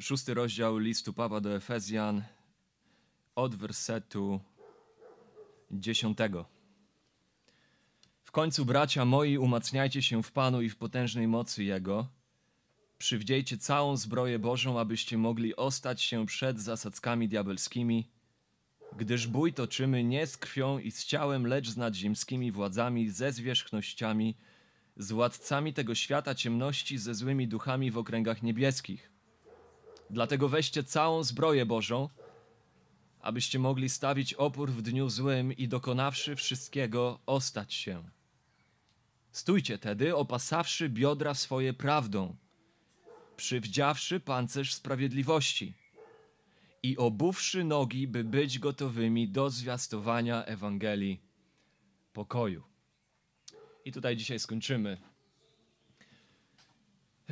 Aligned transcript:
szósty 0.00 0.34
rozdział 0.34 0.78
listu 0.78 1.12
Pawła 1.12 1.40
do 1.40 1.56
Efezjan 1.56 2.22
od 3.34 3.54
wersetu 3.54 4.40
dziesiątego. 5.70 6.44
W 8.24 8.30
końcu, 8.30 8.64
bracia 8.64 9.04
moi, 9.04 9.38
umacniajcie 9.38 10.02
się 10.02 10.22
w 10.22 10.32
Panu 10.32 10.62
i 10.62 10.68
w 10.68 10.76
potężnej 10.76 11.28
mocy 11.28 11.64
Jego. 11.64 12.06
Przywdziejcie 12.98 13.58
całą 13.58 13.96
zbroję 13.96 14.38
Bożą, 14.38 14.80
abyście 14.80 15.18
mogli 15.18 15.56
ostać 15.56 16.02
się 16.02 16.26
przed 16.26 16.60
zasadzkami 16.60 17.28
diabelskimi, 17.28 18.08
gdyż 18.96 19.26
bój 19.26 19.52
toczymy 19.52 20.04
nie 20.04 20.26
z 20.26 20.36
krwią 20.36 20.78
i 20.78 20.90
z 20.90 21.04
ciałem, 21.04 21.46
lecz 21.46 21.68
z 21.68 21.76
nadziemskimi 21.76 22.52
władzami, 22.52 23.10
ze 23.10 23.32
zwierzchnościami, 23.32 24.36
z 24.96 25.12
władcami 25.12 25.74
tego 25.74 25.94
świata 25.94 26.34
ciemności, 26.34 26.98
ze 26.98 27.14
złymi 27.14 27.48
duchami 27.48 27.90
w 27.90 27.98
okręgach 27.98 28.42
niebieskich. 28.42 29.11
Dlatego 30.12 30.48
weźcie 30.48 30.84
całą 30.84 31.22
zbroję 31.22 31.66
Bożą, 31.66 32.08
abyście 33.20 33.58
mogli 33.58 33.88
stawić 33.88 34.34
opór 34.34 34.70
w 34.70 34.82
dniu 34.82 35.08
złym 35.08 35.52
i 35.52 35.68
dokonawszy 35.68 36.36
wszystkiego, 36.36 37.18
ostać 37.26 37.74
się. 37.74 38.04
Stójcie 39.30 39.78
tedy, 39.78 40.16
opasawszy 40.16 40.88
biodra 40.88 41.34
swoje 41.34 41.72
prawdą, 41.72 42.36
przywdziawszy 43.36 44.20
pancerz 44.20 44.74
sprawiedliwości 44.74 45.74
i 46.82 46.96
obuwszy 46.96 47.64
nogi, 47.64 48.08
by 48.08 48.24
być 48.24 48.58
gotowymi 48.58 49.28
do 49.28 49.50
zwiastowania 49.50 50.44
Ewangelii 50.44 51.20
pokoju. 52.12 52.62
I 53.84 53.92
tutaj 53.92 54.16
dzisiaj 54.16 54.38
skończymy. 54.38 55.11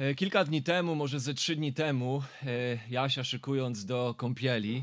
E, 0.01 0.15
Kilka 0.15 0.45
dni 0.45 0.63
temu, 0.63 0.95
może 0.95 1.21
ze 1.21 1.35
trzy 1.35 1.57
dni 1.57 1.73
temu, 1.73 2.23
e, 2.47 2.79
Jasia 2.91 3.25
szykując 3.25 3.85
do 3.85 4.15
kąpieli, 4.17 4.83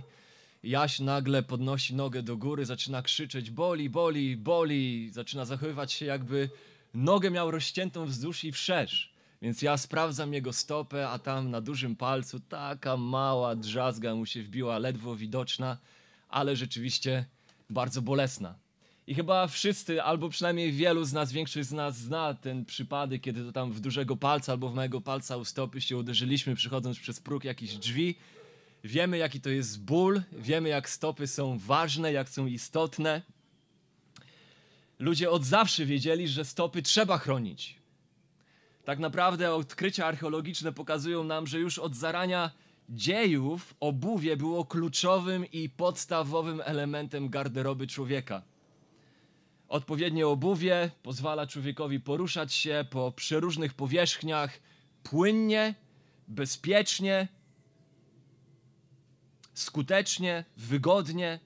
Jaś 0.63 0.99
nagle 0.99 1.43
podnosi 1.43 1.95
nogę 1.95 2.23
do 2.23 2.37
góry, 2.37 2.65
zaczyna 2.65 3.01
krzyczeć 3.01 3.51
boli, 3.51 3.89
boli, 3.89 4.37
boli, 4.37 5.09
zaczyna 5.11 5.45
zachowywać 5.45 5.93
się 5.93 6.05
jakby 6.05 6.49
nogę 6.93 7.31
miał 7.31 7.51
rozciętą 7.51 8.05
wzdłuż 8.05 8.43
i 8.43 8.51
wszerz. 8.51 9.13
Więc 9.41 9.61
ja 9.61 9.77
sprawdzam 9.77 10.33
jego 10.33 10.53
stopę, 10.53 11.09
a 11.09 11.19
tam 11.19 11.51
na 11.51 11.61
dużym 11.61 11.95
palcu 11.95 12.39
taka 12.39 12.97
mała 12.97 13.55
drzazga 13.55 14.15
mu 14.15 14.25
się 14.25 14.43
wbiła, 14.43 14.79
ledwo 14.79 15.15
widoczna, 15.15 15.77
ale 16.29 16.55
rzeczywiście 16.55 17.25
bardzo 17.69 18.01
bolesna. 18.01 18.66
I 19.07 19.15
chyba 19.15 19.47
wszyscy, 19.47 20.03
albo 20.03 20.29
przynajmniej 20.29 20.71
wielu 20.71 21.05
z 21.05 21.13
nas, 21.13 21.31
większość 21.31 21.67
z 21.67 21.71
nas 21.71 21.97
zna 21.97 22.33
ten 22.33 22.65
przypadek, 22.65 23.21
kiedy 23.21 23.45
to 23.45 23.51
tam 23.51 23.71
w 23.71 23.79
dużego 23.79 24.17
palca 24.17 24.51
albo 24.51 24.69
w 24.69 24.73
małego 24.73 25.01
palca 25.01 25.37
u 25.37 25.45
stopy 25.45 25.81
się 25.81 25.97
uderzyliśmy, 25.97 26.55
przychodząc 26.55 26.99
przez 26.99 27.19
próg 27.19 27.43
jakichś 27.43 27.73
drzwi. 27.73 28.15
Wiemy, 28.83 29.17
jaki 29.17 29.41
to 29.41 29.49
jest 29.49 29.83
ból, 29.83 30.21
wiemy, 30.31 30.69
jak 30.69 30.89
stopy 30.89 31.27
są 31.27 31.57
ważne, 31.57 32.11
jak 32.11 32.29
są 32.29 32.45
istotne. 32.45 33.21
Ludzie 34.99 35.29
od 35.29 35.45
zawsze 35.45 35.85
wiedzieli, 35.85 36.27
że 36.27 36.45
stopy 36.45 36.81
trzeba 36.81 37.17
chronić. 37.17 37.75
Tak 38.85 38.99
naprawdę 38.99 39.53
odkrycia 39.53 40.05
archeologiczne 40.05 40.71
pokazują 40.71 41.23
nam, 41.23 41.47
że 41.47 41.59
już 41.59 41.79
od 41.79 41.95
zarania 41.95 42.51
dziejów 42.89 43.73
obuwie 43.79 44.37
było 44.37 44.65
kluczowym 44.65 45.45
i 45.51 45.69
podstawowym 45.69 46.61
elementem 46.65 47.29
garderoby 47.29 47.87
człowieka. 47.87 48.41
Odpowiednie 49.67 50.27
obuwie 50.27 50.91
pozwala 51.03 51.47
człowiekowi 51.47 51.99
poruszać 51.99 52.53
się 52.53 52.85
po 52.89 53.11
przeróżnych 53.11 53.73
powierzchniach 53.73 54.59
płynnie, 55.03 55.75
bezpiecznie, 56.27 57.27
skutecznie, 59.53 60.45
wygodnie. 60.57 61.39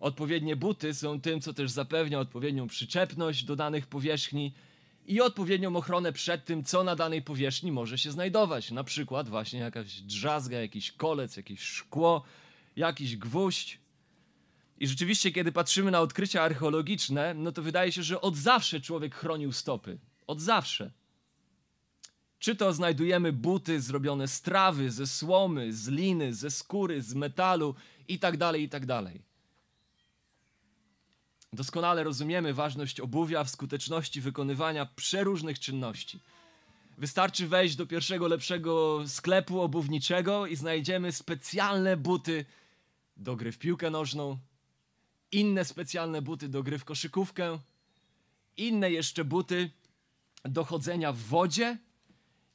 Odpowiednie 0.00 0.56
buty 0.56 0.94
są 0.94 1.20
tym, 1.20 1.40
co 1.40 1.54
też 1.54 1.70
zapewnia 1.70 2.20
odpowiednią 2.20 2.66
przyczepność 2.66 3.44
do 3.44 3.56
danych 3.56 3.86
powierzchni 3.86 4.52
i 5.06 5.20
odpowiednią 5.20 5.76
ochronę 5.76 6.12
przed 6.12 6.44
tym, 6.44 6.64
co 6.64 6.84
na 6.84 6.96
danej 6.96 7.22
powierzchni 7.22 7.72
może 7.72 7.98
się 7.98 8.10
znajdować. 8.10 8.70
Na 8.70 8.84
przykład 8.84 9.28
właśnie 9.28 9.60
jakaś 9.60 10.00
drzazga, 10.00 10.60
jakiś 10.60 10.92
kolec, 10.92 11.36
jakieś 11.36 11.60
szkło, 11.60 12.22
jakiś 12.76 13.16
gwóźdź. 13.16 13.80
I 14.80 14.86
rzeczywiście, 14.86 15.32
kiedy 15.32 15.52
patrzymy 15.52 15.90
na 15.90 16.00
odkrycia 16.00 16.42
archeologiczne, 16.42 17.34
no 17.34 17.52
to 17.52 17.62
wydaje 17.62 17.92
się, 17.92 18.02
że 18.02 18.20
od 18.20 18.36
zawsze 18.36 18.80
człowiek 18.80 19.14
chronił 19.14 19.52
stopy. 19.52 19.98
Od 20.26 20.40
zawsze. 20.40 20.90
Czy 22.38 22.56
to 22.56 22.72
znajdujemy 22.72 23.32
buty 23.32 23.80
zrobione 23.80 24.28
z 24.28 24.42
trawy, 24.42 24.90
ze 24.90 25.06
słomy, 25.06 25.72
z 25.72 25.88
liny, 25.88 26.34
ze 26.34 26.50
skóry, 26.50 27.02
z 27.02 27.14
metalu 27.14 27.74
i 28.08 28.18
tak 28.18 28.36
dalej, 28.36 28.62
i 28.62 28.68
tak 28.68 28.86
dalej. 28.86 29.22
Doskonale 31.52 32.04
rozumiemy 32.04 32.54
ważność 32.54 33.00
obuwia 33.00 33.44
w 33.44 33.50
skuteczności 33.50 34.20
wykonywania 34.20 34.86
przeróżnych 34.86 35.58
czynności. 35.58 36.20
Wystarczy 36.98 37.46
wejść 37.46 37.76
do 37.76 37.86
pierwszego 37.86 38.28
lepszego 38.28 39.02
sklepu 39.06 39.60
obuwniczego 39.60 40.46
i 40.46 40.56
znajdziemy 40.56 41.12
specjalne 41.12 41.96
buty 41.96 42.44
do 43.16 43.36
gry 43.36 43.52
w 43.52 43.58
piłkę 43.58 43.90
nożną, 43.90 44.38
inne 45.32 45.64
specjalne 45.64 46.22
buty 46.22 46.48
do 46.48 46.62
gry 46.62 46.78
w 46.78 46.84
koszykówkę, 46.84 47.58
inne 48.56 48.90
jeszcze 48.90 49.24
buty 49.24 49.70
do 50.44 50.64
chodzenia 50.64 51.12
w 51.12 51.18
wodzie, 51.18 51.78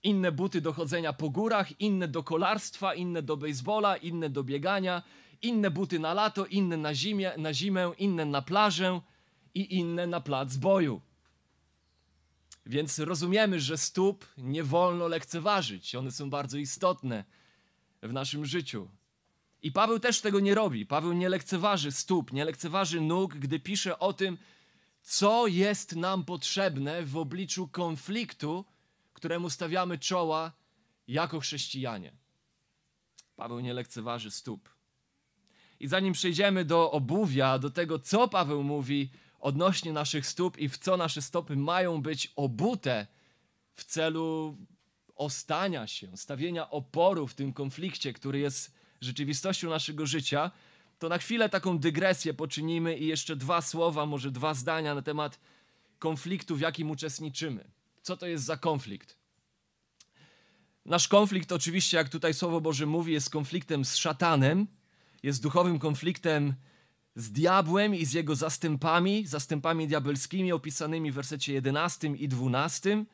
inne 0.04 0.32
buty 0.32 0.62
do 0.62 0.74
chodzenia 0.74 1.14
po 1.14 1.30
górach, 1.30 1.82
inne 1.82 2.08
do 2.08 2.24
kolarstwa, 2.24 2.94
inne 2.94 3.22
do 3.22 3.38
baseballa, 3.38 3.98
inne 3.98 4.30
do 4.30 4.44
biegania, 4.44 5.04
inne 5.42 5.72
buty 5.72 6.00
na 6.00 6.14
lato, 6.14 6.46
inne 6.46 6.78
na, 6.78 6.94
zimie, 6.94 7.32
na 7.38 7.54
zimę, 7.54 7.92
inne 7.98 8.26
na 8.26 8.42
plażę 8.42 9.02
i 9.54 9.76
inne 9.76 10.08
na 10.08 10.22
plac 10.22 10.56
boju. 10.56 11.02
Więc 12.66 13.00
rozumiemy, 13.00 13.60
że 13.60 13.78
stóp 13.78 14.26
nie 14.38 14.64
wolno 14.64 15.08
lekceważyć. 15.08 15.96
One 15.96 16.12
są 16.12 16.30
bardzo 16.30 16.58
istotne 16.58 17.24
w 18.02 18.14
naszym 18.14 18.46
życiu. 18.46 18.88
I 19.64 19.72
Paweł 19.72 20.00
też 20.00 20.22
tego 20.22 20.40
nie 20.40 20.56
robi. 20.56 20.86
Paweł 20.86 21.14
nie 21.14 21.30
lekceważy 21.30 21.92
stóp, 21.92 22.34
nie 22.34 22.46
lekceważy 22.46 23.02
nóg, 23.02 23.36
gdy 23.36 23.60
pisze 23.60 24.00
o 24.00 24.14
tym, 24.14 24.38
co 25.02 25.48
jest 25.48 25.96
nam 25.96 26.26
potrzebne 26.26 27.04
w 27.04 27.18
obliczu 27.18 27.68
konfliktu, 27.68 28.66
któremu 29.14 29.50
stawiamy 29.50 29.98
czoła 29.98 30.52
jako 31.08 31.40
chrześcijanie. 31.40 32.14
Paweł 33.36 33.60
nie 33.60 33.74
lekceważy 33.74 34.32
stóp. 34.32 34.70
I 35.80 35.88
zanim 35.88 36.14
przejdziemy 36.14 36.66
do 36.66 36.92
obuwia, 36.92 37.60
do 37.60 37.70
tego, 37.70 38.00
co 38.00 38.28
Paweł 38.28 38.64
mówi 38.64 39.10
odnośnie 39.40 39.94
naszych 39.94 40.28
stóp 40.28 40.58
i 40.58 40.70
w 40.70 40.78
co 40.78 40.98
nasze 40.98 41.22
stopy 41.22 41.56
mają 41.56 42.02
być 42.02 42.34
obute 42.36 43.08
w 43.74 43.84
celu 43.84 44.58
ostania 45.16 45.88
się, 45.88 46.18
stawienia 46.18 46.70
oporu 46.70 47.28
w 47.28 47.34
tym 47.34 47.54
konflikcie, 47.54 48.14
który 48.14 48.40
jest 48.40 48.83
rzeczywistością 49.04 49.70
naszego 49.70 50.06
życia, 50.06 50.52
to 51.00 51.10
na 51.10 51.18
chwilę 51.18 51.50
taką 51.50 51.80
dygresję 51.80 52.34
poczynimy 52.34 52.98
i 52.98 53.08
jeszcze 53.08 53.36
dwa 53.36 53.62
słowa, 53.62 54.06
może 54.06 54.32
dwa 54.32 54.54
zdania 54.54 54.96
na 54.96 55.02
temat 55.02 55.40
konfliktu, 56.00 56.56
w 56.56 56.60
jakim 56.60 56.92
uczestniczymy. 56.92 57.72
Co 58.02 58.18
to 58.18 58.28
jest 58.28 58.44
za 58.44 58.58
konflikt? 58.58 59.18
Nasz 60.86 61.08
konflikt, 61.08 61.52
oczywiście, 61.52 61.98
jak 61.98 62.10
tutaj 62.10 62.34
Słowo 62.34 62.62
Boże 62.62 62.86
mówi, 62.86 63.14
jest 63.14 63.30
konfliktem 63.30 63.86
z 63.86 63.96
szatanem, 63.96 64.68
jest 65.24 65.44
duchowym 65.44 65.80
konfliktem 65.80 66.54
z 67.16 67.32
diabłem 67.32 67.96
i 67.96 68.06
z 68.06 68.14
jego 68.14 68.36
zastępami, 68.36 69.28
zastępami 69.28 69.88
diabelskimi 69.88 70.52
opisanymi 70.52 71.12
w 71.12 71.16
wersecie 71.16 71.54
11 71.54 72.08
i 72.08 72.28
12. 72.28 73.06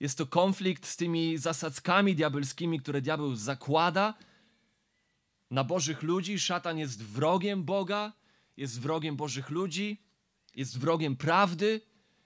Jest 0.00 0.18
to 0.18 0.26
konflikt 0.26 0.86
z 0.86 0.96
tymi 0.96 1.38
zasadzkami 1.38 2.14
diabelskimi, 2.14 2.80
które 2.80 3.02
diabeł 3.02 3.34
zakłada 3.34 4.14
na 5.54 5.64
Bożych 5.64 6.02
ludzi. 6.02 6.38
Szatan 6.38 6.78
jest 6.78 7.02
wrogiem 7.02 7.64
Boga, 7.64 8.12
jest 8.56 8.80
wrogiem 8.80 9.16
Bożych 9.16 9.50
ludzi, 9.50 10.02
jest 10.54 10.78
wrogiem 10.78 11.16
prawdy, 11.16 11.80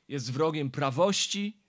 jest 0.08 0.32
wrogiem 0.32 0.70
prawości. 0.70 1.60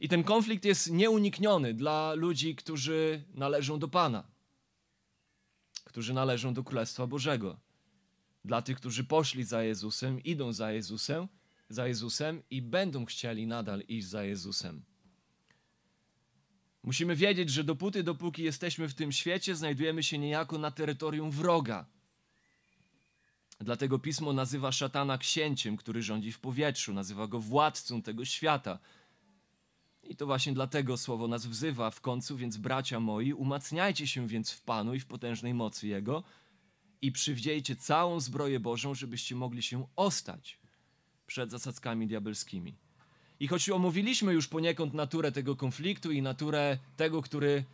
I 0.00 0.08
ten 0.08 0.24
konflikt 0.24 0.64
jest 0.64 0.90
nieunikniony 0.90 1.74
dla 1.74 2.14
ludzi, 2.14 2.56
którzy 2.56 3.24
należą 3.34 3.78
do 3.78 3.88
Pana, 3.88 4.24
którzy 5.84 6.14
należą 6.14 6.54
do 6.54 6.64
Królestwa 6.64 7.06
Bożego. 7.06 7.60
Dla 8.44 8.62
tych, 8.62 8.76
którzy 8.76 9.04
poszli 9.04 9.44
za 9.44 9.62
Jezusem, 9.62 10.22
idą 10.22 10.52
za 10.52 10.72
Jezusem, 10.72 11.28
za 11.68 11.86
Jezusem 11.86 12.42
i 12.50 12.62
będą 12.62 13.04
chcieli 13.04 13.46
nadal 13.46 13.80
iść 13.80 14.06
za 14.06 14.24
Jezusem. 14.24 14.84
Musimy 16.86 17.16
wiedzieć, 17.16 17.50
że 17.50 17.64
dopóty, 17.64 18.02
dopóki 18.02 18.42
jesteśmy 18.42 18.88
w 18.88 18.94
tym 18.94 19.12
świecie, 19.12 19.56
znajdujemy 19.56 20.02
się 20.02 20.18
niejako 20.18 20.58
na 20.58 20.70
terytorium 20.70 21.30
wroga. 21.30 21.86
Dlatego 23.60 23.98
pismo 23.98 24.32
nazywa 24.32 24.72
szatana 24.72 25.18
księciem, 25.18 25.76
który 25.76 26.02
rządzi 26.02 26.32
w 26.32 26.40
powietrzu, 26.40 26.94
nazywa 26.94 27.26
go 27.26 27.40
władcą 27.40 28.02
tego 28.02 28.24
świata. 28.24 28.78
I 30.02 30.16
to 30.16 30.26
właśnie 30.26 30.52
dlatego 30.52 30.96
słowo 30.96 31.28
nas 31.28 31.46
wzywa 31.46 31.90
w 31.90 32.00
końcu, 32.00 32.36
więc 32.36 32.56
bracia 32.56 33.00
moi, 33.00 33.32
umacniajcie 33.32 34.06
się 34.06 34.28
więc 34.28 34.50
w 34.50 34.62
Panu 34.62 34.94
i 34.94 35.00
w 35.00 35.06
potężnej 35.06 35.54
mocy 35.54 35.88
Jego 35.88 36.24
i 37.02 37.12
przywdziejcie 37.12 37.76
całą 37.76 38.20
zbroję 38.20 38.60
Bożą, 38.60 38.94
żebyście 38.94 39.34
mogli 39.36 39.62
się 39.62 39.86
ostać 39.96 40.58
przed 41.26 41.50
zasadzkami 41.50 42.06
diabelskimi. 42.06 42.85
I 43.40 43.48
choć 43.48 43.70
omówiliśmy 43.70 44.32
już 44.32 44.48
poniekąd 44.48 44.94
naturę 44.94 45.32
tego 45.32 45.56
konfliktu 45.56 46.12
i 46.12 46.22
naturę 46.22 46.78
tego, 46.96 47.22
który, 47.22 47.64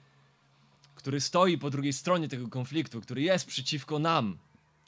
który 0.95 1.21
stoi 1.21 1.59
po 1.59 1.71
drugiej 1.71 1.93
stronie 1.93 2.29
tego 2.29 2.49
konfliktu, 2.49 3.01
który 3.01 3.23
jest 3.23 3.47
przeciwko 3.47 3.99
nam, 3.99 4.39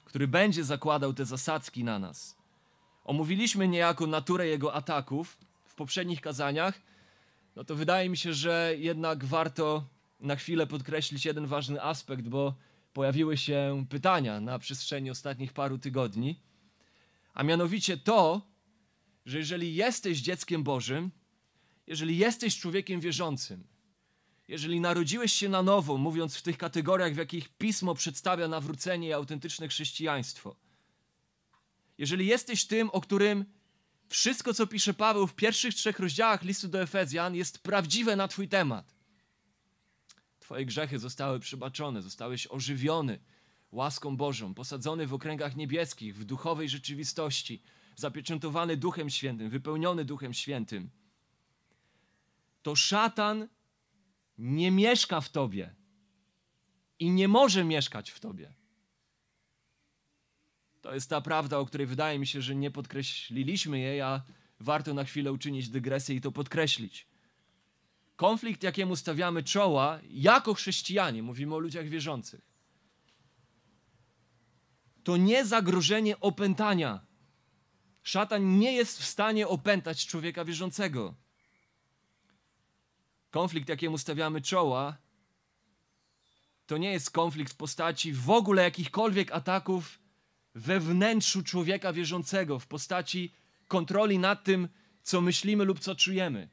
który 0.04 0.28
będzie 0.28 0.64
zakładał 0.64 1.14
te 1.14 1.24
zasadzki 1.24 1.84
na 1.84 1.98
nas. 1.98 2.36
Omówiliśmy 3.04 3.68
niejako 3.68 4.06
naturę 4.06 4.46
jego 4.46 4.74
ataków 4.74 5.38
w 5.64 5.74
poprzednich 5.74 6.20
kazaniach, 6.20 6.80
no 7.56 7.64
to 7.64 7.74
wydaje 7.74 8.08
mi 8.08 8.16
się, 8.16 8.34
że 8.34 8.74
jednak 8.78 9.24
warto 9.24 9.84
na 10.20 10.36
chwilę 10.36 10.66
podkreślić 10.66 11.24
jeden 11.24 11.46
ważny 11.46 11.82
aspekt, 11.82 12.28
bo 12.28 12.54
pojawiły 12.92 13.36
się 13.36 13.84
pytania 13.90 14.40
na 14.40 14.58
przestrzeni 14.58 15.10
ostatnich 15.10 15.52
paru 15.52 15.78
tygodni, 15.78 16.40
a 17.34 17.42
mianowicie 17.42 17.96
to, 17.96 18.40
że 19.24 19.38
jeżeli 19.38 19.74
jesteś 19.74 20.18
dzieckiem 20.20 20.62
Bożym, 20.62 21.10
jeżeli 21.86 22.18
jesteś 22.18 22.58
człowiekiem 22.58 23.00
wierzącym, 23.00 23.66
jeżeli 24.48 24.80
narodziłeś 24.80 25.32
się 25.32 25.48
na 25.48 25.62
nowo, 25.62 25.96
mówiąc 25.96 26.36
w 26.36 26.42
tych 26.42 26.58
kategoriach, 26.58 27.14
w 27.14 27.16
jakich 27.16 27.48
pismo 27.48 27.94
przedstawia 27.94 28.48
nawrócenie 28.48 29.08
i 29.08 29.12
autentyczne 29.12 29.68
chrześcijaństwo, 29.68 30.56
jeżeli 31.98 32.26
jesteś 32.26 32.64
tym, 32.64 32.90
o 32.90 33.00
którym 33.00 33.44
wszystko, 34.08 34.54
co 34.54 34.66
pisze 34.66 34.94
Paweł 34.94 35.26
w 35.26 35.34
pierwszych 35.34 35.74
trzech 35.74 35.98
rozdziałach 35.98 36.42
listu 36.42 36.68
do 36.68 36.82
Efezjan, 36.82 37.34
jest 37.34 37.58
prawdziwe 37.58 38.16
na 38.16 38.28
Twój 38.28 38.48
temat. 38.48 38.94
Twoje 40.40 40.66
grzechy 40.66 40.98
zostały 40.98 41.40
przebaczone, 41.40 42.02
zostałeś 42.02 42.46
ożywiony 42.50 43.20
łaską 43.72 44.16
Bożą, 44.16 44.54
posadzony 44.54 45.06
w 45.06 45.14
okręgach 45.14 45.56
niebieskich, 45.56 46.16
w 46.16 46.24
duchowej 46.24 46.68
rzeczywistości, 46.68 47.62
zapieczętowany 47.96 48.76
Duchem 48.76 49.10
Świętym, 49.10 49.50
wypełniony 49.50 50.04
Duchem 50.04 50.34
Świętym. 50.34 50.90
To 52.62 52.76
szatan 52.76 53.48
nie 54.38 54.70
mieszka 54.70 55.20
w 55.20 55.28
tobie 55.28 55.74
i 56.98 57.10
nie 57.10 57.28
może 57.28 57.64
mieszkać 57.64 58.10
w 58.10 58.20
tobie. 58.20 58.54
To 60.80 60.94
jest 60.94 61.10
ta 61.10 61.20
prawda, 61.20 61.58
o 61.58 61.66
której 61.66 61.86
wydaje 61.86 62.18
mi 62.18 62.26
się, 62.26 62.42
że 62.42 62.54
nie 62.54 62.70
podkreśliliśmy 62.70 63.78
jej, 63.78 64.00
a 64.00 64.22
warto 64.60 64.94
na 64.94 65.04
chwilę 65.04 65.32
uczynić 65.32 65.68
dygresję 65.68 66.16
i 66.16 66.20
to 66.20 66.32
podkreślić. 66.32 67.06
Konflikt, 68.16 68.62
jakiemu 68.62 68.96
stawiamy 68.96 69.42
czoła, 69.42 70.00
jako 70.10 70.54
chrześcijanie, 70.54 71.22
mówimy 71.22 71.54
o 71.54 71.58
ludziach 71.58 71.88
wierzących, 71.88 72.54
to 75.04 75.16
nie 75.16 75.44
zagrożenie 75.44 76.20
opętania. 76.20 77.06
Szatan 78.04 78.58
nie 78.58 78.72
jest 78.72 78.98
w 78.98 79.04
stanie 79.04 79.48
opętać 79.48 80.06
człowieka 80.06 80.44
wierzącego. 80.44 81.14
Konflikt, 83.30 83.68
jakiemu 83.68 83.98
stawiamy 83.98 84.40
czoła, 84.40 84.96
to 86.66 86.78
nie 86.78 86.92
jest 86.92 87.10
konflikt 87.10 87.52
w 87.52 87.56
postaci 87.56 88.12
w 88.12 88.30
ogóle 88.30 88.62
jakichkolwiek 88.62 89.32
ataków 89.32 89.98
we 90.54 90.80
wnętrzu 90.80 91.42
człowieka 91.42 91.92
wierzącego, 91.92 92.58
w 92.58 92.66
postaci 92.66 93.32
kontroli 93.68 94.18
nad 94.18 94.44
tym, 94.44 94.68
co 95.02 95.20
myślimy 95.20 95.64
lub 95.64 95.80
co 95.80 95.94
czujemy. 95.94 96.48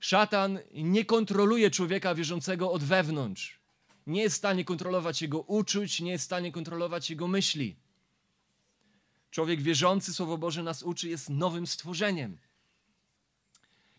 Szatan 0.00 0.58
nie 0.72 1.04
kontroluje 1.04 1.70
człowieka 1.70 2.14
wierzącego 2.14 2.72
od 2.72 2.84
wewnątrz. 2.84 3.60
Nie 4.06 4.22
jest 4.22 4.34
w 4.34 4.38
stanie 4.38 4.64
kontrolować 4.64 5.22
jego 5.22 5.40
uczuć, 5.40 6.00
nie 6.00 6.10
jest 6.10 6.24
w 6.24 6.26
stanie 6.26 6.52
kontrolować 6.52 7.10
jego 7.10 7.28
myśli. 7.28 7.85
Człowiek 9.36 9.62
wierzący, 9.62 10.14
Słowo 10.14 10.38
Boże 10.38 10.62
nas 10.62 10.82
uczy, 10.82 11.08
jest 11.08 11.30
nowym 11.30 11.66
stworzeniem. 11.66 12.38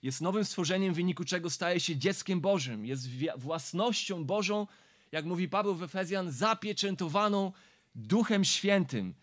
Jest 0.02 0.22
nowym 0.22 0.46
stworzeniem, 0.46 0.94
w 0.94 0.96
wyniku 0.96 1.26
czego 1.26 1.50
staje 1.50 1.80
się 1.80 1.96
dzieckiem 1.96 2.42
Bożym. 2.42 2.86
Jest 2.86 3.08
własnością 3.38 4.26
Bożą, 4.26 4.68
jak 5.12 5.26
mówi 5.26 5.50
Paweł 5.50 5.76
w 5.76 5.84
Efezjan, 5.84 6.32
zapieczętowaną 6.32 7.52
Duchem 7.96 8.46
Świętym. 8.46 9.14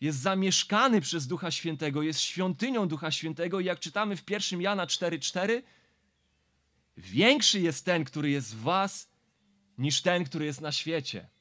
Jest 0.00 0.18
zamieszkany 0.18 1.00
przez 1.00 1.26
Ducha 1.26 1.50
Świętego, 1.50 2.02
jest 2.02 2.20
świątynią 2.20 2.88
Ducha 2.88 3.10
Świętego 3.10 3.60
i 3.60 3.64
jak 3.64 3.80
czytamy 3.80 4.16
w 4.16 4.30
1 4.30 4.60
Jana 4.60 4.86
4,4 4.86 5.62
większy 6.96 7.60
jest 7.60 7.84
ten, 7.84 8.04
który 8.04 8.30
jest 8.30 8.56
w 8.56 8.60
was, 8.60 9.08
niż 9.78 10.02
ten, 10.02 10.24
który 10.24 10.44
jest 10.44 10.60
na 10.60 10.72
świecie. 10.72 11.33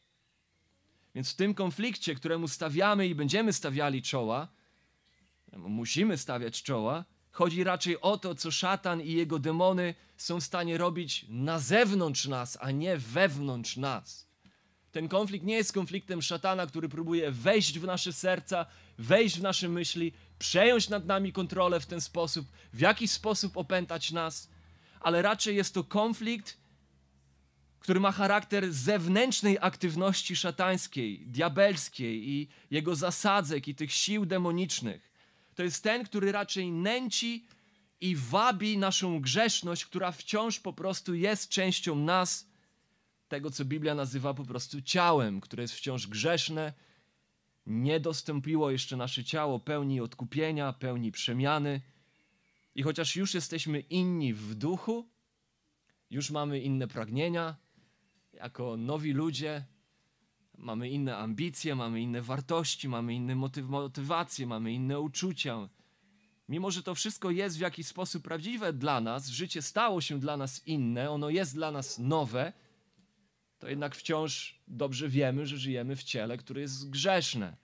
Więc 1.15 1.31
w 1.31 1.35
tym 1.35 1.53
konflikcie, 1.53 2.15
któremu 2.15 2.47
stawiamy 2.47 3.07
i 3.07 3.15
będziemy 3.15 3.53
stawiali 3.53 4.01
czoła, 4.01 4.47
musimy 5.57 6.17
stawiać 6.17 6.63
czoła, 6.63 7.05
chodzi 7.31 7.63
raczej 7.63 8.01
o 8.01 8.17
to, 8.17 8.35
co 8.35 8.51
szatan 8.51 9.01
i 9.01 9.11
jego 9.11 9.39
demony 9.39 9.95
są 10.17 10.39
w 10.39 10.43
stanie 10.43 10.77
robić 10.77 11.25
na 11.29 11.59
zewnątrz 11.59 12.25
nas, 12.25 12.57
a 12.61 12.71
nie 12.71 12.97
wewnątrz 12.97 13.77
nas. 13.77 14.27
Ten 14.91 15.07
konflikt 15.07 15.45
nie 15.45 15.55
jest 15.55 15.73
konfliktem 15.73 16.21
szatana, 16.21 16.67
który 16.67 16.89
próbuje 16.89 17.31
wejść 17.31 17.79
w 17.79 17.83
nasze 17.83 18.13
serca, 18.13 18.65
wejść 18.97 19.39
w 19.39 19.41
nasze 19.41 19.69
myśli, 19.69 20.13
przejąć 20.39 20.89
nad 20.89 21.05
nami 21.05 21.33
kontrolę 21.33 21.79
w 21.79 21.85
ten 21.85 22.01
sposób, 22.01 22.47
w 22.73 22.79
jakiś 22.79 23.11
sposób 23.11 23.57
opętać 23.57 24.11
nas, 24.11 24.49
ale 24.99 25.21
raczej 25.21 25.55
jest 25.55 25.73
to 25.73 25.83
konflikt, 25.83 26.57
który 27.83 27.99
ma 27.99 28.11
charakter 28.11 28.73
zewnętrznej 28.73 29.57
aktywności 29.61 30.35
szatańskiej, 30.35 31.27
diabelskiej 31.27 32.29
i 32.29 32.47
jego 32.71 32.95
zasadzek 32.95 33.67
i 33.67 33.75
tych 33.75 33.91
sił 33.91 34.25
demonicznych. 34.25 35.11
To 35.55 35.63
jest 35.63 35.83
ten, 35.83 36.05
który 36.05 36.31
raczej 36.31 36.71
nęci 36.71 37.47
i 38.01 38.15
wabi 38.15 38.77
naszą 38.77 39.21
grzeszność, 39.21 39.85
która 39.85 40.11
wciąż 40.11 40.59
po 40.59 40.73
prostu 40.73 41.13
jest 41.13 41.49
częścią 41.49 41.95
nas 41.95 42.47
tego, 43.27 43.51
co 43.51 43.65
Biblia 43.65 43.95
nazywa 43.95 44.33
po 44.33 44.45
prostu 44.45 44.81
ciałem, 44.81 45.41
które 45.41 45.63
jest 45.63 45.73
wciąż 45.73 46.07
grzeszne, 46.07 46.73
nie 47.65 47.99
dostąpiło 47.99 48.71
jeszcze 48.71 48.97
nasze 48.97 49.23
ciało 49.23 49.59
pełni 49.59 50.01
odkupienia, 50.01 50.73
pełni 50.73 51.11
przemiany. 51.11 51.81
I 52.75 52.83
chociaż 52.83 53.15
już 53.15 53.33
jesteśmy 53.33 53.79
inni 53.79 54.33
w 54.33 54.55
duchu, 54.55 55.09
już 56.09 56.31
mamy 56.31 56.59
inne 56.59 56.87
pragnienia, 56.87 57.62
jako 58.33 58.77
nowi 58.77 59.13
ludzie, 59.13 59.65
mamy 60.57 60.89
inne 60.89 61.17
ambicje, 61.17 61.75
mamy 61.75 62.01
inne 62.01 62.21
wartości, 62.21 62.89
mamy 62.89 63.13
inne 63.13 63.35
motyw 63.35 63.65
motywacje, 63.65 64.47
mamy 64.47 64.73
inne 64.73 64.99
uczucia. 64.99 65.69
Mimo, 66.49 66.71
że 66.71 66.83
to 66.83 66.95
wszystko 66.95 67.31
jest 67.31 67.57
w 67.57 67.61
jakiś 67.61 67.87
sposób 67.87 68.23
prawdziwe 68.23 68.73
dla 68.73 69.01
nas, 69.01 69.27
życie 69.27 69.61
stało 69.61 70.01
się 70.01 70.19
dla 70.19 70.37
nas 70.37 70.67
inne, 70.67 71.11
ono 71.11 71.29
jest 71.29 71.55
dla 71.55 71.71
nas 71.71 71.99
nowe, 71.99 72.53
to 73.59 73.69
jednak 73.69 73.95
wciąż 73.95 74.61
dobrze 74.67 75.09
wiemy, 75.09 75.45
że 75.45 75.57
żyjemy 75.57 75.95
w 75.95 76.03
ciele, 76.03 76.37
które 76.37 76.61
jest 76.61 76.89
grzeszne. 76.89 77.57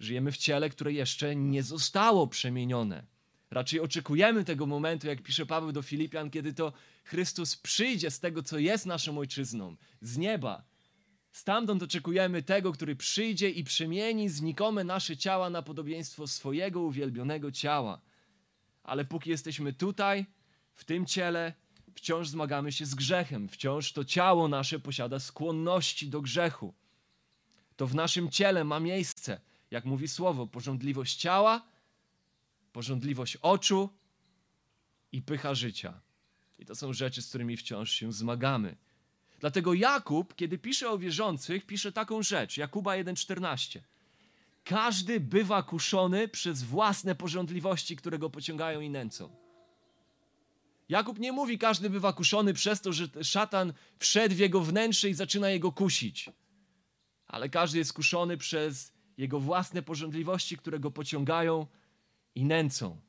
Żyjemy 0.00 0.32
w 0.32 0.36
ciele, 0.36 0.70
które 0.70 0.92
jeszcze 0.92 1.36
nie 1.36 1.62
zostało 1.62 2.26
przemienione. 2.26 3.06
Raczej 3.52 3.80
oczekujemy 3.80 4.44
tego 4.44 4.66
momentu, 4.66 5.06
jak 5.06 5.22
pisze 5.22 5.46
Paweł 5.46 5.72
do 5.72 5.82
Filipian, 5.82 6.30
kiedy 6.30 6.52
to 6.52 6.72
Chrystus 7.04 7.56
przyjdzie 7.56 8.10
z 8.10 8.20
tego, 8.20 8.42
co 8.42 8.58
jest 8.58 8.86
naszą 8.86 9.18
ojczyzną, 9.18 9.76
z 10.00 10.18
nieba. 10.18 10.64
Stamtąd 11.32 11.82
oczekujemy 11.82 12.42
tego, 12.42 12.72
który 12.72 12.96
przyjdzie 12.96 13.50
i 13.50 13.64
przemieni 13.64 14.28
znikome 14.28 14.84
nasze 14.84 15.16
ciała 15.16 15.50
na 15.50 15.62
podobieństwo 15.62 16.26
swojego 16.26 16.80
uwielbionego 16.80 17.52
ciała. 17.52 18.00
Ale 18.82 19.04
póki 19.04 19.30
jesteśmy 19.30 19.72
tutaj, 19.72 20.26
w 20.74 20.84
tym 20.84 21.06
ciele, 21.06 21.54
wciąż 21.94 22.28
zmagamy 22.28 22.72
się 22.72 22.86
z 22.86 22.94
grzechem, 22.94 23.48
wciąż 23.48 23.92
to 23.92 24.04
ciało 24.04 24.48
nasze 24.48 24.78
posiada 24.78 25.18
skłonności 25.18 26.08
do 26.08 26.20
grzechu. 26.20 26.74
To 27.76 27.86
w 27.86 27.94
naszym 27.94 28.30
ciele 28.30 28.64
ma 28.64 28.80
miejsce, 28.80 29.40
jak 29.70 29.84
mówi 29.84 30.08
słowo, 30.08 30.46
porządliwość 30.46 31.16
ciała, 31.16 31.71
porządliwość 32.72 33.36
oczu 33.36 33.88
i 35.12 35.22
pycha 35.22 35.54
życia. 35.54 36.00
I 36.58 36.66
to 36.66 36.74
są 36.74 36.92
rzeczy, 36.92 37.22
z 37.22 37.28
którymi 37.28 37.56
wciąż 37.56 37.92
się 37.92 38.12
zmagamy. 38.12 38.76
Dlatego 39.40 39.74
Jakub, 39.74 40.34
kiedy 40.34 40.58
pisze 40.58 40.90
o 40.90 40.98
wierzących, 40.98 41.66
pisze 41.66 41.92
taką 41.92 42.22
rzecz, 42.22 42.56
Jakuba 42.56 42.92
1,14. 42.92 43.80
Każdy 44.64 45.20
bywa 45.20 45.62
kuszony 45.62 46.28
przez 46.28 46.62
własne 46.62 47.14
porządliwości, 47.14 47.96
które 47.96 48.18
go 48.18 48.30
pociągają 48.30 48.80
i 48.80 48.90
nęcą. 48.90 49.36
Jakub 50.88 51.18
nie 51.18 51.32
mówi, 51.32 51.58
każdy 51.58 51.90
bywa 51.90 52.12
kuszony 52.12 52.54
przez 52.54 52.80
to, 52.80 52.92
że 52.92 53.08
szatan 53.22 53.72
wszedł 53.98 54.34
w 54.34 54.38
jego 54.38 54.60
wnętrze 54.60 55.08
i 55.08 55.14
zaczyna 55.14 55.50
jego 55.50 55.72
kusić. 55.72 56.30
Ale 57.26 57.48
każdy 57.48 57.78
jest 57.78 57.92
kuszony 57.92 58.36
przez 58.36 58.92
jego 59.18 59.40
własne 59.40 59.82
porządliwości, 59.82 60.56
które 60.56 60.80
go 60.80 60.90
pociągają 60.90 61.66
i 62.34 62.44
nęcą. 62.44 63.00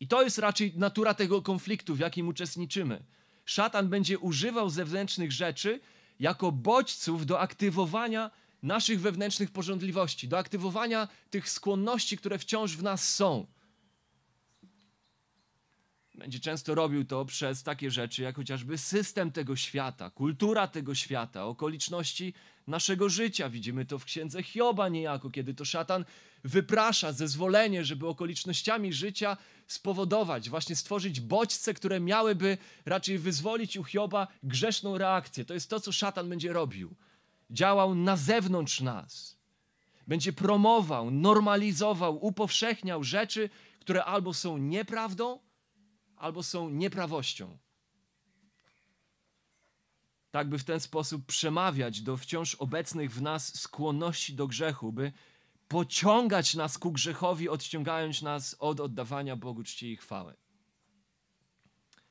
I 0.00 0.08
to 0.08 0.22
jest 0.22 0.38
raczej 0.38 0.72
natura 0.76 1.14
tego 1.14 1.42
konfliktu, 1.42 1.94
w 1.94 1.98
jakim 1.98 2.28
uczestniczymy. 2.28 3.04
Szatan 3.44 3.88
będzie 3.88 4.18
używał 4.18 4.70
zewnętrznych 4.70 5.32
rzeczy 5.32 5.80
jako 6.20 6.52
bodźców 6.52 7.26
do 7.26 7.40
aktywowania 7.40 8.30
naszych 8.62 9.00
wewnętrznych 9.00 9.50
porządliwości, 9.50 10.28
do 10.28 10.38
aktywowania 10.38 11.08
tych 11.30 11.50
skłonności, 11.50 12.18
które 12.18 12.38
wciąż 12.38 12.76
w 12.76 12.82
nas 12.82 13.14
są. 13.14 13.46
Będzie 16.14 16.40
często 16.40 16.74
robił 16.74 17.04
to 17.04 17.24
przez 17.24 17.62
takie 17.62 17.90
rzeczy, 17.90 18.22
jak 18.22 18.36
chociażby 18.36 18.78
system 18.78 19.32
tego 19.32 19.56
świata, 19.56 20.10
kultura 20.10 20.68
tego 20.68 20.94
świata, 20.94 21.44
okoliczności 21.44 22.34
naszego 22.66 23.08
życia. 23.08 23.50
Widzimy 23.50 23.84
to 23.86 23.98
w 23.98 24.04
księdze 24.04 24.42
Hioba 24.42 24.88
niejako, 24.88 25.30
kiedy 25.30 25.54
to 25.54 25.64
szatan 25.64 26.04
wyprasza 26.44 27.12
zezwolenie, 27.12 27.84
żeby 27.84 28.08
okolicznościami 28.08 28.92
życia 28.92 29.36
spowodować, 29.66 30.50
właśnie 30.50 30.76
stworzyć 30.76 31.20
bodźce, 31.20 31.74
które 31.74 32.00
miałyby 32.00 32.58
raczej 32.86 33.18
wyzwolić 33.18 33.76
u 33.76 33.84
Hioba 33.84 34.26
grzeszną 34.42 34.98
reakcję. 34.98 35.44
To 35.44 35.54
jest 35.54 35.70
to, 35.70 35.80
co 35.80 35.92
szatan 35.92 36.28
będzie 36.28 36.52
robił. 36.52 36.94
Działał 37.50 37.94
na 37.94 38.16
zewnątrz 38.16 38.80
nas. 38.80 39.38
Będzie 40.06 40.32
promował, 40.32 41.10
normalizował, 41.10 42.26
upowszechniał 42.26 43.04
rzeczy, 43.04 43.50
które 43.80 44.04
albo 44.04 44.34
są 44.34 44.58
nieprawdą, 44.58 45.38
albo 46.16 46.42
są 46.42 46.68
nieprawością. 46.70 47.58
Tak, 50.30 50.48
by 50.48 50.58
w 50.58 50.64
ten 50.64 50.80
sposób 50.80 51.26
przemawiać 51.26 52.00
do 52.00 52.16
wciąż 52.16 52.54
obecnych 52.54 53.12
w 53.12 53.22
nas 53.22 53.60
skłonności 53.60 54.34
do 54.34 54.46
grzechu, 54.46 54.92
by 54.92 55.12
pociągać 55.68 56.54
nas 56.54 56.78
ku 56.78 56.92
grzechowi, 56.92 57.48
odciągając 57.48 58.22
nas 58.22 58.56
od 58.58 58.80
oddawania 58.80 59.36
Bogu 59.36 59.62
czci 59.62 59.92
i 59.92 59.96
chwały. 59.96 60.34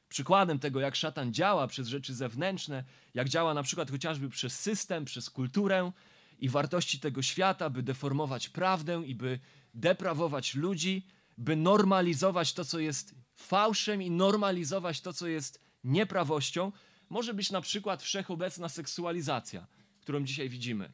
Przykładem 0.10 0.60
tego, 0.60 0.80
jak 0.80 0.96
szatan 0.96 1.34
działa 1.34 1.68
przez 1.68 1.88
rzeczy 1.88 2.16
zewnętrzne, 2.16 2.84
jak 3.14 3.30
działa 3.30 3.54
na 3.54 3.64
przykład 3.64 3.92
chociażby 3.92 4.30
przez 4.30 4.60
system, 4.60 5.06
przez 5.06 5.30
kulturę 5.30 5.92
i 6.40 6.50
wartości 6.50 7.00
tego 7.00 7.22
świata, 7.22 7.70
by 7.70 7.84
deformować 7.84 8.50
prawdę 8.50 9.04
i 9.06 9.16
by 9.16 9.40
deprawować 9.74 10.56
ludzi, 10.56 11.08
by 11.38 11.56
normalizować 11.56 12.54
to, 12.54 12.66
co 12.66 12.80
jest 12.80 13.16
fałszem 13.36 14.02
i 14.02 14.12
normalizować 14.12 15.02
to, 15.02 15.14
co 15.14 15.28
jest 15.28 15.60
nieprawością, 15.84 16.72
może 17.10 17.34
być 17.34 17.52
na 17.52 17.62
przykład 17.62 18.04
wszechobecna 18.04 18.70
seksualizacja, 18.70 19.68
którą 20.02 20.24
dzisiaj 20.24 20.50
widzimy. 20.50 20.92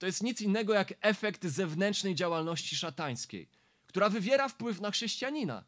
To 0.00 0.06
jest 0.06 0.22
nic 0.22 0.40
innego 0.40 0.74
jak 0.74 0.94
efekt 1.00 1.44
zewnętrznej 1.44 2.14
działalności 2.14 2.76
szatańskiej, 2.76 3.48
która 3.86 4.08
wywiera 4.08 4.48
wpływ 4.48 4.80
na 4.80 4.90
chrześcijanina. 4.90 5.64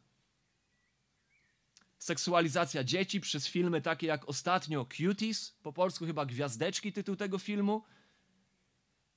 Seksualizacja 1.99 2.83
dzieci 2.83 3.21
przez 3.21 3.47
filmy 3.47 3.81
takie 3.81 4.07
jak 4.07 4.29
ostatnio 4.29 4.85
Cuties, 4.97 5.55
po 5.63 5.73
polsku 5.73 6.05
chyba 6.05 6.25
Gwiazdeczki 6.25 6.93
tytuł 6.93 7.15
tego 7.15 7.39
filmu, 7.39 7.83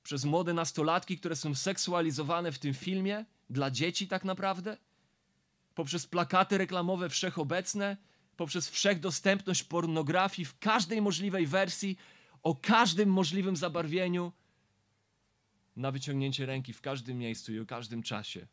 przez 0.03 0.25
młode 0.25 0.53
nastolatki, 0.53 1.17
które 1.17 1.35
są 1.35 1.55
seksualizowane 1.55 2.51
w 2.51 2.59
tym 2.59 2.73
filmie, 2.73 3.25
dla 3.49 3.71
dzieci 3.71 4.07
tak 4.07 4.23
naprawdę, 4.25 4.77
poprzez 5.75 6.07
plakaty 6.07 6.57
reklamowe 6.57 7.09
wszechobecne, 7.09 7.97
poprzez 8.35 8.69
wszechdostępność 8.69 9.63
pornografii 9.63 10.45
w 10.45 10.59
każdej 10.59 11.01
możliwej 11.01 11.47
wersji, 11.47 11.97
o 12.43 12.55
każdym 12.55 13.09
możliwym 13.09 13.55
zabarwieniu, 13.55 14.31
na 15.77 15.91
wyciągnięcie 15.91 16.45
ręki 16.45 16.73
w 16.73 16.81
każdym 16.81 17.17
miejscu 17.17 17.53
i 17.53 17.59
o 17.59 17.65
każdym 17.65 18.03
czasie. 18.03 18.47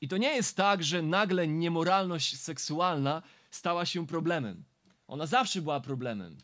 I 0.00 0.08
to 0.08 0.16
nie 0.16 0.34
jest 0.34 0.56
tak, 0.56 0.82
że 0.82 1.02
nagle 1.02 1.48
niemoralność 1.48 2.40
seksualna 2.40 3.22
stała 3.50 3.86
się 3.86 4.06
problemem. 4.06 4.64
Ona 5.06 5.26
zawsze 5.26 5.62
była 5.62 5.80
problemem. 5.80 6.36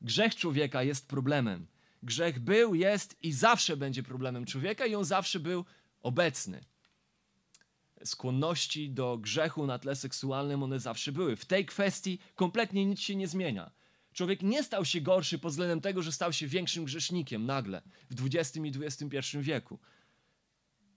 Grzech 0.00 0.34
człowieka 0.34 0.82
jest 0.82 1.08
problemem. 1.08 1.66
Grzech 2.02 2.38
był, 2.38 2.74
jest 2.74 3.16
i 3.22 3.32
zawsze 3.32 3.76
będzie 3.76 4.02
problemem 4.02 4.46
człowieka, 4.46 4.86
i 4.86 4.94
on 4.94 5.04
zawsze 5.04 5.40
był 5.40 5.64
obecny. 6.02 6.64
Skłonności 8.04 8.90
do 8.90 9.18
grzechu 9.18 9.66
na 9.66 9.78
tle 9.78 9.96
seksualnym 9.96 10.62
one 10.62 10.80
zawsze 10.80 11.12
były. 11.12 11.36
W 11.36 11.44
tej 11.44 11.66
kwestii 11.66 12.18
kompletnie 12.34 12.86
nic 12.86 13.00
się 13.00 13.16
nie 13.16 13.28
zmienia. 13.28 13.70
Człowiek 14.14 14.42
nie 14.42 14.62
stał 14.62 14.84
się 14.84 15.00
gorszy 15.00 15.38
pod 15.38 15.50
względem 15.50 15.80
tego, 15.80 16.02
że 16.02 16.12
stał 16.12 16.32
się 16.32 16.46
większym 16.46 16.84
grzesznikiem 16.84 17.46
nagle 17.46 17.82
w 18.10 18.26
XX 18.26 18.56
i 18.56 18.72
XXI 18.84 19.38
wieku. 19.38 19.78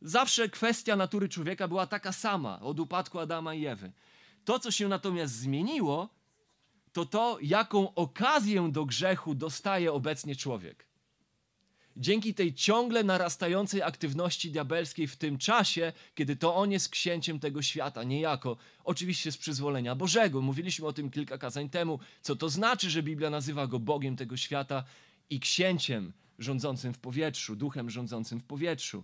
Zawsze 0.02 0.50
kwestia 0.50 0.96
natury 0.96 1.30
człowieka 1.30 1.68
była 1.68 1.88
taka 1.88 2.12
sama 2.12 2.60
od 2.60 2.80
upadku 2.80 3.20
Adama 3.20 3.54
i 3.54 3.66
Ewy. 3.66 3.92
To, 4.46 4.60
co 4.60 4.72
się 4.72 4.88
natomiast 4.88 5.34
zmieniło, 5.34 6.10
to 6.94 7.06
to, 7.06 7.38
jaką 7.42 7.94
okazję 7.94 8.70
do 8.72 8.86
grzechu 8.86 9.36
dostaje 9.36 9.94
obecnie 9.94 10.36
człowiek. 10.36 10.87
Dzięki 12.00 12.34
tej 12.34 12.54
ciągle 12.54 13.04
narastającej 13.04 13.82
aktywności 13.82 14.52
diabelskiej 14.52 15.08
w 15.08 15.16
tym 15.16 15.38
czasie, 15.38 15.94
kiedy 16.16 16.36
to 16.36 16.56
on 16.56 16.72
jest 16.72 16.90
księciem 16.90 17.40
tego 17.40 17.62
świata, 17.62 18.04
niejako, 18.04 18.58
oczywiście 18.84 19.32
z 19.32 19.38
przyzwolenia 19.38 19.96
Bożego. 19.96 20.42
Mówiliśmy 20.42 20.88
o 20.88 20.94
tym 20.94 21.10
kilka 21.10 21.38
kazań 21.38 21.70
temu, 21.70 22.00
co 22.22 22.36
to 22.36 22.50
znaczy, 22.50 22.90
że 22.90 23.04
Biblia 23.04 23.30
nazywa 23.30 23.68
go 23.68 23.80
Bogiem 23.80 24.16
tego 24.16 24.38
świata 24.38 24.84
i 25.30 25.40
księciem 25.40 26.14
rządzącym 26.40 26.94
w 26.94 27.00
powietrzu, 27.00 27.56
duchem 27.56 27.90
rządzącym 27.90 28.40
w 28.40 28.44
powietrzu. 28.44 29.04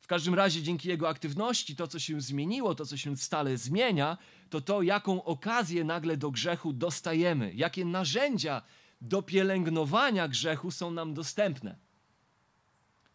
W 0.00 0.06
każdym 0.06 0.34
razie 0.34 0.62
dzięki 0.62 0.88
jego 0.88 1.08
aktywności, 1.08 1.76
to 1.76 1.88
co 1.88 1.98
się 1.98 2.20
zmieniło, 2.20 2.74
to 2.74 2.86
co 2.86 2.96
się 2.96 3.16
stale 3.16 3.56
zmienia, 3.56 4.18
to 4.50 4.60
to, 4.60 4.82
jaką 4.82 5.24
okazję 5.24 5.84
nagle 5.84 6.16
do 6.16 6.30
grzechu 6.30 6.72
dostajemy, 6.72 7.52
jakie 7.54 7.84
narzędzia 7.84 8.62
do 9.00 9.22
pielęgnowania 9.22 10.28
grzechu 10.28 10.70
są 10.70 10.90
nam 10.90 11.14
dostępne. 11.14 11.78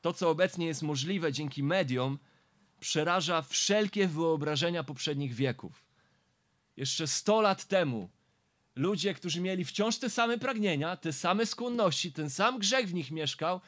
To, 0.02 0.14
co 0.14 0.30
obecnie 0.30 0.66
jest 0.66 0.82
możliwe 0.82 1.34
dzięki 1.34 1.64
mediom, 1.64 2.20
przeraża 2.80 3.42
wszelkie 3.42 4.08
wyobrażenia 4.08 4.84
poprzednich 4.84 5.34
wieków. 5.34 5.86
Jeszcze 6.78 7.08
100 7.08 7.42
lat 7.42 7.66
temu 7.66 8.10
ludzie, 8.76 9.14
którzy 9.14 9.42
mieli 9.42 9.66
wciąż 9.66 9.98
te 9.98 10.10
same 10.10 10.38
pragnienia, 10.38 10.98
te 10.98 11.14
same 11.14 11.46
skłonności, 11.46 12.14
ten 12.14 12.30
sam 12.30 12.60
grzech 12.60 12.88
w 12.88 12.94
nich 12.94 13.12
mieszkał, 13.12 13.62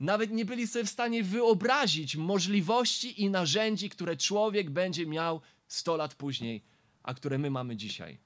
nawet 0.00 0.30
nie 0.30 0.44
byli 0.44 0.66
sobie 0.66 0.84
w 0.84 0.90
stanie 0.90 1.24
wyobrazić 1.24 2.16
możliwości 2.16 3.22
i 3.22 3.30
narzędzi, 3.30 3.90
które 3.90 4.16
człowiek 4.16 4.70
będzie 4.70 5.06
miał 5.06 5.40
100 5.68 5.96
lat 5.96 6.14
później, 6.14 6.64
a 7.02 7.14
które 7.14 7.38
my 7.38 7.50
mamy 7.50 7.76
dzisiaj. 7.76 8.18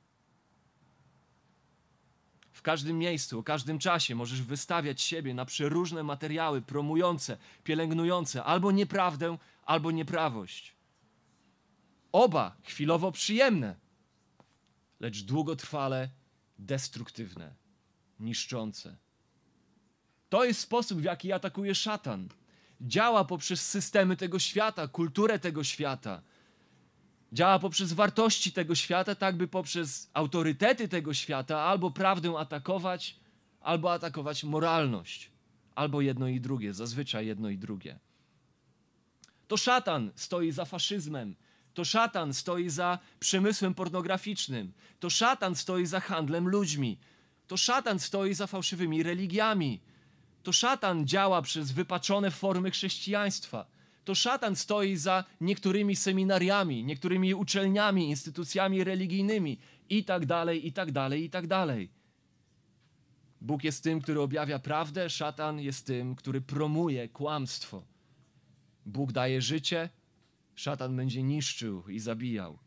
W 2.62 2.64
każdym 2.64 2.99
miejscu, 2.99 3.38
o 3.38 3.42
każdym 3.42 3.78
czasie 3.78 4.14
możesz 4.14 4.42
wystawiać 4.42 5.02
siebie 5.02 5.35
na 5.35 5.45
przeróżne 5.45 6.02
materiały 6.02 6.62
promujące, 6.62 7.37
pielęgnujące 7.64 8.45
albo 8.45 8.73
nieprawdę, 8.73 9.38
albo 9.64 9.90
nieprawość. 9.90 10.75
Oba 12.12 12.57
chwilowo 12.64 13.12
przyjemne, 13.12 13.76
lecz 15.00 15.23
długotrwale 15.23 16.09
destruktywne, 16.59 17.54
niszczące. 18.21 18.97
To 20.28 20.45
jest 20.45 20.61
sposób, 20.61 21.00
w 21.00 21.04
jaki 21.04 21.33
atakuje 21.33 21.75
szatan. 21.75 22.28
Działa 22.81 23.25
poprzez 23.25 23.69
systemy 23.69 24.16
tego 24.16 24.38
świata, 24.38 24.88
kulturę 24.88 25.38
tego 25.38 25.64
świata. 25.64 26.23
Działa 27.32 27.58
poprzez 27.58 27.92
wartości 27.92 28.52
tego 28.52 28.74
świata, 28.74 29.14
tak 29.14 29.36
by 29.36 29.48
poprzez 29.48 30.10
autorytety 30.14 30.88
tego 30.88 31.14
świata 31.14 31.60
albo 31.60 31.90
prawdę 31.90 32.38
atakować, 32.38 33.16
albo 33.60 33.92
atakować 33.92 34.44
moralność. 34.44 35.30
Albo 35.74 36.00
jedno 36.00 36.28
i 36.28 36.40
drugie, 36.40 36.74
zazwyczaj 36.74 37.26
jedno 37.26 37.48
i 37.48 37.58
drugie. 37.58 37.98
To 39.48 39.56
szatan 39.56 40.12
stoi 40.14 40.52
za 40.52 40.64
faszyzmem, 40.64 41.36
to 41.74 41.84
szatan 41.84 42.34
stoi 42.34 42.68
za 42.68 42.98
przemysłem 43.20 43.74
pornograficznym, 43.74 44.72
to 45.00 45.10
szatan 45.10 45.54
stoi 45.54 45.86
za 45.86 46.00
handlem 46.00 46.48
ludźmi, 46.48 46.98
to 47.46 47.56
szatan 47.56 47.98
stoi 47.98 48.34
za 48.34 48.46
fałszywymi 48.46 49.02
religiami, 49.02 49.80
to 50.42 50.52
szatan 50.52 51.06
działa 51.06 51.42
przez 51.42 51.72
wypaczone 51.72 52.30
formy 52.30 52.70
chrześcijaństwa. 52.70 53.66
To 54.04 54.14
szatan 54.14 54.56
stoi 54.56 54.97
za 54.97 55.25
niektórymi 55.40 55.97
seminariami, 55.97 56.85
niektórymi 56.85 57.35
uczelniami, 57.35 58.09
instytucjami 58.11 58.85
religijnymi 58.85 59.59
i 59.88 60.04
tak 60.04 60.26
dalej, 60.26 60.66
i 60.66 60.73
tak 60.73 60.92
dalej, 60.92 61.25
i 61.25 61.30
tak 61.30 61.47
dalej. 61.47 61.90
Bóg 63.40 63.64
jest 63.64 63.85
tym, 63.85 64.00
który 64.00 64.21
objawia 64.21 64.59
prawdę, 64.59 65.11
szatan 65.11 65.61
jest 65.61 65.87
tym, 65.87 66.14
który 66.14 66.40
promuje 66.40 67.09
kłamstwo. 67.09 67.82
Bóg 68.87 69.12
daje 69.12 69.42
życie, 69.42 69.88
szatan 70.54 70.97
będzie 70.97 71.23
niszczył 71.23 71.88
i 71.88 71.99
zabijał. 71.99 72.59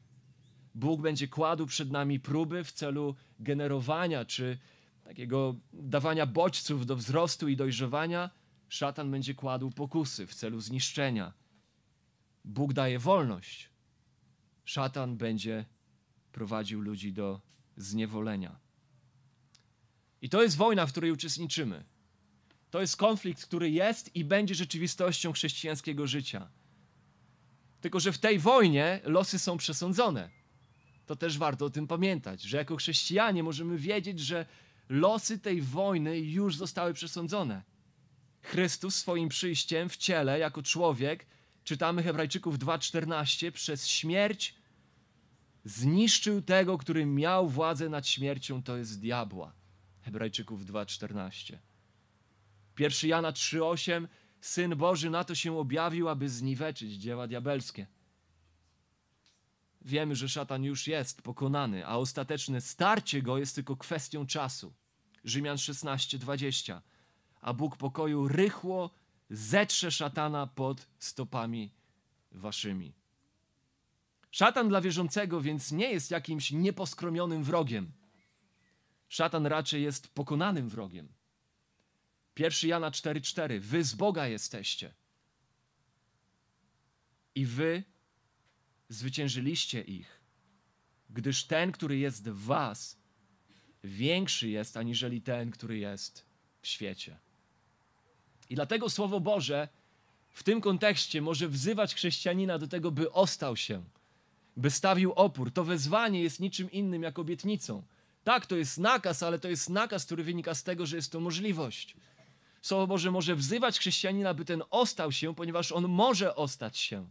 Bóg 0.75 1.01
będzie 1.01 1.27
kładł 1.27 1.65
przed 1.65 1.91
nami 1.91 2.19
próby 2.19 2.63
w 2.63 2.71
celu 2.71 3.15
generowania 3.39 4.25
czy 4.25 4.57
takiego 5.03 5.55
dawania 5.73 6.25
bodźców 6.25 6.85
do 6.85 6.95
wzrostu 6.95 7.47
i 7.47 7.55
dojrzewania, 7.55 8.29
szatan 8.75 9.11
będzie 9.11 9.33
kładł 9.33 9.71
pokusy 9.71 10.27
w 10.27 10.35
celu 10.35 10.61
zniszczenia. 10.61 11.33
Bóg 12.45 12.73
daje 12.73 12.99
wolność. 12.99 13.69
szatan 14.65 15.17
będzie 15.17 15.65
prowadził 16.31 16.81
ludzi 16.81 17.13
do 17.13 17.41
zniewolenia. 17.77 18.59
I 20.21 20.29
to 20.29 20.43
jest 20.43 20.57
wojna, 20.57 20.85
w 20.85 20.91
której 20.91 21.11
uczestniczymy. 21.11 21.83
To 22.69 22.81
jest 22.81 22.97
konflikt, 22.97 23.45
który 23.45 23.71
jest 23.71 24.15
i 24.15 24.25
będzie 24.25 24.55
rzeczywistością 24.55 25.33
chrześcijańskiego 25.33 26.07
życia. 26.07 26.49
Tylko, 27.81 27.99
że 27.99 28.11
w 28.11 28.17
tej 28.17 28.39
wojnie 28.39 29.01
losy 29.03 29.39
są 29.39 29.57
przesądzone. 29.57 30.29
To 31.05 31.15
też 31.15 31.37
warto 31.37 31.65
o 31.65 31.69
tym 31.69 31.87
pamiętać, 31.87 32.41
że 32.41 32.57
jako 32.57 32.75
chrześcijanie 32.75 33.43
możemy 33.43 33.77
wiedzieć, 33.77 34.19
że 34.19 34.45
losy 34.89 35.39
tej 35.39 35.61
wojny 35.61 36.19
już 36.19 36.55
zostały 36.55 36.93
przesądzone. 36.93 37.74
Chrystus 38.45 38.95
swoim 38.95 39.29
przyjściem 39.29 39.89
w 39.89 39.97
ciele, 39.97 40.39
jako 40.39 40.63
człowiek, 40.63 41.25
czytamy 41.63 42.03
Hebrajczyków 42.03 42.59
2:14, 42.59 43.51
przez 43.51 43.87
śmierć 43.87 44.55
zniszczył 45.65 46.41
tego, 46.41 46.77
który 46.77 47.05
miał 47.05 47.49
władzę 47.49 47.89
nad 47.89 48.07
śmiercią, 48.07 48.63
to 48.63 48.77
jest 48.77 48.99
diabła. 48.99 49.53
Hebrajczyków 50.01 50.65
2:14. 50.65 51.59
1 52.79 53.09
Jana 53.09 53.31
3:8 53.31 54.07
Syn 54.41 54.75
Boży 54.75 55.09
na 55.09 55.23
to 55.23 55.35
się 55.35 55.57
objawił, 55.57 56.09
aby 56.09 56.29
zniweczyć 56.29 56.93
dzieła 56.93 57.27
diabelskie. 57.27 57.87
Wiemy, 59.81 60.15
że 60.15 60.29
szatan 60.29 60.63
już 60.63 60.87
jest 60.87 61.21
pokonany, 61.21 61.85
a 61.87 61.97
ostateczne 61.97 62.61
starcie 62.61 63.21
go 63.21 63.37
jest 63.37 63.55
tylko 63.55 63.77
kwestią 63.77 64.27
czasu. 64.27 64.73
Rzymian 65.23 65.57
16:20. 65.57 66.81
A 67.45 67.53
Bóg 67.53 67.77
pokoju 67.77 68.27
rychło 68.27 68.89
zetrze 69.29 69.91
szatana 69.91 70.47
pod 70.47 70.87
stopami 70.99 71.71
waszymi. 72.31 72.93
Szatan 74.31 74.69
dla 74.69 74.81
wierzącego 74.81 75.41
więc 75.41 75.71
nie 75.71 75.91
jest 75.91 76.11
jakimś 76.11 76.51
nieposkromionym 76.51 77.43
wrogiem. 77.43 77.91
Szatan 79.09 79.45
raczej 79.45 79.83
jest 79.83 80.07
pokonanym 80.07 80.69
wrogiem. 80.69 81.07
1 82.39 82.69
Jana 82.69 82.91
4,4 82.91 83.59
Wy 83.59 83.83
z 83.83 83.95
Boga 83.95 84.27
jesteście. 84.27 84.93
I 87.35 87.45
wy 87.45 87.83
zwyciężyliście 88.89 89.81
ich, 89.81 90.21
gdyż 91.09 91.43
ten, 91.43 91.71
który 91.71 91.97
jest 91.97 92.29
w 92.29 92.45
was, 92.45 92.97
większy 93.83 94.49
jest 94.49 94.77
aniżeli 94.77 95.21
ten, 95.21 95.51
który 95.51 95.77
jest 95.77 96.25
w 96.61 96.67
świecie. 96.67 97.24
I 98.49 98.55
dlatego 98.55 98.89
Słowo 98.89 99.19
Boże 99.19 99.67
w 100.29 100.43
tym 100.43 100.61
kontekście 100.61 101.21
może 101.21 101.47
wzywać 101.47 101.95
chrześcijanina 101.95 102.59
do 102.59 102.67
tego, 102.67 102.91
by 102.91 103.11
ostał 103.11 103.55
się, 103.57 103.83
by 104.57 104.71
stawił 104.71 105.11
opór. 105.11 105.51
To 105.51 105.63
wezwanie 105.63 106.21
jest 106.21 106.39
niczym 106.39 106.71
innym 106.71 107.03
jak 107.03 107.19
obietnicą. 107.19 107.83
Tak, 108.23 108.45
to 108.45 108.55
jest 108.55 108.77
nakaz, 108.77 109.23
ale 109.23 109.39
to 109.39 109.49
jest 109.49 109.69
nakaz, 109.69 110.05
który 110.05 110.23
wynika 110.23 110.55
z 110.55 110.63
tego, 110.63 110.85
że 110.85 110.95
jest 110.95 111.11
to 111.11 111.19
możliwość. 111.19 111.95
Słowo 112.61 112.87
Boże 112.87 113.11
może 113.11 113.35
wzywać 113.35 113.79
chrześcijanina, 113.79 114.33
by 114.33 114.45
ten 114.45 114.63
ostał 114.69 115.11
się, 115.11 115.35
ponieważ 115.35 115.71
on 115.71 115.87
może 115.87 116.35
ostać 116.35 116.77
się. 116.77 117.09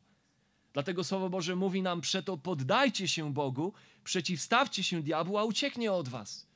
Dlatego 0.73 1.05
Słowo 1.05 1.31
Boże 1.31 1.57
mówi 1.57 1.83
nam: 1.83 2.01
Przeto 2.01 2.37
poddajcie 2.37 3.09
się 3.09 3.33
Bogu, 3.33 3.73
przeciwstawcie 4.05 4.85
się 4.85 5.03
diabłu, 5.03 5.39
a 5.39 5.45
ucieknie 5.45 5.93
od 5.93 6.09
was. 6.09 6.47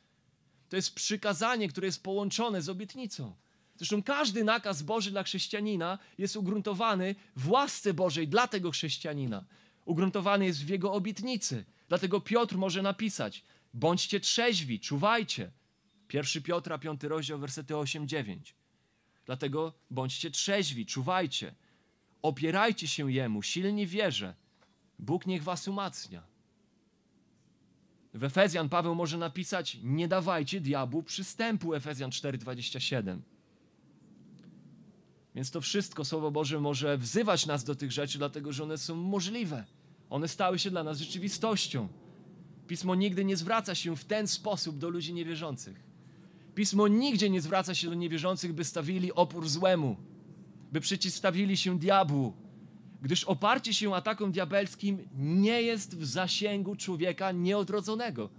To 0.69 0.77
jest 0.77 0.95
przykazanie, 0.95 1.69
które 1.69 1.87
jest 1.87 2.03
połączone 2.03 2.63
z 2.63 2.69
obietnicą. 2.69 3.35
Zresztą 3.79 4.03
każdy 4.03 4.45
nakaz 4.45 4.83
Boży 4.83 5.11
dla 5.11 5.23
chrześcijanina 5.23 5.99
jest 6.19 6.37
ugruntowany 6.37 7.15
w 7.37 7.51
łasce 7.51 7.95
Bożej 7.95 8.29
dla 8.29 8.49
tego 8.49 8.71
chrześcijanina. 8.71 9.45
Ugruntowany 9.85 10.47
jest 10.47 10.65
w 10.65 10.69
jego 10.69 10.93
obietnicy. 10.93 11.65
Dlatego 11.89 12.21
Piotr 12.21 12.57
może 12.57 12.83
napisać: 12.83 13.45
Bądźcie 13.75 14.21
trzeźwi, 14.21 14.81
czuwajcie. 14.81 15.51
1 16.13 16.43
Piotra, 16.43 16.79
5 16.79 17.03
rozdział, 17.03 17.39
wersety 17.39 17.75
8-9. 17.75 18.39
Dlatego 19.27 19.73
bądźcie 19.91 20.31
trzeźwi, 20.31 20.87
czuwajcie. 20.87 21.55
Opierajcie 22.23 22.89
się 22.89 23.13
Jemu, 23.13 23.43
silni 23.43 23.87
wierze. 23.87 24.35
Bóg 24.99 25.27
niech 25.27 25.43
was 25.43 25.69
umacnia. 25.69 26.23
W 28.15 28.25
Efezjan 28.25 28.69
Paweł 28.69 28.95
może 28.95 29.19
napisać: 29.19 29.77
Nie 29.83 30.09
dawajcie 30.09 30.61
diabłu 30.61 31.03
przystępu, 31.03 31.75
Efezjan 31.75 32.11
4:27. 32.11 33.19
Więc 35.39 35.51
to 35.51 35.61
wszystko 35.61 36.05
Słowo 36.05 36.31
Boże 36.31 36.61
może 36.61 36.99
wzywać 36.99 37.47
nas 37.47 37.65
do 37.65 37.75
tych 37.75 37.93
rzeczy, 37.93 38.19
dlatego 38.19 38.53
że 38.53 38.63
one 38.63 38.79
są 38.79 38.95
możliwe. 38.95 39.65
One 40.11 40.29
stały 40.29 40.59
się 40.59 40.71
dla 40.71 40.85
nas 40.85 40.99
rzeczywistością. 40.99 41.89
Pismo 42.67 42.95
nigdy 42.95 43.25
nie 43.25 43.37
zwraca 43.37 43.75
się 43.75 43.97
w 43.97 44.05
ten 44.05 44.29
sposób 44.29 44.79
do 44.79 44.89
ludzi 44.89 45.15
niewierzących. 45.15 45.83
Pismo 46.55 46.89
nigdzie 46.89 47.31
nie 47.31 47.41
zwraca 47.41 47.75
się 47.75 47.89
do 47.89 47.95
niewierzących, 47.95 48.53
by 48.53 48.65
stawili 48.65 49.13
opór 49.13 49.49
złemu, 49.49 49.97
by 50.73 50.81
przeciwstawili 50.81 51.57
się 51.57 51.79
diabłu, 51.79 52.33
gdyż 53.03 53.25
oparcie 53.25 53.75
się 53.75 53.95
atakom 53.95 54.33
diabelskim 54.33 55.09
nie 55.19 55.63
jest 55.63 55.99
w 55.99 56.07
zasięgu 56.07 56.77
człowieka 56.77 57.33
nieodrodzonego, 57.33 58.31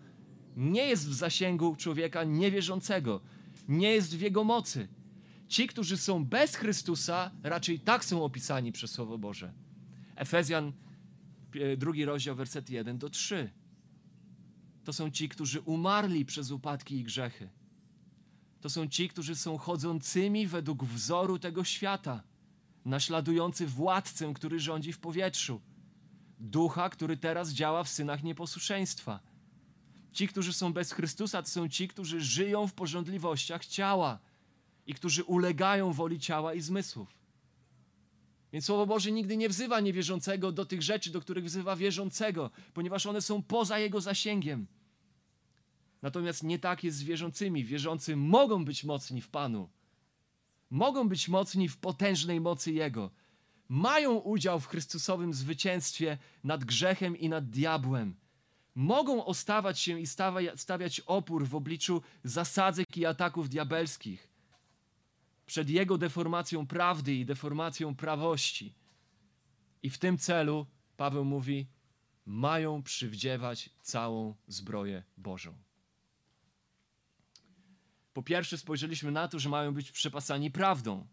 nie 0.58 0.88
jest 0.88 1.10
w 1.10 1.14
zasięgu 1.14 1.76
człowieka 1.76 2.24
niewierzącego, 2.24 3.22
nie 3.68 3.92
jest 3.92 4.18
w 4.18 4.22
jego 4.22 4.44
mocy. 4.44 4.88
Ci, 5.50 5.68
którzy 5.68 5.98
są 5.98 6.26
bez 6.26 6.56
Chrystusa, 6.56 7.32
raczej 7.44 7.80
tak 7.80 8.06
są 8.06 8.24
opisani 8.24 8.72
przez 8.72 8.92
Słowo 8.92 9.18
Boże. 9.18 9.54
Efezjan, 10.16 10.74
e, 11.56 11.78
drugi 11.78 12.06
rozdział, 12.06 12.36
werset 12.36 12.70
1 12.70 12.98
do 12.98 13.10
3. 13.10 13.52
To 14.84 14.94
są 14.94 15.12
ci, 15.12 15.30
którzy 15.30 15.62
umarli 15.62 16.26
przez 16.26 16.52
upadki 16.52 16.96
i 16.96 17.04
grzechy. 17.04 17.50
To 18.62 18.70
są 18.70 18.88
ci, 18.88 19.10
którzy 19.10 19.36
są 19.36 19.58
chodzącymi 19.58 20.48
według 20.48 20.86
wzoru 20.86 21.40
tego 21.40 21.64
świata, 21.64 22.24
naśladujący 22.86 23.68
władcę, 23.68 24.34
który 24.34 24.60
rządzi 24.60 24.94
w 24.94 25.00
powietrzu, 25.00 25.62
ducha, 26.40 26.90
który 26.90 27.18
teraz 27.18 27.50
działa 27.52 27.84
w 27.84 27.90
synach 27.90 28.24
nieposłuszeństwa. 28.24 29.20
Ci, 30.12 30.28
którzy 30.28 30.54
są 30.54 30.74
bez 30.74 30.92
Chrystusa, 30.92 31.42
to 31.44 31.50
są 31.50 31.70
ci, 31.70 31.88
którzy 31.88 32.22
żyją 32.22 32.68
w 32.68 32.74
porządliwościach 32.74 33.66
ciała 33.66 34.20
i 34.88 34.94
którzy 34.94 35.24
ulegają 35.24 35.94
woli 35.94 36.20
ciała 36.20 36.54
i 36.54 36.62
zmysłów. 36.62 37.20
Więc 38.54 38.65
Słowo 38.65 38.86
Boże 38.86 39.12
nigdy 39.12 39.38
nie 39.38 39.50
wzywa 39.50 39.80
niewierzącego 39.80 40.52
do 40.52 40.65
tych 40.65 40.82
rzeczy, 40.82 41.12
do 41.12 41.22
których 41.22 41.46
wzywa 41.46 41.76
wierzącego, 41.76 42.52
ponieważ 42.74 43.06
one 43.06 43.22
są 43.22 43.44
poza 43.44 43.80
jego 43.80 44.02
zasięgiem. 44.02 44.68
Natomiast 46.02 46.44
nie 46.44 46.60
tak 46.60 46.84
jest 46.84 46.98
z 46.98 47.04
wierzącymi. 47.04 47.65
Wierzący 47.65 48.15
mogą 48.15 48.65
być 48.65 48.84
mocni 48.84 49.22
w 49.22 49.30
Panu. 49.30 49.70
Mogą 50.70 51.10
być 51.10 51.28
mocni 51.28 51.70
w 51.70 51.78
potężnej 51.78 52.42
mocy 52.42 52.72
Jego. 52.72 53.12
Mają 53.70 54.15
udział 54.15 54.60
w 54.60 54.68
Chrystusowym 54.68 55.34
zwycięstwie 55.34 56.18
nad 56.44 56.65
grzechem 56.65 57.18
i 57.18 57.30
nad 57.30 57.50
diabłem. 57.50 58.15
Mogą 58.76 59.26
ostawać 59.26 59.80
się 59.80 60.00
i 60.00 60.08
stawiać 60.56 61.00
opór 61.00 61.48
w 61.48 61.56
obliczu 61.56 62.02
zasadzek 62.24 62.98
i 62.98 63.06
ataków 63.06 63.50
diabelskich. 63.50 64.29
Przed 65.50 65.70
Jego 65.70 65.98
deformacją 65.98 66.68
prawdy 66.68 67.16
i 67.16 67.26
deformacją 67.26 67.96
prawości. 67.96 68.76
I 69.84 69.90
w 69.90 69.98
tym 69.98 70.18
celu 70.18 70.66
Paweł 70.98 71.26
mówi, 71.26 71.68
mają 72.26 72.84
przywdziewać 72.84 73.70
całą 73.82 74.36
zbroję 74.48 75.04
Bożą. 75.18 75.58
Po 78.14 78.24
pierwsze, 78.24 78.58
spojrzeliśmy 78.58 79.12
na 79.12 79.28
to, 79.28 79.40
że 79.40 79.50
mają 79.50 79.74
być 79.74 79.92
przepasani 79.92 80.52
prawdą, 80.52 81.08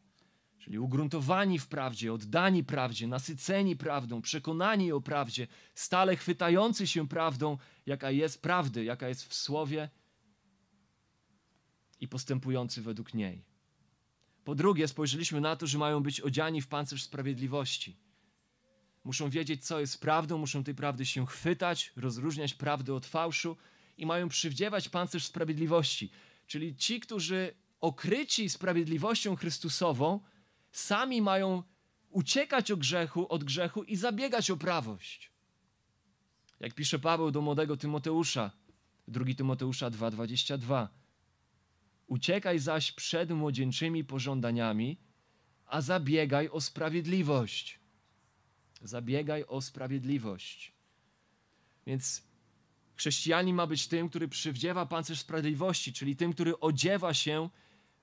czyli 0.59 0.79
ugruntowani 0.79 1.59
w 1.59 1.69
prawdzie, 1.69 2.13
oddani 2.13 2.65
prawdzie, 2.65 3.07
nasyceni 3.07 3.77
prawdą, 3.77 4.23
przekonani 4.23 4.93
o 4.93 5.01
prawdzie, 5.01 5.47
stale 5.75 6.17
chwytający 6.17 6.87
się 6.87 7.09
prawdą, 7.09 7.59
jaka 7.87 8.11
jest 8.11 8.43
prawdy, 8.43 8.85
jaka 8.85 9.09
jest 9.09 9.25
w 9.25 9.35
słowie 9.35 9.91
i 12.01 12.09
postępujący 12.09 12.83
według 12.83 13.15
niej. 13.15 13.56
Po 14.47 14.55
drugie, 14.55 14.89
spojrzeliśmy 14.89 15.41
na 15.41 15.57
to, 15.57 15.67
że 15.67 15.79
mają 15.79 16.03
być 16.03 16.21
odziani 16.21 16.63
w 16.63 16.69
pancerz 16.69 17.03
sprawiedliwości. 17.03 17.97
Muszą 19.05 19.31
wiedzieć, 19.31 19.67
co 19.67 19.81
jest 19.81 20.01
prawdą, 20.01 20.39
muszą 20.39 20.65
tej 20.65 20.75
prawdy 20.75 21.07
się 21.07 21.27
chwytać, 21.27 21.93
rozróżniać 21.97 22.55
prawdę 22.55 22.95
od 22.95 23.07
fałszu 23.07 23.57
i 23.99 24.07
mają 24.07 24.29
przywdziewać 24.29 24.89
pancerz 24.89 25.25
sprawiedliwości. 25.25 26.11
Czyli 26.47 26.77
ci, 26.77 27.01
którzy 27.01 27.55
okryci 27.81 28.49
sprawiedliwością 28.49 29.37
Chrystusową, 29.37 30.21
sami 30.73 31.23
mają 31.23 31.63
uciekać 32.11 32.71
od 32.71 32.81
grzechu, 32.81 33.33
od 33.33 33.45
grzechu 33.45 33.83
i 33.83 33.97
zabiegać 33.97 34.51
o 34.51 34.57
prawość. 34.57 35.31
Jak 36.61 36.75
pisze 36.75 36.99
Paweł 36.99 37.31
do 37.31 37.41
młodego 37.41 37.77
Tymoteusza, 37.77 38.51
2 39.09 39.25
Tymoteusza 39.37 39.91
2:22. 39.91 40.89
Uciekaj 42.07 42.59
zaś 42.59 42.93
przed 42.93 43.31
młodzieńczymi 43.31 44.05
pożądaniami, 44.05 44.99
a 45.67 45.81
zabiegaj 45.81 46.49
o 46.49 46.61
sprawiedliwość. 46.61 47.81
Zabiegaj 48.83 49.45
o 49.49 49.63
sprawiedliwość. 49.63 50.73
Więc 51.87 52.23
chrześcijanin 52.97 53.57
ma 53.57 53.67
być 53.67 53.89
tym, 53.89 54.09
który 54.09 54.29
przywdziewa 54.29 54.87
pancerz 54.87 55.21
sprawiedliwości, 55.21 55.93
czyli 55.93 56.17
tym, 56.17 56.33
który 56.33 56.61
odziewa 56.61 57.15
się 57.15 57.51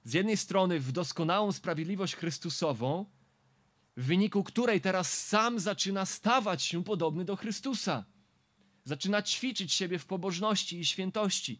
z 0.03 0.13
jednej 0.13 0.37
strony 0.37 0.79
w 0.79 0.91
doskonałą 0.91 1.51
sprawiedliwość 1.51 2.15
Chrystusową, 2.15 3.05
w 3.97 4.05
wyniku 4.05 4.43
której 4.43 4.81
teraz 4.81 5.27
sam 5.27 5.59
zaczyna 5.59 6.05
stawać 6.05 6.63
się 6.63 6.83
podobny 6.83 7.25
do 7.25 7.35
Chrystusa. 7.35 8.05
Zaczyna 8.83 9.21
ćwiczyć 9.21 9.73
siebie 9.73 9.99
w 9.99 10.05
pobożności 10.05 10.79
i 10.79 10.85
świętości. 10.85 11.59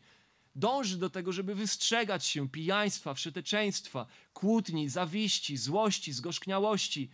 Dąży 0.55 0.97
do 0.97 1.09
tego, 1.09 1.31
żeby 1.31 1.55
wystrzegać 1.55 2.25
się 2.25 2.49
pijaństwa, 2.49 3.13
wszeteczeństwa, 3.13 4.05
kłótni, 4.33 4.89
zawiści, 4.89 5.57
złości, 5.57 6.13
zgorzkniałości, 6.13 7.09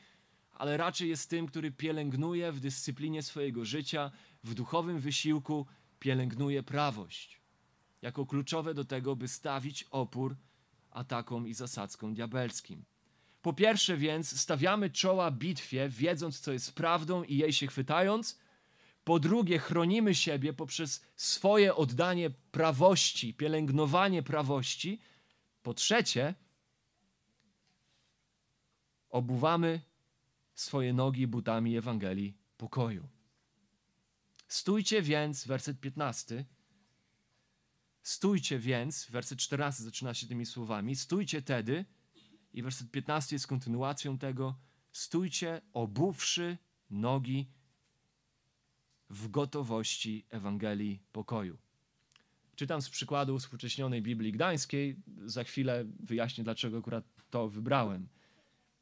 ale 0.52 0.78
raczej 0.78 1.10
jest 1.10 1.30
tym, 1.30 1.48
który 1.48 1.72
pielęgnuje 1.72 2.52
w 2.52 2.60
dyscyplinie 2.60 3.24
swojego 3.24 3.66
życia, 3.66 4.12
w 4.44 4.54
duchowym 4.54 5.00
wysiłku, 5.00 5.66
pielęgnuje 6.00 6.64
prawość. 6.64 7.42
Jako 8.02 8.26
kluczowe 8.26 8.74
do 8.74 8.86
tego, 8.86 9.16
by 9.16 9.28
stawić 9.28 9.86
opór 9.92 10.36
atakom 10.92 11.48
i 11.48 11.54
zasadzkom 11.54 12.14
diabelskim. 12.14 12.86
Po 13.42 13.54
pierwsze 13.54 13.98
więc 13.98 14.42
stawiamy 14.42 14.90
czoła 14.90 15.32
bitwie, 15.32 15.90
wiedząc 15.90 16.40
co 16.40 16.52
jest 16.52 16.74
prawdą 16.76 17.24
i 17.24 17.38
jej 17.38 17.54
się 17.54 17.68
chwytając. 17.68 18.40
Po 19.10 19.20
drugie 19.20 19.60
chronimy 19.60 20.16
siebie 20.16 20.54
poprzez 20.54 21.02
swoje 21.16 21.76
oddanie 21.76 22.30
prawości, 22.30 23.34
pielęgnowanie 23.34 24.24
prawości. 24.24 25.00
Po 25.64 25.74
trzecie 25.74 26.36
obuwamy 29.10 29.82
swoje 30.54 30.94
nogi 30.94 31.28
butami 31.28 31.78
Ewangelii 31.78 32.38
pokoju. 32.58 33.08
Stójcie 34.48 35.02
więc, 35.02 35.48
werset 35.48 35.80
15. 35.80 36.46
Stójcie 38.04 38.60
więc, 38.60 39.08
werset 39.12 39.40
14 39.40 39.84
zaczyna 39.84 40.14
się 40.14 40.28
tymi 40.28 40.46
słowami. 40.46 40.96
Stójcie 40.96 41.42
tedy, 41.42 41.86
i 42.54 42.64
werset 42.64 42.92
15 42.92 43.36
jest 43.36 43.48
kontynuacją 43.48 44.18
tego. 44.18 44.56
Stójcie, 44.92 45.62
obuwszy 45.74 46.58
nogi 46.90 47.59
w 49.10 49.28
gotowości 49.28 50.26
Ewangelii 50.30 51.00
pokoju. 51.12 51.58
Czytam 52.56 52.82
z 52.82 52.90
przykładu 52.90 53.40
współcześnionej 53.40 54.02
Biblii 54.02 54.32
Gdańskiej. 54.32 54.96
Za 55.26 55.44
chwilę 55.44 55.86
wyjaśnię, 56.00 56.44
dlaczego 56.44 56.78
akurat 56.78 57.06
to 57.30 57.50
wybrałem. 57.50 58.08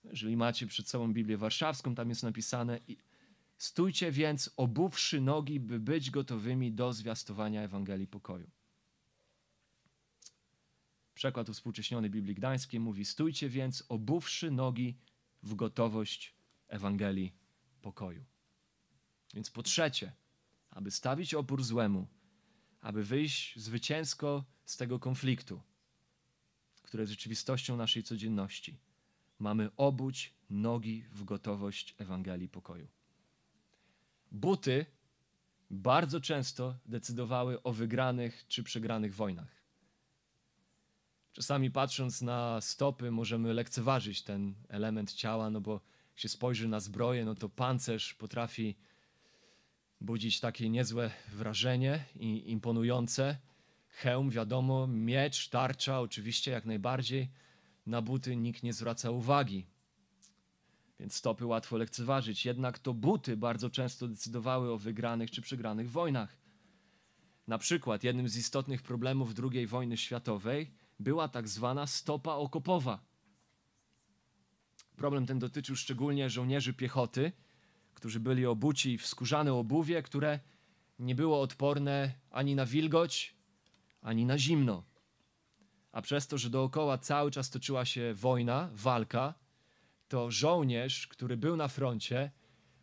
Jeżeli 0.04 0.38
macie 0.38 0.68
przed 0.68 0.90
sobą 0.90 1.14
Biblię 1.14 1.38
Warszawską, 1.38 1.96
tam 1.96 2.10
jest 2.10 2.24
napisane: 2.24 2.80
Stójcie 3.58 4.12
więc, 4.12 4.50
obuwszy 4.58 5.22
nogi, 5.22 5.60
by 5.60 5.80
być 5.80 6.12
gotowymi 6.12 6.72
do 6.72 6.94
zwiastowania 6.94 7.62
Ewangelii 7.62 8.08
pokoju. 8.08 8.50
Przekład 11.14 11.50
współcześniony 11.50 12.10
Biblii 12.10 12.36
Gdańskiej 12.36 12.80
mówi: 12.80 13.06
Stójcie 13.06 13.50
więc, 13.50 13.84
obuwszy 13.90 14.52
nogi 14.52 14.98
w 15.44 15.56
gotowość 15.56 16.36
Ewangelii 16.68 17.34
pokoju. 17.82 18.24
Więc 19.38 19.50
po 19.50 19.64
trzecie, 19.64 20.12
aby 20.72 20.92
stawić 20.92 21.34
opór 21.34 21.64
złemu, 21.64 22.08
aby 22.82 23.04
wyjść 23.04 23.60
zwycięsko 23.60 24.44
z 24.66 24.78
tego 24.78 25.00
konfliktu, 25.00 25.62
który 26.82 27.02
jest 27.02 27.12
rzeczywistością 27.12 27.78
naszej 27.78 28.04
codzienności, 28.04 28.80
mamy 29.40 29.70
obuć 29.76 30.34
nogi 30.50 31.04
w 31.12 31.24
gotowość 31.24 31.96
Ewangelii 31.98 32.50
pokoju. 32.50 32.88
Buty 34.32 34.86
bardzo 35.70 36.22
często 36.22 36.78
decydowały 36.86 37.64
o 37.64 37.74
wygranych 37.74 38.46
czy 38.48 38.64
przegranych 38.64 39.16
wojnach. 39.16 39.64
Czasami 41.34 41.72
patrząc 41.72 42.22
na 42.22 42.62
stopy, 42.62 43.12
możemy 43.12 43.54
lekceważyć 43.54 44.24
ten 44.24 44.56
element 44.70 45.14
ciała, 45.14 45.50
no 45.50 45.62
bo 45.62 45.74
jak 45.74 46.20
się 46.20 46.30
spojrzy 46.30 46.68
na 46.68 46.80
zbroję, 46.80 47.26
no 47.26 47.36
to 47.36 47.50
pancerz 47.50 48.14
potrafi 48.14 48.76
budzić 50.02 50.40
takie 50.40 50.70
niezłe 50.70 51.12
wrażenie 51.34 52.06
i 52.16 52.52
imponujące. 52.52 53.38
Hełm, 53.88 54.30
wiadomo, 54.30 54.88
miecz, 54.88 55.50
tarcza, 55.50 56.00
oczywiście 56.00 56.52
jak 56.52 56.66
najbardziej. 56.66 57.30
Na 57.86 58.02
buty 58.02 58.36
nikt 58.36 58.64
nie 58.64 58.74
zwraca 58.74 59.12
uwagi, 59.12 59.66
więc 61.00 61.16
stopy 61.16 61.46
łatwo 61.46 61.78
lekceważyć. 61.78 62.46
Jednak 62.46 62.80
to 62.80 62.94
buty 62.94 63.38
bardzo 63.38 63.70
często 63.70 64.08
decydowały 64.08 64.72
o 64.72 64.78
wygranych 64.78 65.32
czy 65.32 65.42
przegranych 65.42 65.92
wojnach. 65.92 66.38
Na 67.48 67.58
przykład 67.58 68.04
jednym 68.04 68.30
z 68.30 68.38
istotnych 68.38 68.82
problemów 68.82 69.34
II 69.54 69.68
wojny 69.68 69.98
światowej 69.98 70.72
była 71.00 71.28
tak 71.28 71.48
zwana 71.48 71.88
stopa 71.88 72.34
okopowa. 72.34 73.06
Problem 74.96 75.26
ten 75.26 75.40
dotyczył 75.40 75.76
szczególnie 75.76 76.30
żołnierzy 76.30 76.74
piechoty, 76.74 77.32
którzy 77.98 78.20
byli 78.20 78.46
obuci 78.46 78.98
w 78.98 79.08
skórzane 79.08 79.54
obuwie, 79.54 80.02
które 80.02 80.40
nie 81.00 81.16
było 81.16 81.42
odporne 81.42 82.14
ani 82.32 82.56
na 82.56 82.66
wilgoć, 82.66 83.36
ani 84.02 84.26
na 84.26 84.38
zimno. 84.38 84.84
A 85.92 86.02
przez 86.02 86.28
to, 86.28 86.38
że 86.38 86.50
dookoła 86.50 86.98
cały 86.98 87.32
czas 87.32 87.50
toczyła 87.50 87.86
się 87.86 88.14
wojna, 88.14 88.70
walka, 88.74 89.34
to 90.08 90.32
żołnierz, 90.32 91.08
który 91.08 91.38
był 91.38 91.56
na 91.56 91.68
froncie, 91.68 92.32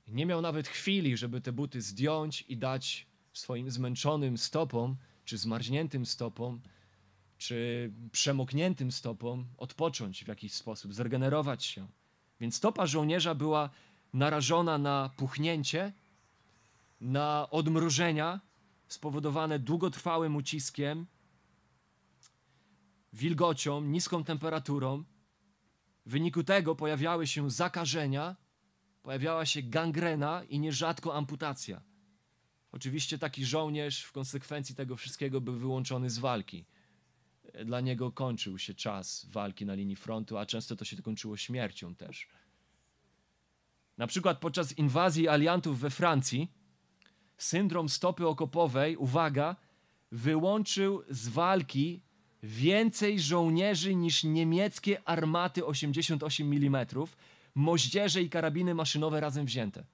nie 0.08 0.26
miał 0.26 0.40
nawet 0.42 0.68
chwili, 0.68 1.16
żeby 1.16 1.40
te 1.40 1.52
buty 1.52 1.80
zdjąć 1.80 2.44
i 2.48 2.56
dać 2.56 3.06
swoim 3.32 3.70
zmęczonym 3.70 4.38
stopom, 4.38 4.96
czy 5.24 5.38
zmarzniętym 5.38 6.06
stopom, 6.06 6.60
czy 7.38 7.90
przemokniętym 8.12 8.92
stopom 8.92 9.46
odpocząć 9.56 10.24
w 10.24 10.28
jakiś 10.28 10.52
sposób, 10.52 10.94
zregenerować 10.94 11.64
się. 11.64 11.86
Więc 12.40 12.56
stopa 12.56 12.86
żołnierza 12.86 13.34
była 13.34 13.70
narażona 14.14 14.78
na 14.78 15.10
puchnięcie, 15.16 15.92
na 17.00 17.50
odmrożenia 17.50 18.40
spowodowane 18.88 19.58
długotrwałym 19.58 20.36
uciskiem, 20.36 21.06
wilgocią, 23.12 23.80
niską 23.80 24.24
temperaturą. 24.24 25.04
W 26.06 26.10
wyniku 26.10 26.44
tego 26.44 26.74
pojawiały 26.74 27.26
się 27.26 27.50
zakażenia, 27.50 28.36
pojawiała 29.02 29.46
się 29.46 29.62
gangrena 29.62 30.44
i 30.48 30.58
nierzadko 30.58 31.14
amputacja. 31.14 31.82
Oczywiście 32.72 33.18
taki 33.18 33.44
żołnierz 33.44 34.02
w 34.02 34.12
konsekwencji 34.12 34.74
tego 34.74 34.96
wszystkiego 34.96 35.40
był 35.40 35.54
wyłączony 35.54 36.10
z 36.10 36.18
walki 36.18 36.64
dla 37.64 37.80
niego 37.80 38.12
kończył 38.12 38.58
się 38.58 38.74
czas 38.74 39.26
walki 39.26 39.66
na 39.66 39.74
linii 39.74 39.96
frontu, 39.96 40.38
a 40.38 40.46
często 40.46 40.76
to 40.76 40.84
się 40.84 41.02
kończyło 41.02 41.36
śmiercią 41.36 41.94
też. 41.94 42.28
Na 43.98 44.06
przykład 44.06 44.38
podczas 44.38 44.78
inwazji 44.78 45.28
aliantów 45.28 45.78
we 45.78 45.90
Francji 45.90 46.52
syndrom 47.38 47.88
stopy 47.88 48.26
okopowej, 48.26 48.96
uwaga, 48.96 49.56
wyłączył 50.12 51.02
z 51.10 51.28
walki 51.28 52.02
więcej 52.42 53.20
żołnierzy 53.20 53.94
niż 53.94 54.24
niemieckie 54.24 55.08
armaty 55.08 55.66
88 55.66 56.52
mm, 56.52 56.86
moździerze 57.54 58.22
i 58.22 58.30
karabiny 58.30 58.74
maszynowe 58.74 59.20
razem 59.20 59.46
wzięte. 59.46 59.84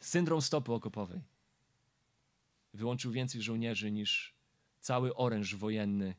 Syndrom 0.00 0.42
stopy 0.42 0.72
okopowej 0.72 1.20
wyłączył 2.74 3.12
więcej 3.12 3.42
żołnierzy 3.42 3.90
niż 3.90 4.34
cały 4.80 5.14
oręż 5.14 5.54
wojenny 5.54 6.14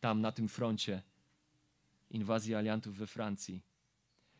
tam 0.00 0.20
na 0.20 0.32
tym 0.32 0.48
froncie 0.48 1.02
inwazji 2.10 2.54
aliantów 2.54 2.96
we 2.96 3.06
Francji. 3.06 3.62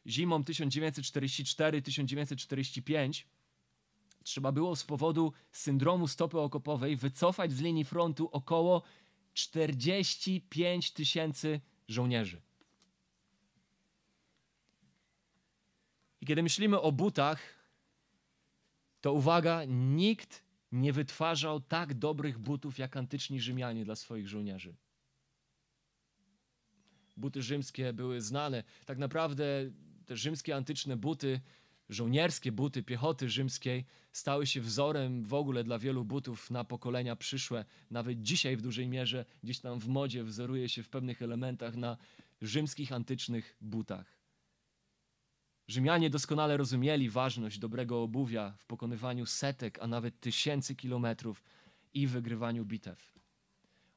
Zimą 0.06 0.42
1944-1945 0.42 3.24
trzeba 4.24 4.52
było 4.52 4.76
z 4.76 4.84
powodu 4.84 5.32
syndromu 5.52 6.08
stopy 6.08 6.38
okopowej 6.38 6.96
wycofać 6.96 7.52
z 7.52 7.60
linii 7.60 7.84
frontu 7.84 8.28
około 8.32 8.82
45 9.34 10.90
tysięcy 10.90 11.60
żołnierzy. 11.88 12.40
I 16.20 16.26
kiedy 16.26 16.42
myślimy 16.42 16.80
o 16.80 16.92
butach, 16.92 17.40
to 19.00 19.12
uwaga, 19.12 19.64
nikt 19.68 20.42
nie 20.72 20.92
wytwarzał 20.92 21.60
tak 21.60 21.94
dobrych 21.94 22.38
butów 22.38 22.78
jak 22.78 22.96
antyczni 22.96 23.40
Rzymianie 23.40 23.84
dla 23.84 23.96
swoich 23.96 24.28
żołnierzy. 24.28 24.74
Buty 27.16 27.42
rzymskie 27.42 27.92
były 27.92 28.20
znane. 28.20 28.64
Tak 28.86 28.98
naprawdę 28.98 29.44
te 30.12 30.16
rzymskie 30.16 30.56
antyczne 30.56 30.96
buty, 30.96 31.40
żołnierskie 31.88 32.52
buty 32.52 32.82
piechoty 32.82 33.30
rzymskiej 33.30 33.84
stały 34.12 34.46
się 34.46 34.60
wzorem 34.60 35.24
w 35.24 35.34
ogóle 35.34 35.64
dla 35.64 35.78
wielu 35.78 36.04
butów 36.04 36.50
na 36.50 36.64
pokolenia 36.64 37.16
przyszłe. 37.16 37.64
Nawet 37.90 38.22
dzisiaj 38.22 38.56
w 38.56 38.62
dużej 38.62 38.88
mierze 38.88 39.24
gdzieś 39.42 39.60
tam 39.60 39.80
w 39.80 39.88
modzie 39.88 40.24
wzoruje 40.24 40.68
się 40.68 40.82
w 40.82 40.88
pewnych 40.88 41.22
elementach 41.22 41.76
na 41.76 41.96
rzymskich 42.42 42.92
antycznych 42.92 43.56
butach. 43.60 44.18
Rzymianie 45.68 46.10
doskonale 46.10 46.56
rozumieli 46.56 47.10
ważność 47.10 47.58
dobrego 47.58 48.02
obuwia 48.02 48.54
w 48.58 48.66
pokonywaniu 48.66 49.26
setek, 49.26 49.78
a 49.82 49.86
nawet 49.86 50.20
tysięcy 50.20 50.74
kilometrów 50.74 51.42
i 51.94 52.06
wygrywaniu 52.06 52.64
bitew. 52.64 53.18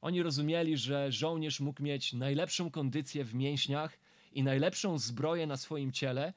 Oni 0.02 0.24
rozumieli, 0.24 0.78
że 0.78 1.12
żołnierz 1.12 1.60
mógł 1.60 1.84
mieć 1.84 2.14
najlepszą 2.14 2.72
kondycję 2.72 3.24
w 3.24 3.36
mięśniach 3.36 4.05
i 4.36 4.44
najlepszą 4.44 4.98
zbroję 4.98 5.48
na 5.48 5.58
swoim 5.58 5.92
ciele, 5.92 6.34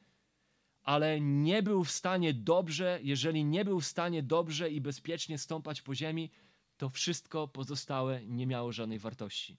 ale 0.83 1.21
nie 1.21 1.63
był 1.63 1.85
w 1.85 1.91
stanie 1.91 2.35
dobrze, 2.35 3.01
jeżeli 3.03 3.45
nie 3.45 3.65
był 3.65 3.81
w 3.81 3.87
stanie 3.87 4.23
dobrze 4.23 4.71
i 4.71 4.81
bezpiecznie 4.81 5.39
stąpać 5.39 5.83
po 5.83 5.95
ziemi, 5.95 6.31
to 6.77 6.89
wszystko 6.89 7.49
pozostałe 7.49 8.27
nie 8.27 8.47
miało 8.47 8.73
żadnej 8.73 8.99
wartości. 8.99 9.59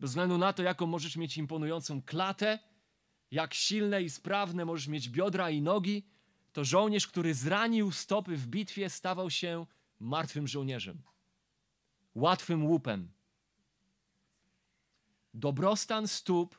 Bez 0.00 0.10
względu 0.10 0.38
na 0.38 0.52
to, 0.52 0.62
jaką 0.62 0.86
możesz 0.86 1.16
mieć 1.16 1.36
imponującą 1.36 2.02
klatę, 2.02 2.58
jak 3.30 3.54
silne 3.54 4.02
i 4.02 4.10
sprawne 4.10 4.64
możesz 4.64 4.88
mieć 4.88 5.08
biodra 5.08 5.50
i 5.50 5.62
nogi, 5.62 6.06
to 6.52 6.64
żołnierz, 6.64 7.06
który 7.06 7.34
zranił 7.34 7.92
stopy 7.92 8.36
w 8.36 8.46
bitwie, 8.46 8.90
stawał 8.90 9.30
się 9.30 9.66
martwym 10.00 10.48
żołnierzem, 10.48 11.02
łatwym 12.14 12.66
łupem. 12.66 13.12
Dobrostan 15.34 16.08
stóp 16.08 16.58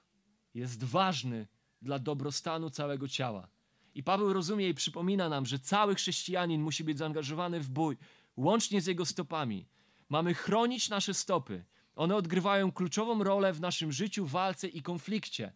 jest 0.54 0.84
ważny 0.84 1.48
dla 1.82 2.00
dobrostanu 2.00 2.70
całego 2.70 3.08
ciała. 3.08 3.48
I 3.96 4.04
Paweł 4.04 4.34
rozumie 4.34 4.70
i 4.70 4.74
przypomina 4.74 5.30
nam, 5.30 5.46
że 5.46 5.60
cały 5.60 5.96
chrześcijanin 5.96 6.62
musi 6.62 6.84
być 6.84 6.98
zaangażowany 6.98 7.60
w 7.60 7.70
bój, 7.70 7.98
łącznie 8.38 8.82
z 8.82 8.86
jego 8.86 9.06
stopami. 9.06 9.68
Mamy 10.10 10.34
chronić 10.34 10.90
nasze 10.90 11.14
stopy. 11.14 11.66
One 11.96 12.16
odgrywają 12.16 12.72
kluczową 12.72 13.24
rolę 13.24 13.54
w 13.54 13.62
naszym 13.62 13.92
życiu, 13.92 14.26
walce 14.26 14.68
i 14.68 14.82
konflikcie, 14.82 15.54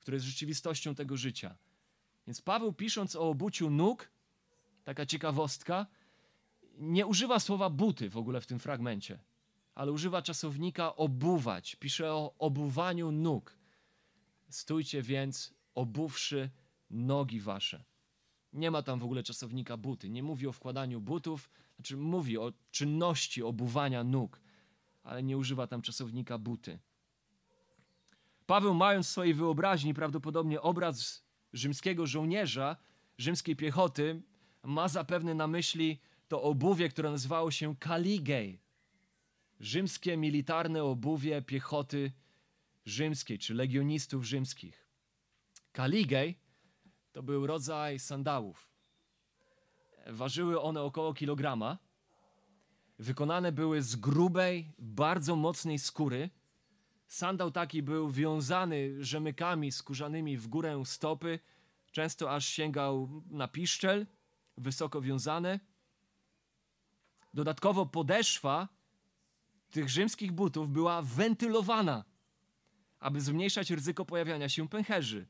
które 0.00 0.16
jest 0.16 0.26
rzeczywistością 0.26 0.94
tego 0.94 1.16
życia. 1.16 1.56
Więc 2.26 2.42
Paweł, 2.42 2.72
pisząc 2.72 3.16
o 3.16 3.28
obuciu 3.28 3.70
nóg, 3.70 4.10
taka 4.84 5.06
ciekawostka, 5.06 5.86
nie 6.78 7.06
używa 7.06 7.40
słowa 7.40 7.70
buty 7.70 8.10
w 8.10 8.16
ogóle 8.16 8.40
w 8.40 8.46
tym 8.46 8.58
fragmencie, 8.58 9.18
ale 9.74 9.92
używa 9.92 10.22
czasownika 10.22 10.96
obuwać. 10.96 11.76
Pisze 11.76 12.12
o 12.12 12.34
obuwaniu 12.38 13.12
nóg. 13.12 13.56
Stójcie 14.48 15.02
więc, 15.02 15.54
obuwszy 15.74 16.50
nogi 16.90 17.40
wasze. 17.40 17.84
Nie 18.52 18.70
ma 18.70 18.82
tam 18.82 18.98
w 18.98 19.04
ogóle 19.04 19.22
czasownika 19.22 19.76
buty. 19.76 20.10
Nie 20.10 20.22
mówi 20.22 20.46
o 20.46 20.52
wkładaniu 20.52 21.00
butów, 21.00 21.50
znaczy 21.76 21.96
mówi 21.96 22.38
o 22.38 22.52
czynności 22.70 23.42
obuwania 23.42 24.04
nóg, 24.04 24.40
ale 25.02 25.22
nie 25.22 25.38
używa 25.38 25.66
tam 25.66 25.82
czasownika 25.82 26.38
buty. 26.38 26.78
Paweł, 28.46 28.74
mając 28.74 29.06
w 29.06 29.10
swojej 29.10 29.34
wyobraźni 29.34 29.94
prawdopodobnie 29.94 30.60
obraz 30.60 31.24
rzymskiego 31.52 32.06
żołnierza, 32.06 32.76
rzymskiej 33.18 33.56
piechoty, 33.56 34.22
ma 34.62 34.88
zapewne 34.88 35.34
na 35.34 35.46
myśli 35.46 36.00
to 36.28 36.42
obuwie, 36.42 36.88
które 36.88 37.10
nazywało 37.10 37.50
się 37.50 37.76
kaligej. 37.76 38.60
Rzymskie 39.60 40.16
militarne 40.16 40.84
obuwie 40.84 41.42
piechoty 41.42 42.12
rzymskiej, 42.84 43.38
czy 43.38 43.54
legionistów 43.54 44.24
rzymskich. 44.24 44.86
Kaligej 45.72 46.38
to 47.12 47.22
był 47.22 47.46
rodzaj 47.46 47.98
sandałów. 47.98 48.70
Ważyły 50.06 50.60
one 50.60 50.82
około 50.82 51.14
kilograma. 51.14 51.78
Wykonane 52.98 53.52
były 53.52 53.82
z 53.82 53.96
grubej, 53.96 54.72
bardzo 54.78 55.36
mocnej 55.36 55.78
skóry. 55.78 56.30
Sandał 57.06 57.50
taki 57.50 57.82
był 57.82 58.10
wiązany 58.10 59.04
rzemykami 59.04 59.72
skórzanymi 59.72 60.36
w 60.36 60.46
górę 60.46 60.82
stopy, 60.84 61.38
często 61.92 62.34
aż 62.34 62.46
sięgał 62.46 63.22
na 63.30 63.48
piszczel, 63.48 64.06
wysoko 64.56 65.00
wiązane. 65.00 65.60
Dodatkowo 67.34 67.86
podeszwa 67.86 68.68
tych 69.70 69.88
rzymskich 69.88 70.32
butów 70.32 70.70
była 70.70 71.02
wentylowana, 71.02 72.04
aby 73.04 73.20
zmniejszać 73.20 73.70
ryzyko 73.70 74.04
pojawiania 74.04 74.48
się 74.48 74.68
pęcherzy. 74.68 75.26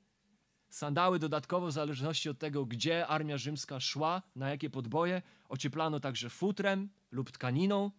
Sandały 0.68 1.18
dodatkowo, 1.18 1.66
w 1.66 1.72
zależności 1.72 2.28
od 2.28 2.38
tego, 2.38 2.66
gdzie 2.66 3.06
armia 3.06 3.38
rzymska 3.38 3.80
szła, 3.80 4.22
na 4.37 4.50
jakie 4.50 4.70
podboje, 4.70 5.22
ocieplano 5.48 6.00
także 6.00 6.30
futrem 6.30 6.88
lub 7.10 7.30
tkaniną. 7.30 7.90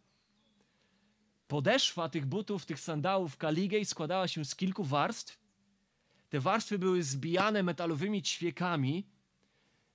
Podeszwa 1.47 2.09
tych 2.09 2.25
butów, 2.25 2.65
tych 2.65 2.79
sandałów 2.79 3.37
Kaligej 3.37 3.85
składała 3.85 4.27
się 4.27 4.45
z 4.45 4.55
kilku 4.55 4.83
warstw. 4.83 5.39
Te 6.29 6.39
warstwy 6.39 6.79
były 6.79 7.03
zbijane 7.03 7.63
metalowymi 7.63 8.23
ćwiekami 8.23 9.07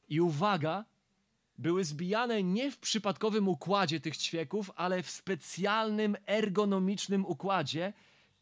i 0.09 0.21
uwaga, 0.21 0.85
były 1.59 1.85
zbijane 1.85 2.43
nie 2.43 2.71
w 2.71 2.79
przypadkowym 2.79 3.49
układzie 3.49 4.01
tych 4.01 4.17
ćwieków, 4.17 4.71
ale 4.77 5.03
w 5.03 5.11
specjalnym 5.11 6.17
ergonomicznym 6.27 7.27
układzie, 7.27 7.93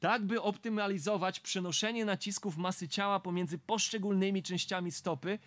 tak 0.00 0.26
by 0.26 0.42
optymalizować 0.42 1.40
przenoszenie 1.40 2.04
nacisków 2.04 2.56
masy 2.56 2.88
ciała 2.88 3.20
pomiędzy 3.20 3.58
poszczególnymi 3.58 4.42
częściami 4.42 4.92
stopy 4.92 5.38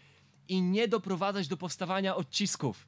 i 0.47 0.61
nie 0.61 0.87
doprowadzać 0.87 1.47
do 1.47 1.57
powstawania 1.57 2.15
odcisków. 2.15 2.87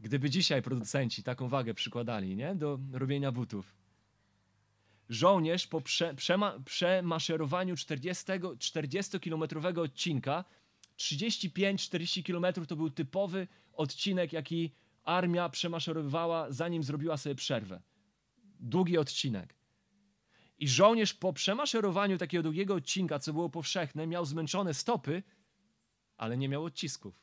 Gdyby 0.00 0.30
dzisiaj 0.30 0.62
producenci 0.62 1.22
taką 1.22 1.48
wagę 1.48 1.74
przykładali 1.74 2.36
nie? 2.36 2.54
do 2.54 2.78
robienia 2.92 3.32
butów. 3.32 3.74
Żołnierz 5.08 5.66
po 5.66 5.80
prze, 5.80 6.14
przema, 6.14 6.58
przemaszerowaniu 6.64 7.74
40-kilometrowego 7.74 8.58
40 8.58 9.80
odcinka 9.80 10.44
35-40 10.98 12.22
km 12.22 12.66
to 12.66 12.76
był 12.76 12.90
typowy 12.90 13.48
odcinek, 13.72 14.32
jaki 14.32 14.74
armia 15.04 15.48
przemaszerowywała, 15.48 16.52
zanim 16.52 16.82
zrobiła 16.82 17.16
sobie 17.16 17.34
przerwę. 17.34 17.82
Długi 18.60 18.98
odcinek. 18.98 19.61
I 20.58 20.68
żołnierz 20.68 21.14
po 21.14 21.32
przemaszerowaniu 21.32 22.18
takiego 22.18 22.42
długiego 22.42 22.74
odcinka, 22.74 23.18
co 23.18 23.32
było 23.32 23.48
powszechne, 23.48 24.06
miał 24.06 24.24
zmęczone 24.24 24.74
stopy, 24.74 25.22
ale 26.16 26.36
nie 26.36 26.48
miał 26.48 26.64
odcisków. 26.64 27.22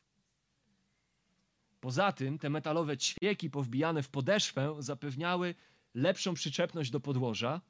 Poza 1.79 2.11
tym 2.11 2.39
te 2.39 2.49
metalowe 2.49 2.97
ćwieki 2.97 3.49
powbijane 3.49 4.03
w 4.03 4.09
podeszwę 4.09 4.75
zapewniały 4.79 5.55
lepszą 5.93 6.33
przyczepność 6.33 6.91
do 6.91 6.99
podłoża, 6.99 7.61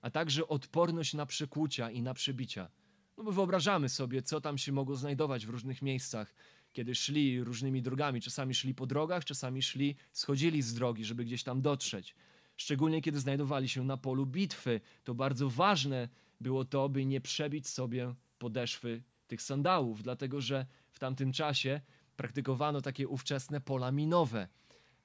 a 0.00 0.10
także 0.10 0.48
odporność 0.48 1.14
na 1.14 1.26
przekłucia 1.26 1.90
i 1.90 2.02
na 2.02 2.14
przebicia. 2.14 2.68
No 3.16 3.24
bo 3.24 3.32
wyobrażamy 3.32 3.88
sobie, 3.88 4.22
co 4.22 4.40
tam 4.40 4.58
się 4.58 4.72
mogło 4.72 4.96
znajdować 4.96 5.46
w 5.46 5.50
różnych 5.50 5.82
miejscach, 5.82 6.34
kiedy 6.72 6.94
szli 6.94 7.44
różnymi 7.44 7.82
drogami. 7.82 8.20
Czasami 8.20 8.54
szli 8.54 8.74
po 8.74 8.86
drogach, 8.86 9.24
czasami 9.24 9.62
szli, 9.62 9.96
schodzili 10.12 10.62
z 10.62 10.74
drogi, 10.74 11.04
żeby 11.04 11.24
gdzieś 11.24 11.42
tam 11.42 11.62
dotrzeć. 11.62 12.14
Szczególnie 12.60 13.02
kiedy 13.02 13.20
znajdowali 13.20 13.68
się 13.68 13.84
na 13.84 13.96
polu 13.96 14.26
bitwy, 14.26 14.80
to 15.04 15.14
bardzo 15.14 15.50
ważne 15.50 16.08
było 16.40 16.64
to, 16.64 16.88
by 16.88 17.06
nie 17.06 17.20
przebić 17.20 17.68
sobie 17.68 18.14
podeszwy 18.38 19.02
tych 19.26 19.42
sandałów, 19.42 20.02
dlatego 20.02 20.40
że 20.40 20.66
w 20.90 20.98
tamtym 20.98 21.32
czasie 21.32 21.80
praktykowano 22.16 22.80
takie 22.80 23.08
ówczesne 23.08 23.60
pola 23.60 23.92
minowe. 23.92 24.48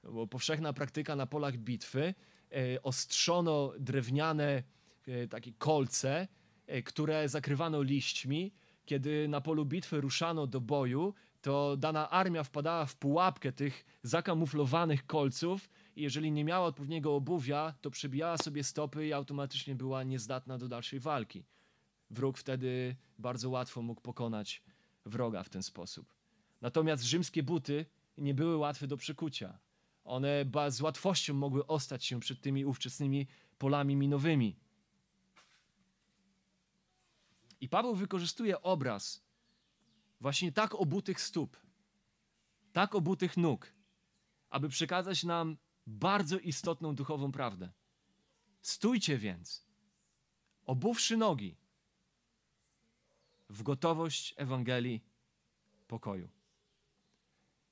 Była 0.03 0.27
powszechna 0.27 0.73
praktyka 0.73 1.15
na 1.15 1.25
polach 1.25 1.57
bitwy. 1.57 2.13
E, 2.51 2.81
ostrzono 2.81 3.73
drewniane 3.79 4.63
e, 5.07 5.27
takie 5.27 5.53
kolce, 5.57 6.27
e, 6.67 6.81
które 6.81 7.29
zakrywano 7.29 7.81
liśćmi. 7.81 8.53
Kiedy 8.85 9.27
na 9.27 9.41
polu 9.41 9.65
bitwy 9.65 10.01
ruszano 10.01 10.47
do 10.47 10.61
boju, 10.61 11.13
to 11.41 11.77
dana 11.77 12.09
armia 12.09 12.43
wpadała 12.43 12.85
w 12.85 12.95
pułapkę 12.95 13.51
tych 13.51 13.85
zakamuflowanych 14.03 15.05
kolców 15.05 15.69
i 15.95 16.01
jeżeli 16.01 16.31
nie 16.31 16.43
miała 16.43 16.65
odpowiedniego 16.65 17.15
obuwia, 17.15 17.73
to 17.81 17.91
przebijała 17.91 18.37
sobie 18.37 18.63
stopy 18.63 19.07
i 19.07 19.13
automatycznie 19.13 19.75
była 19.75 20.03
niezdatna 20.03 20.57
do 20.57 20.67
dalszej 20.67 20.99
walki. 20.99 21.43
Wróg 22.09 22.37
wtedy 22.37 22.95
bardzo 23.19 23.49
łatwo 23.49 23.81
mógł 23.81 24.01
pokonać 24.01 24.63
wroga 25.05 25.43
w 25.43 25.49
ten 25.49 25.63
sposób. 25.63 26.13
Natomiast 26.61 27.03
rzymskie 27.03 27.43
buty 27.43 27.85
nie 28.17 28.33
były 28.33 28.57
łatwe 28.57 28.87
do 28.87 28.97
przekucia. 28.97 29.59
One 30.03 30.45
z 30.69 30.81
łatwością 30.81 31.33
mogły 31.33 31.67
ostać 31.67 32.05
się 32.05 32.19
przed 32.19 32.41
tymi 32.41 32.65
ówczesnymi 32.65 33.27
polami 33.57 33.95
minowymi. 33.95 34.55
I 37.61 37.69
Paweł 37.69 37.95
wykorzystuje 37.95 38.61
obraz 38.61 39.23
właśnie 40.21 40.51
tak 40.51 40.75
obutych 40.75 41.21
stóp, 41.21 41.57
tak 42.73 42.95
obutych 42.95 43.37
nóg, 43.37 43.73
aby 44.49 44.69
przekazać 44.69 45.23
nam 45.23 45.57
bardzo 45.87 46.39
istotną 46.39 46.95
duchową 46.95 47.31
prawdę. 47.31 47.71
Stójcie 48.61 49.17
więc, 49.17 49.65
obuwszy 50.65 51.17
nogi, 51.17 51.55
w 53.49 53.63
gotowość 53.63 54.33
Ewangelii 54.37 55.03
pokoju. 55.87 56.29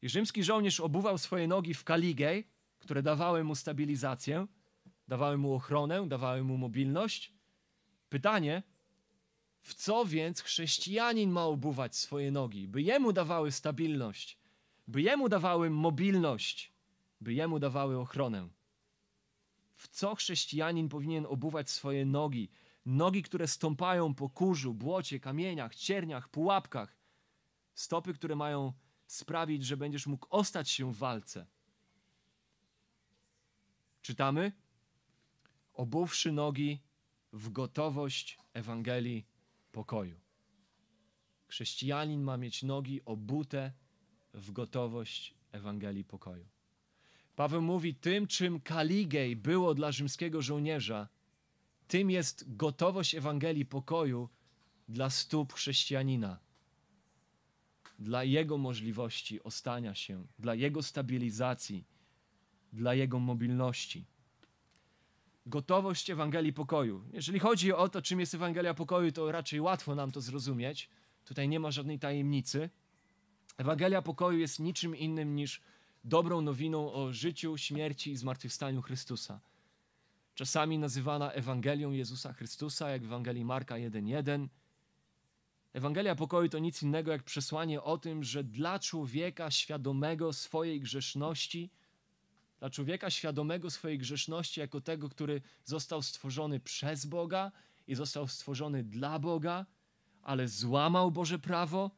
I 0.02 0.10
rzymski 0.10 0.44
żołnierz 0.44 0.80
obuwał 0.80 1.18
swoje 1.18 1.48
nogi 1.48 1.74
w 1.74 1.84
kaligej, 1.84 2.48
które 2.80 3.04
dawały 3.04 3.44
mu 3.44 3.56
stabilizację, 3.56 4.48
dawały 5.08 5.38
mu 5.38 5.54
ochronę, 5.54 6.08
dawały 6.08 6.44
mu 6.44 6.58
mobilność. 6.58 7.34
Pytanie, 8.10 8.64
W 9.62 9.74
co 9.74 10.06
więc 10.06 10.42
chrześcijanin 10.42 11.32
ma 11.32 11.46
obuwać 11.46 11.96
swoje 11.96 12.32
nogi, 12.32 12.68
by 12.68 12.82
jemu 12.82 13.14
dawały 13.14 13.52
stabilność, 13.52 14.38
by 14.88 15.02
jemu 15.02 15.30
dawały 15.30 15.70
mobilność, 15.70 16.73
by 17.24 17.34
jemu 17.34 17.60
dawały 17.60 18.00
ochronę? 18.00 18.50
W 19.76 19.88
co 19.88 20.16
chrześcijanin 20.16 20.90
powinien 20.90 21.26
obuwać 21.26 21.70
swoje 21.70 22.06
nogi? 22.06 22.50
Nogi, 22.86 23.24
które 23.24 23.48
stąpają 23.48 24.16
po 24.16 24.30
kurzu, 24.30 24.74
błocie, 24.74 25.20
kamieniach, 25.20 25.76
cierniach, 25.76 26.30
pułapkach. 26.30 26.98
Stopy, 27.74 28.14
które 28.14 28.36
mają 28.36 28.74
sprawić, 29.08 29.66
że 29.66 29.78
będziesz 29.78 30.08
mógł 30.08 30.28
ostać 30.30 30.70
się 30.70 30.94
w 30.94 30.98
walce. 30.98 31.46
Czytamy: 34.02 34.52
Obuwszy 35.74 36.32
nogi 36.32 36.80
w 37.34 37.50
gotowość 37.50 38.38
Ewangelii 38.54 39.26
pokoju. 39.72 40.20
Chrześcijanin 41.48 42.22
ma 42.22 42.38
mieć 42.38 42.64
nogi 42.64 43.02
obute 43.06 43.72
w 44.34 44.52
gotowość 44.52 45.36
Ewangelii 45.52 46.04
pokoju. 46.04 46.53
Paweł 47.36 47.62
mówi: 47.62 47.96
Tym, 47.96 48.28
czym 48.28 48.60
Kaligej 48.60 49.36
było 49.36 49.74
dla 49.74 49.92
rzymskiego 49.92 50.42
żołnierza, 50.42 51.08
tym 51.88 52.12
jest 52.12 52.56
gotowość 52.56 53.16
Ewangelii 53.16 53.66
pokoju 53.66 54.30
dla 54.90 55.10
stóp 55.10 55.54
chrześcijanina, 55.54 56.40
dla 58.00 58.24
jego 58.24 58.58
możliwości 58.58 59.44
ostania 59.44 59.96
się, 59.96 60.28
dla 60.40 60.56
jego 60.56 60.84
stabilizacji, 60.84 61.86
dla 62.74 62.94
jego 62.94 63.20
mobilności. 63.20 64.06
Gotowość 65.46 66.10
Ewangelii 66.10 66.54
pokoju. 66.54 67.04
Jeżeli 67.14 67.40
chodzi 67.40 67.74
o 67.74 67.90
to, 67.90 68.02
czym 68.02 68.20
jest 68.20 68.36
Ewangelia 68.36 68.74
pokoju, 68.74 69.12
to 69.12 69.32
raczej 69.32 69.62
łatwo 69.62 69.96
nam 69.96 70.12
to 70.12 70.22
zrozumieć. 70.22 70.90
Tutaj 71.26 71.50
nie 71.50 71.60
ma 71.60 71.72
żadnej 71.72 72.00
tajemnicy. 72.00 72.70
Ewangelia 73.58 74.02
pokoju 74.02 74.40
jest 74.40 74.60
niczym 74.60 74.96
innym 74.96 75.36
niż 75.36 75.62
dobrą 76.04 76.42
nowiną 76.42 76.94
o 76.94 77.14
życiu, 77.14 77.58
śmierci 77.58 78.12
i 78.12 78.18
zmartwychwstaniu 78.18 78.82
Chrystusa. 78.82 79.40
Czasami 80.36 80.80
nazywana 80.80 81.32
Ewangelią 81.32 81.92
Jezusa 81.92 82.34
Chrystusa, 82.34 82.90
jak 82.90 83.02
w 83.02 83.06
Ewangelii 83.06 83.46
Marka 83.46 83.76
1:1. 83.76 84.48
Ewangelia 85.74 86.16
pokoju 86.16 86.50
to 86.50 86.60
nic 86.60 86.84
innego 86.84 87.12
jak 87.12 87.24
przesłanie 87.24 87.82
o 87.82 87.98
tym, 87.98 88.24
że 88.24 88.44
dla 88.44 88.80
człowieka 88.80 89.52
świadomego 89.52 90.34
swojej 90.34 90.80
grzeszności, 90.80 91.70
dla 92.60 92.70
człowieka 92.70 93.10
świadomego 93.10 93.70
swojej 93.70 93.98
grzeszności, 93.98 94.60
jako 94.60 94.82
tego, 94.82 95.10
który 95.10 95.42
został 95.64 96.02
stworzony 96.02 96.60
przez 96.60 97.06
Boga 97.06 97.52
i 97.88 97.96
został 97.96 98.28
stworzony 98.28 98.84
dla 98.84 99.20
Boga, 99.20 99.66
ale 100.22 100.48
złamał 100.48 101.12
Boże 101.12 101.40
prawo, 101.40 101.92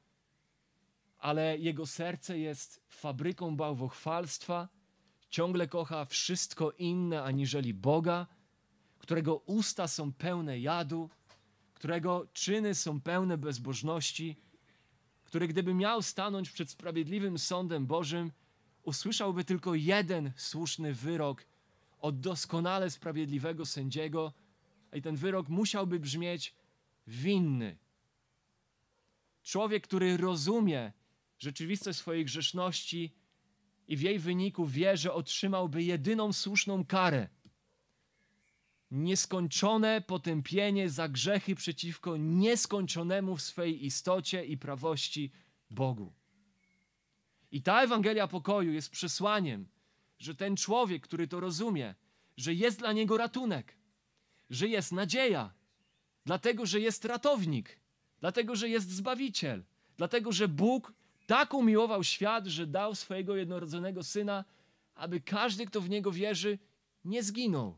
ale 1.20 1.58
jego 1.58 1.86
serce 1.86 2.40
jest 2.40 2.82
fabryką 2.90 3.58
bałwochwalstwa, 3.58 4.70
ciągle 5.30 5.68
kocha 5.68 6.06
wszystko 6.06 6.72
inne 6.72 7.24
aniżeli 7.24 7.74
Boga, 7.74 8.28
którego 9.00 9.36
usta 9.36 9.88
są 9.88 10.14
pełne 10.14 10.60
jadu, 10.60 11.10
którego 11.74 12.28
czyny 12.34 12.76
są 12.76 13.02
pełne 13.02 13.38
bezbożności, 13.38 14.36
który 15.24 15.48
gdyby 15.48 15.74
miał 15.74 16.02
stanąć 16.02 16.50
przed 16.50 16.70
sprawiedliwym 16.70 17.40
sądem 17.40 17.88
Bożym, 17.88 18.32
usłyszałby 18.84 19.44
tylko 19.44 19.76
jeden 19.76 20.32
słuszny 20.36 20.94
wyrok 20.94 21.46
od 22.02 22.20
doskonale 22.20 22.90
sprawiedliwego 22.90 23.66
sędziego, 23.66 24.34
i 24.96 25.02
ten 25.02 25.16
wyrok 25.16 25.50
musiałby 25.50 26.00
brzmieć 26.00 26.56
winny. 27.08 27.78
Człowiek, 29.44 29.84
który 29.84 30.18
rozumie 30.18 30.92
rzeczywistość 31.46 32.00
swojej 32.00 32.26
grzeszności 32.26 33.14
i 33.88 33.98
w 33.98 34.02
jej 34.02 34.20
wyniku 34.20 34.66
wie, 34.66 34.98
że 34.98 35.14
otrzymałby 35.14 35.84
jedyną 35.84 36.34
słuszną 36.34 36.86
karę. 36.86 37.30
Nieskończone 38.92 40.02
potępienie 40.02 40.90
za 40.90 41.10
grzechy 41.10 41.56
przeciwko 41.56 42.18
nieskończonemu 42.18 43.36
w 43.38 43.42
swej 43.42 43.86
istocie 43.86 44.46
i 44.46 44.58
prawości 44.58 45.32
Bogu. 45.70 46.14
I 47.52 47.62
ta 47.62 47.84
Ewangelia 47.84 48.28
pokoju 48.28 48.74
jest 48.74 48.90
przesłaniem, 48.90 49.68
że 50.20 50.36
ten 50.36 50.56
człowiek, 50.58 51.04
który 51.04 51.28
to 51.28 51.40
rozumie, 51.40 51.96
że 52.38 52.54
jest 52.54 52.80
dla 52.80 52.94
niego 52.94 53.18
ratunek, 53.18 53.78
że 54.50 54.68
jest 54.68 54.92
nadzieja, 54.92 55.54
dlatego 56.26 56.66
że 56.66 56.80
jest 56.80 57.06
ratownik, 57.06 57.80
dlatego 58.20 58.56
że 58.56 58.70
jest 58.70 58.90
zbawiciel, 58.92 59.64
dlatego 59.98 60.32
że 60.32 60.48
Bóg 60.48 60.94
tak 61.26 61.54
umiłował 61.54 62.04
świat, 62.04 62.46
że 62.46 62.68
dał 62.68 62.96
swojego 62.96 63.36
jednorodzonego 63.36 64.04
syna, 64.04 64.46
aby 64.96 65.22
każdy, 65.22 65.66
kto 65.66 65.82
w 65.82 65.90
niego 65.90 66.12
wierzy, 66.12 66.60
nie 67.06 67.24
zginął, 67.24 67.78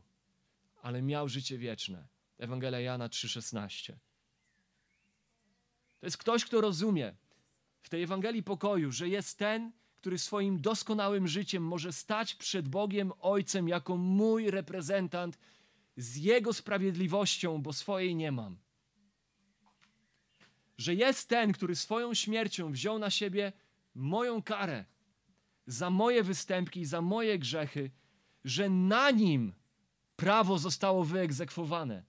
ale 0.82 1.02
miał 1.02 1.28
życie 1.28 1.58
wieczne. 1.58 2.08
Ewangelia 2.38 2.80
Jana 2.80 3.08
3,16. 3.08 3.92
To 6.00 6.06
jest 6.06 6.16
ktoś, 6.16 6.44
kto 6.44 6.60
rozumie 6.60 7.14
w 7.82 7.88
tej 7.88 8.02
Ewangelii 8.02 8.42
pokoju, 8.42 8.92
że 8.92 9.08
jest 9.08 9.38
ten, 9.38 9.72
który 9.96 10.18
swoim 10.18 10.60
doskonałym 10.60 11.28
życiem 11.28 11.62
może 11.62 11.92
stać 11.92 12.34
przed 12.34 12.68
Bogiem 12.68 13.12
Ojcem 13.20 13.68
jako 13.68 13.96
mój 13.96 14.50
reprezentant 14.50 15.38
z 15.96 16.16
Jego 16.16 16.52
sprawiedliwością, 16.52 17.62
bo 17.62 17.72
swojej 17.72 18.14
nie 18.14 18.32
mam 18.32 18.58
że 20.78 20.94
jest 20.94 21.28
ten, 21.28 21.52
który 21.52 21.76
swoją 21.76 22.14
śmiercią 22.14 22.72
wziął 22.72 22.98
na 22.98 23.10
siebie 23.10 23.52
moją 23.94 24.42
karę 24.42 24.84
za 25.66 25.90
moje 25.90 26.22
występki, 26.22 26.84
za 26.84 27.00
moje 27.00 27.38
grzechy, 27.38 27.90
że 28.44 28.70
na 28.70 29.10
nim 29.10 29.52
prawo 30.16 30.58
zostało 30.58 31.04
wyegzekwowane. 31.04 32.04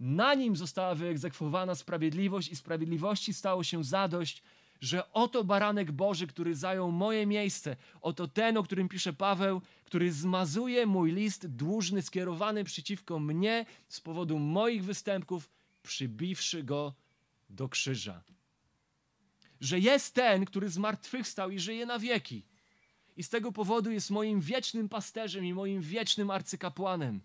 Na 0.00 0.34
nim 0.34 0.56
została 0.56 0.94
wyegzekwowana 0.94 1.74
sprawiedliwość 1.74 2.48
i 2.48 2.56
sprawiedliwości 2.56 3.34
stało 3.34 3.64
się 3.64 3.84
zadość, 3.84 4.42
że 4.80 5.12
oto 5.12 5.44
baranek 5.44 5.92
Boży, 5.92 6.26
który 6.26 6.54
zajął 6.54 6.92
moje 6.92 7.26
miejsce, 7.26 7.76
oto 8.00 8.28
ten, 8.28 8.56
o 8.56 8.62
którym 8.62 8.88
pisze 8.88 9.12
Paweł, 9.12 9.62
który 9.84 10.12
zmazuje 10.12 10.86
mój 10.86 11.12
list 11.12 11.46
dłużny 11.46 12.02
skierowany 12.02 12.64
przeciwko 12.64 13.18
mnie 13.18 13.66
z 13.88 14.00
powodu 14.00 14.38
moich 14.38 14.84
występków, 14.84 15.50
przybiwszy 15.82 16.62
go 16.62 16.94
do 17.50 17.68
krzyża. 17.68 18.22
Że 19.60 19.78
jest 19.78 20.14
ten, 20.14 20.44
który 20.44 20.68
zmartwychwstał 20.68 21.50
i 21.50 21.58
żyje 21.58 21.86
na 21.86 21.98
wieki. 21.98 22.46
I 23.16 23.22
z 23.22 23.28
tego 23.28 23.52
powodu 23.52 23.90
jest 23.90 24.10
moim 24.10 24.40
wiecznym 24.40 24.88
pasterzem 24.88 25.44
i 25.44 25.54
moim 25.54 25.80
wiecznym 25.82 26.30
arcykapłanem. 26.30 27.20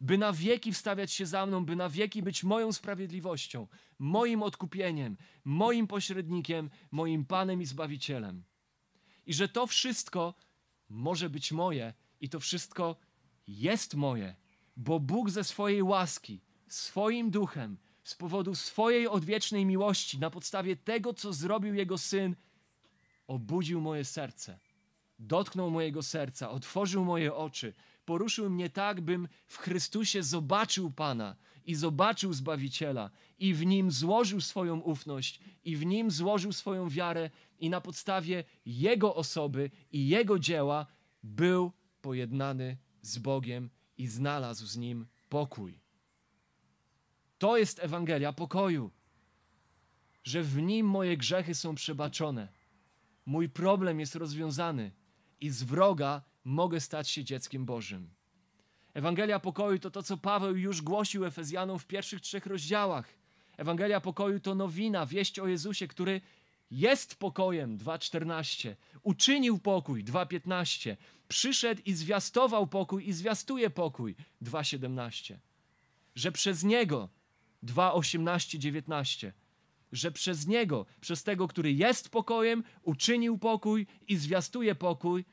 By 0.00 0.18
na 0.18 0.32
wieki 0.32 0.72
wstawiać 0.72 1.12
się 1.12 1.26
za 1.26 1.46
mną, 1.46 1.64
by 1.64 1.76
na 1.76 1.88
wieki 1.88 2.22
być 2.22 2.44
moją 2.44 2.72
sprawiedliwością, 2.72 3.66
moim 3.98 4.42
odkupieniem, 4.42 5.16
moim 5.44 5.86
pośrednikiem, 5.86 6.70
moim 6.90 7.24
Panem 7.24 7.62
i 7.62 7.66
Zbawicielem. 7.66 8.44
I 9.26 9.34
że 9.34 9.48
to 9.48 9.66
wszystko 9.66 10.34
może 10.88 11.30
być 11.30 11.52
moje 11.52 11.94
i 12.20 12.28
to 12.28 12.40
wszystko 12.40 12.96
jest 13.46 13.94
moje, 13.94 14.36
bo 14.76 15.00
Bóg 15.00 15.30
ze 15.30 15.44
swojej 15.44 15.82
łaski, 15.82 16.40
swoim 16.68 17.30
duchem, 17.30 17.78
z 18.04 18.14
powodu 18.14 18.54
swojej 18.54 19.08
odwiecznej 19.08 19.66
miłości, 19.66 20.18
na 20.18 20.30
podstawie 20.30 20.76
tego, 20.76 21.14
co 21.14 21.32
zrobił 21.32 21.74
Jego 21.74 21.98
Syn, 21.98 22.36
obudził 23.26 23.80
moje 23.80 24.04
serce, 24.04 24.58
dotknął 25.18 25.70
mojego 25.70 26.02
serca, 26.02 26.50
otworzył 26.50 27.04
moje 27.04 27.34
oczy, 27.34 27.74
poruszył 28.04 28.50
mnie 28.50 28.70
tak, 28.70 29.00
bym 29.00 29.28
w 29.46 29.56
Chrystusie 29.56 30.22
zobaczył 30.22 30.90
Pana 30.90 31.36
i 31.64 31.74
zobaczył 31.74 32.32
Zbawiciela 32.32 33.10
i 33.38 33.54
w 33.54 33.66
Nim 33.66 33.90
złożył 33.90 34.40
swoją 34.40 34.80
ufność 34.80 35.40
i 35.64 35.76
w 35.76 35.86
Nim 35.86 36.10
złożył 36.10 36.52
swoją 36.52 36.88
wiarę 36.88 37.30
i 37.58 37.70
na 37.70 37.80
podstawie 37.80 38.44
Jego 38.66 39.14
osoby 39.14 39.70
i 39.92 40.08
Jego 40.08 40.38
dzieła 40.38 40.86
był 41.22 41.72
pojednany 42.02 42.76
z 43.02 43.18
Bogiem 43.18 43.70
i 43.98 44.06
znalazł 44.06 44.66
z 44.66 44.76
Nim 44.76 45.06
pokój. 45.28 45.79
To 47.40 47.56
jest 47.56 47.78
Ewangelia 47.78 48.32
pokoju, 48.32 48.90
że 50.24 50.42
w 50.42 50.62
nim 50.62 50.86
moje 50.86 51.16
grzechy 51.16 51.54
są 51.54 51.74
przebaczone, 51.74 52.48
mój 53.26 53.48
problem 53.48 54.00
jest 54.00 54.14
rozwiązany 54.14 54.92
i 55.40 55.50
z 55.50 55.62
wroga 55.62 56.22
mogę 56.44 56.80
stać 56.80 57.08
się 57.08 57.24
dzieckiem 57.24 57.64
Bożym. 57.64 58.10
Ewangelia 58.94 59.40
pokoju 59.40 59.78
to 59.78 59.90
to, 59.90 60.02
co 60.02 60.16
Paweł 60.16 60.56
już 60.56 60.82
głosił 60.82 61.24
Efezjanom 61.24 61.78
w 61.78 61.86
pierwszych 61.86 62.20
trzech 62.20 62.46
rozdziałach. 62.46 63.08
Ewangelia 63.56 64.00
pokoju 64.00 64.40
to 64.40 64.54
nowina, 64.54 65.06
wieść 65.06 65.38
o 65.38 65.46
Jezusie, 65.46 65.88
który 65.88 66.20
jest 66.70 67.14
pokojem 67.14 67.78
2.14, 67.78 68.74
uczynił 69.02 69.58
pokój 69.58 70.04
2.15, 70.04 70.96
przyszedł 71.28 71.82
i 71.84 71.92
zwiastował 71.92 72.66
pokój 72.66 73.08
i 73.08 73.12
zwiastuje 73.12 73.70
pokój 73.70 74.16
2.17. 74.42 75.36
Że 76.14 76.32
przez 76.32 76.64
Niego 76.64 77.08
2, 77.62 77.92
18, 77.92 78.58
19. 78.58 79.32
Że 79.92 80.12
przez 80.12 80.46
Niego, 80.46 80.86
przez 81.00 81.22
tego, 81.22 81.48
który 81.48 81.72
jest 81.72 82.08
pokojem, 82.08 82.64
uczynił 82.82 83.38
pokój 83.38 83.86
i 84.08 84.16
zwiastuje 84.16 84.74
pokój, 84.74 85.24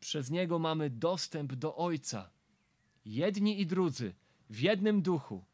przez 0.00 0.30
Niego 0.30 0.58
mamy 0.58 0.90
dostęp 0.90 1.54
do 1.54 1.76
Ojca. 1.76 2.30
Jedni 3.04 3.60
i 3.60 3.66
drudzy, 3.66 4.14
w 4.50 4.60
jednym 4.60 5.02
duchu. 5.02 5.44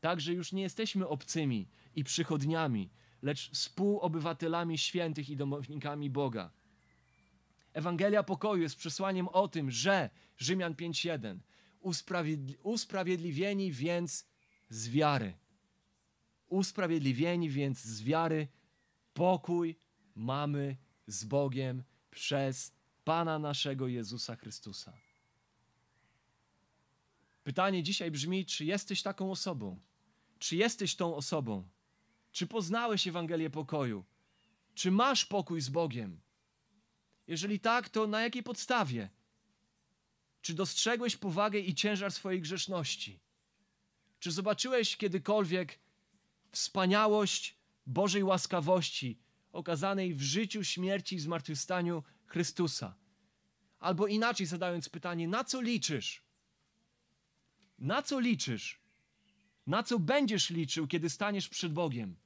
Także 0.00 0.32
już 0.32 0.52
nie 0.52 0.62
jesteśmy 0.62 1.08
obcymi 1.08 1.68
i 1.94 2.04
przychodniami, 2.04 2.90
lecz 3.22 3.50
współobywatelami 3.50 4.78
świętych 4.78 5.30
i 5.30 5.36
domownikami 5.36 6.10
Boga. 6.10 6.50
Ewangelia 7.72 8.22
pokoju 8.22 8.62
jest 8.62 8.76
przesłaniem 8.76 9.28
o 9.28 9.48
tym, 9.48 9.70
że 9.70 10.10
Rzymian 10.36 10.74
5:1 10.74 11.38
usprawiedli 11.80 12.56
usprawiedliwieni 12.62 13.72
więc 13.72 14.26
z 14.68 14.88
wiary. 14.88 15.34
Usprawiedliwieni 16.48 17.50
więc 17.50 17.84
z 17.84 18.02
wiary 18.02 18.48
pokój 19.14 19.78
mamy 20.14 20.76
z 21.06 21.24
Bogiem 21.24 21.84
przez 22.10 22.72
Pana 23.04 23.38
naszego 23.38 23.88
Jezusa 23.88 24.36
Chrystusa. 24.36 24.92
Pytanie 27.44 27.82
dzisiaj 27.82 28.10
brzmi: 28.10 28.46
czy 28.46 28.64
jesteś 28.64 29.02
taką 29.02 29.30
osobą? 29.30 29.80
Czy 30.38 30.56
jesteś 30.56 30.96
tą 30.96 31.16
osobą? 31.16 31.68
Czy 32.32 32.46
poznałeś 32.46 33.06
Ewangelię 33.06 33.50
pokoju? 33.50 34.04
Czy 34.74 34.90
masz 34.90 35.24
pokój 35.24 35.60
z 35.60 35.68
Bogiem? 35.68 36.20
Jeżeli 37.26 37.60
tak, 37.60 37.88
to 37.88 38.06
na 38.06 38.22
jakiej 38.22 38.42
podstawie? 38.42 39.10
Czy 40.42 40.54
dostrzegłeś 40.54 41.16
powagę 41.16 41.58
i 41.58 41.74
ciężar 41.74 42.12
swojej 42.12 42.40
grzeszności? 42.40 43.20
Czy 44.20 44.30
zobaczyłeś 44.30 44.96
kiedykolwiek 44.96 45.78
wspaniałość 46.52 47.58
Bożej 47.86 48.24
łaskawości 48.24 49.18
okazanej 49.52 50.14
w 50.14 50.22
życiu, 50.22 50.64
śmierci 50.64 51.16
i 51.16 51.20
zmartwychwstaniu 51.20 52.02
Chrystusa? 52.26 52.94
Albo 53.80 54.06
inaczej 54.06 54.46
zadając 54.46 54.88
pytanie, 54.88 55.28
na 55.28 55.44
co 55.44 55.60
liczysz? 55.60 56.22
Na 57.78 58.02
co 58.02 58.20
liczysz? 58.20 58.80
Na 59.66 59.82
co 59.82 59.98
będziesz 59.98 60.50
liczył, 60.50 60.86
kiedy 60.86 61.10
staniesz 61.10 61.48
przed 61.48 61.72
Bogiem? 61.72 62.16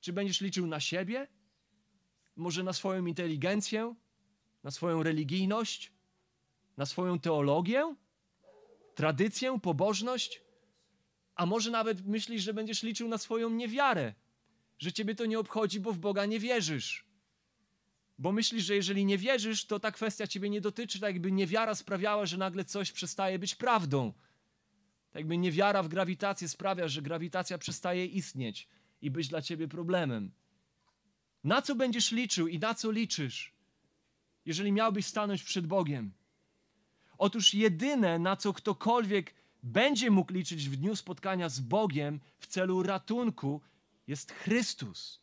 Czy 0.00 0.12
będziesz 0.12 0.40
liczył 0.40 0.66
na 0.66 0.80
siebie? 0.80 1.28
Może 2.36 2.62
na 2.62 2.72
swoją 2.72 3.06
inteligencję? 3.06 3.94
Na 4.62 4.70
swoją 4.70 5.02
religijność? 5.02 5.92
Na 6.76 6.86
swoją 6.86 7.18
teologię? 7.18 7.96
Tradycję? 8.94 9.60
Pobożność? 9.62 10.42
A 11.34 11.46
może 11.46 11.70
nawet 11.70 12.06
myślisz, 12.06 12.42
że 12.42 12.54
będziesz 12.54 12.82
liczył 12.82 13.08
na 13.08 13.18
swoją 13.18 13.50
niewiarę? 13.50 14.14
Że 14.78 14.92
ciebie 14.92 15.14
to 15.14 15.26
nie 15.26 15.38
obchodzi, 15.38 15.80
bo 15.80 15.92
w 15.92 15.98
Boga 15.98 16.26
nie 16.26 16.40
wierzysz? 16.40 17.04
Bo 18.18 18.32
myślisz, 18.32 18.64
że 18.64 18.74
jeżeli 18.74 19.04
nie 19.04 19.18
wierzysz, 19.18 19.66
to 19.66 19.80
ta 19.80 19.92
kwestia 19.92 20.26
ciebie 20.26 20.50
nie 20.50 20.60
dotyczy, 20.60 21.00
tak 21.00 21.14
jakby 21.14 21.32
niewiara 21.32 21.74
sprawiała, 21.74 22.26
że 22.26 22.36
nagle 22.36 22.64
coś 22.64 22.92
przestaje 22.92 23.38
być 23.38 23.54
prawdą. 23.54 24.12
Tak 25.10 25.20
jakby 25.20 25.38
niewiara 25.38 25.82
w 25.82 25.88
grawitację 25.88 26.48
sprawia, 26.48 26.88
że 26.88 27.02
grawitacja 27.02 27.58
przestaje 27.58 28.06
istnieć 28.06 28.68
i 29.02 29.10
być 29.10 29.28
dla 29.28 29.42
ciebie 29.42 29.68
problemem. 29.68 30.32
Na 31.44 31.62
co 31.62 31.74
będziesz 31.74 32.12
liczył 32.12 32.48
i 32.48 32.58
na 32.58 32.74
co 32.74 32.90
liczysz, 32.90 33.54
jeżeli 34.44 34.72
miałbyś 34.72 35.06
stanąć 35.06 35.42
przed 35.42 35.66
Bogiem? 35.66 36.12
Otóż 37.18 37.54
jedyne, 37.54 38.18
na 38.18 38.36
co 38.36 38.52
ktokolwiek 38.52 39.34
będzie 39.64 40.10
mógł 40.10 40.32
liczyć 40.32 40.68
w 40.68 40.76
dniu 40.76 40.96
spotkania 40.96 41.48
z 41.48 41.60
Bogiem 41.60 42.20
w 42.38 42.46
celu 42.46 42.82
ratunku, 42.82 43.60
jest 44.06 44.32
Chrystus 44.32 45.20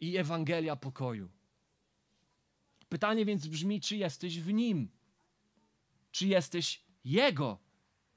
i 0.00 0.16
Ewangelia 0.16 0.76
pokoju. 0.76 1.30
Pytanie 2.88 3.24
więc 3.24 3.46
brzmi, 3.46 3.80
czy 3.80 3.96
jesteś 3.96 4.40
w 4.40 4.52
Nim? 4.52 4.88
Czy 6.10 6.26
jesteś 6.26 6.84
Jego? 7.04 7.58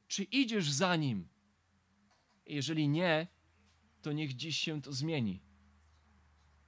Czy 0.08 0.24
idziesz 0.24 0.72
za 0.72 0.96
Nim? 0.96 1.28
Jeżeli 2.46 2.88
nie, 2.88 3.28
to 4.02 4.12
niech 4.12 4.36
dziś 4.36 4.58
się 4.58 4.82
to 4.82 4.94
zmieni. 4.94 5.42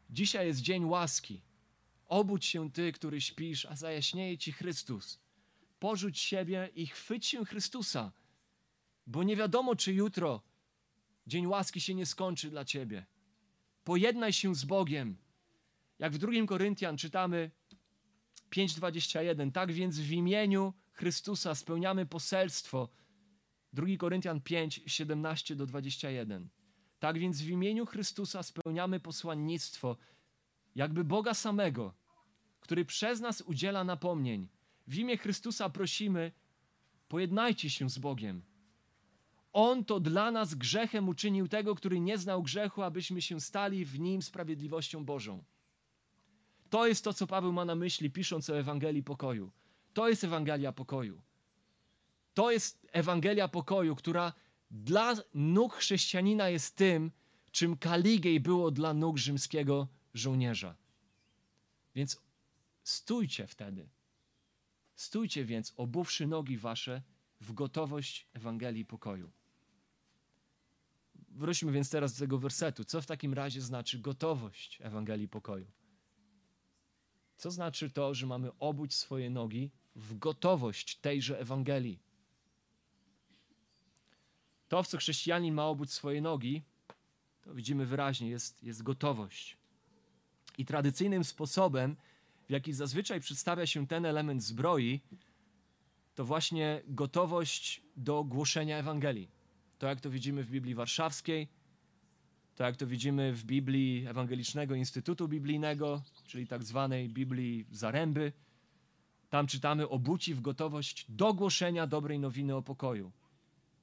Dzisiaj 0.10 0.48
jest 0.48 0.62
dzień 0.62 0.86
łaski. 0.86 1.42
Obudź 2.06 2.46
się 2.46 2.72
Ty, 2.72 2.92
który 2.92 3.22
śpisz, 3.22 3.66
a 3.66 3.76
zajaśnieje 3.76 4.38
Ci 4.38 4.52
Chrystus. 4.52 5.20
Porzuć 5.80 6.20
siebie 6.20 6.70
i 6.76 6.88
chwyć 6.88 7.26
się 7.26 7.46
Chrystusa, 7.46 8.12
bo 9.08 9.24
nie 9.24 9.36
wiadomo, 9.36 9.76
czy 9.76 9.94
jutro 9.94 10.42
dzień 11.28 11.48
łaski 11.48 11.82
się 11.82 11.96
nie 11.96 12.06
skończy 12.06 12.50
dla 12.50 12.66
Ciebie. 12.66 13.06
Pojednaj 13.84 14.34
się 14.34 14.56
z 14.56 14.66
Bogiem. 14.66 15.18
Jak 16.00 16.14
w 16.14 16.18
2 16.18 16.32
Koryntian 16.48 16.98
czytamy 16.98 17.52
5:21. 18.50 19.52
Tak 19.52 19.72
więc 19.72 20.00
w 20.00 20.12
imieniu 20.12 20.74
Chrystusa 20.92 21.56
spełniamy 21.56 22.06
poselstwo. 22.06 22.90
2 23.74 23.86
Koryntian 23.98 24.42
5, 24.42 24.82
17 24.86 25.56
do 25.56 25.66
21. 25.66 26.50
Tak 27.00 27.20
więc 27.20 27.42
w 27.42 27.50
imieniu 27.50 27.86
Chrystusa 27.86 28.44
spełniamy 28.44 29.00
posłannictwo, 29.00 29.98
jakby 30.76 31.04
Boga 31.04 31.34
samego, 31.34 31.94
który 32.60 32.86
przez 32.86 33.20
nas 33.20 33.42
udziela 33.42 33.84
napomnień. 33.84 34.48
W 34.88 34.96
imię 34.96 35.18
Chrystusa 35.18 35.70
prosimy, 35.70 36.32
pojednajcie 37.08 37.70
się 37.70 37.90
z 37.90 37.98
Bogiem. 37.98 38.42
On 39.54 39.86
to 39.86 40.00
dla 40.00 40.32
nas 40.32 40.56
grzechem 40.56 41.10
uczynił 41.10 41.48
tego, 41.48 41.76
który 41.76 42.00
nie 42.00 42.18
znał 42.18 42.44
grzechu, 42.44 42.82
abyśmy 42.82 43.22
się 43.22 43.42
stali 43.42 43.86
w 43.86 44.00
nim 44.00 44.22
sprawiedliwością 44.22 45.06
Bożą. 45.06 45.44
To 46.70 46.88
jest 46.88 47.04
to, 47.04 47.14
co 47.14 47.28
Paweł 47.28 47.54
ma 47.54 47.66
na 47.66 47.76
myśli, 47.76 48.12
pisząc 48.12 48.50
o 48.50 48.60
Ewangelii 48.60 49.04
pokoju. 49.04 49.52
To 49.94 50.10
jest 50.10 50.24
Ewangelia 50.24 50.72
pokoju. 50.72 51.22
To 52.34 52.52
jest 52.52 52.88
Ewangelia 52.92 53.48
pokoju, 53.48 53.96
która 53.96 54.34
dla 54.72 55.16
nóg 55.34 55.74
chrześcijanina 55.74 56.50
jest 56.50 56.76
tym, 56.76 57.12
czym 57.52 57.78
Kaligej 57.78 58.40
było 58.40 58.72
dla 58.72 58.94
nóg 58.94 59.18
rzymskiego 59.18 59.88
żołnierza. 60.14 60.76
Więc 61.96 62.22
stójcie 62.84 63.48
wtedy. 63.48 63.90
Stójcie 64.98 65.46
więc, 65.46 65.74
obuwszy 65.76 66.28
nogi 66.28 66.58
wasze 66.58 67.02
w 67.42 67.54
gotowość 67.54 68.28
Ewangelii 68.34 68.86
pokoju. 68.86 69.32
Wróćmy 71.30 71.72
więc 71.72 71.90
teraz 71.90 72.14
do 72.14 72.20
tego 72.20 72.38
wersetu. 72.38 72.84
Co 72.84 73.02
w 73.02 73.06
takim 73.06 73.34
razie 73.34 73.62
znaczy 73.62 74.00
gotowość 74.00 74.80
Ewangelii 74.82 75.28
pokoju? 75.28 75.68
Co 77.38 77.52
znaczy 77.52 77.90
to, 77.90 78.14
że 78.14 78.28
mamy 78.28 78.52
obuć 78.60 78.94
swoje 78.94 79.30
nogi 79.30 79.72
w 79.96 80.18
gotowość 80.18 80.96
tejże 80.96 81.40
Ewangelii? 81.40 82.00
To, 84.68 84.84
w 84.84 84.88
co 84.88 84.98
chrześcijanin 84.98 85.54
ma 85.54 85.66
obuć 85.66 85.94
swoje 85.94 86.22
nogi, 86.22 86.64
to 87.42 87.54
widzimy 87.54 87.86
wyraźnie, 87.86 88.30
jest, 88.30 88.64
jest 88.64 88.84
gotowość. 88.84 89.58
I 90.58 90.66
tradycyjnym 90.66 91.24
sposobem, 91.24 91.96
w 92.48 92.52
jaki 92.52 92.74
zazwyczaj 92.74 93.20
przedstawia 93.20 93.66
się 93.66 93.88
ten 93.88 94.06
element 94.06 94.44
zbroi, 94.44 95.02
to 96.16 96.26
właśnie 96.26 96.82
gotowość 96.88 97.82
do 97.96 98.24
głoszenia 98.24 98.78
Ewangelii. 98.78 99.30
To, 99.78 99.88
jak 99.88 100.02
to 100.02 100.10
widzimy 100.10 100.44
w 100.44 100.50
Biblii 100.50 100.76
Warszawskiej, 100.76 101.48
to, 102.56 102.64
jak 102.64 102.76
to 102.76 102.88
widzimy 102.88 103.34
w 103.34 103.44
Biblii 103.46 104.08
Ewangelicznego 104.08 104.76
Instytutu 104.76 105.28
Biblijnego, 105.28 106.02
czyli 106.28 106.48
tak 106.48 106.64
zwanej 106.64 107.10
Biblii 107.10 107.66
Zaręby. 107.72 108.34
Tam 109.30 109.48
czytamy 109.48 109.90
obuci 109.90 110.34
w 110.34 110.42
gotowość 110.42 111.06
do 111.10 111.34
głoszenia 111.34 111.88
dobrej 111.88 112.20
nowiny 112.20 112.56
o 112.56 112.62
pokoju 112.62 113.12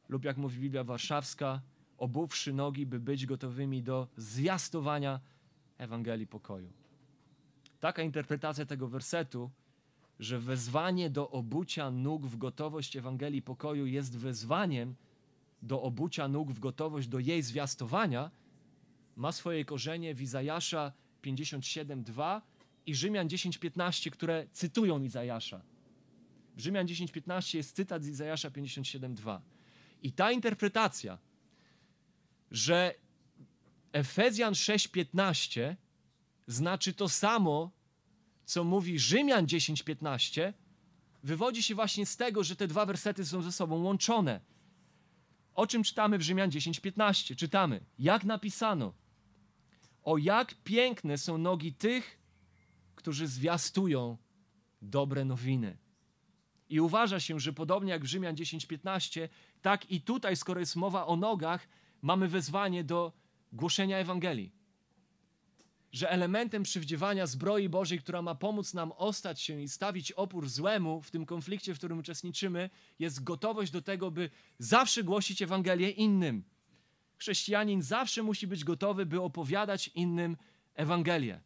lub 0.08 0.24
jak 0.24 0.36
mówi 0.36 0.60
Biblia 0.60 0.84
Warszawska, 0.84 1.60
obuwszy 1.98 2.52
nogi, 2.52 2.86
by 2.86 3.00
być 3.00 3.26
gotowymi 3.26 3.82
do 3.82 4.08
zjastowania 4.16 5.20
Ewangelii 5.78 6.26
pokoju. 6.26 6.83
Taka 7.84 8.02
interpretacja 8.02 8.66
tego 8.66 8.88
wersetu, 8.88 9.50
że 10.18 10.38
wezwanie 10.38 11.10
do 11.10 11.30
obucia 11.30 11.90
nóg 11.90 12.26
w 12.26 12.36
gotowość 12.36 12.96
Ewangelii 12.96 13.42
pokoju 13.42 13.86
jest 13.86 14.16
wezwaniem 14.18 14.94
do 15.62 15.82
obucia 15.82 16.28
nóg 16.28 16.52
w 16.52 16.60
gotowość 16.60 17.08
do 17.08 17.18
jej 17.18 17.42
zwiastowania, 17.42 18.30
ma 19.16 19.32
swoje 19.32 19.64
korzenie 19.64 20.14
w 20.14 20.22
Izajasza 20.22 20.92
57:2 21.22 22.40
i 22.86 22.94
Rzymian 22.94 23.28
10:15, 23.28 24.10
które 24.10 24.46
cytują 24.52 25.02
Izajasza. 25.02 25.62
W 26.56 26.60
Rzymian 26.60 26.86
10:15 26.86 27.56
jest 27.56 27.76
cytat 27.76 28.04
z 28.04 28.08
Izajasza 28.08 28.50
57:2. 28.50 29.40
I 30.02 30.12
ta 30.12 30.32
interpretacja, 30.32 31.18
że 32.50 32.94
Efezjan 33.92 34.54
6:15 34.54 35.76
znaczy 36.46 36.94
to 36.94 37.08
samo, 37.08 37.70
co 38.44 38.64
mówi 38.64 38.98
Rzymian 38.98 39.46
10:15, 39.46 40.52
wywodzi 41.22 41.62
się 41.62 41.74
właśnie 41.74 42.06
z 42.06 42.16
tego, 42.16 42.44
że 42.44 42.56
te 42.56 42.66
dwa 42.66 42.86
wersety 42.86 43.26
są 43.26 43.42
ze 43.42 43.52
sobą 43.52 43.82
łączone. 43.82 44.40
O 45.54 45.66
czym 45.66 45.82
czytamy 45.82 46.18
w 46.18 46.22
Rzymian 46.22 46.50
10:15? 46.50 47.36
Czytamy: 47.36 47.80
Jak 47.98 48.24
napisano: 48.24 48.94
O 50.02 50.18
jak 50.18 50.54
piękne 50.54 51.18
są 51.18 51.38
nogi 51.38 51.72
tych, 51.72 52.18
którzy 52.94 53.26
zwiastują 53.26 54.16
dobre 54.82 55.24
nowiny. 55.24 55.76
I 56.68 56.80
uważa 56.80 57.20
się, 57.20 57.40
że 57.40 57.52
podobnie 57.52 57.92
jak 57.92 58.02
w 58.02 58.06
Rzymian 58.06 58.34
10:15, 58.34 59.28
tak 59.62 59.90
i 59.90 60.00
tutaj, 60.00 60.36
skoro 60.36 60.60
jest 60.60 60.76
mowa 60.76 61.06
o 61.06 61.16
nogach, 61.16 61.68
mamy 62.02 62.28
wezwanie 62.28 62.84
do 62.84 63.12
głoszenia 63.52 63.98
Ewangelii. 63.98 64.52
Że 65.94 66.10
elementem 66.10 66.62
przywdziewania 66.62 67.26
zbroi 67.26 67.68
Bożej, 67.68 67.98
która 67.98 68.22
ma 68.22 68.34
pomóc 68.34 68.74
nam 68.74 68.92
ostać 68.92 69.40
się 69.40 69.62
i 69.62 69.68
stawić 69.68 70.12
opór 70.12 70.48
złemu 70.48 71.02
w 71.02 71.10
tym 71.10 71.26
konflikcie, 71.26 71.74
w 71.74 71.78
którym 71.78 71.98
uczestniczymy, 71.98 72.70
jest 72.98 73.24
gotowość 73.24 73.72
do 73.72 73.82
tego, 73.82 74.10
by 74.10 74.30
zawsze 74.58 75.04
głosić 75.04 75.42
Ewangelię 75.42 75.90
innym. 75.90 76.44
Chrześcijanin 77.16 77.82
zawsze 77.82 78.22
musi 78.22 78.46
być 78.46 78.64
gotowy, 78.64 79.06
by 79.06 79.20
opowiadać 79.20 79.90
innym 79.94 80.36
Ewangelię. 80.74 81.40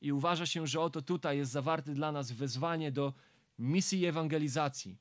I 0.00 0.12
uważa 0.12 0.46
się, 0.46 0.66
że 0.66 0.80
oto 0.80 1.02
tutaj 1.02 1.38
jest 1.38 1.52
zawarte 1.52 1.94
dla 1.94 2.12
nas 2.12 2.32
wezwanie 2.32 2.92
do 2.92 3.12
misji 3.58 4.06
ewangelizacji. 4.06 4.96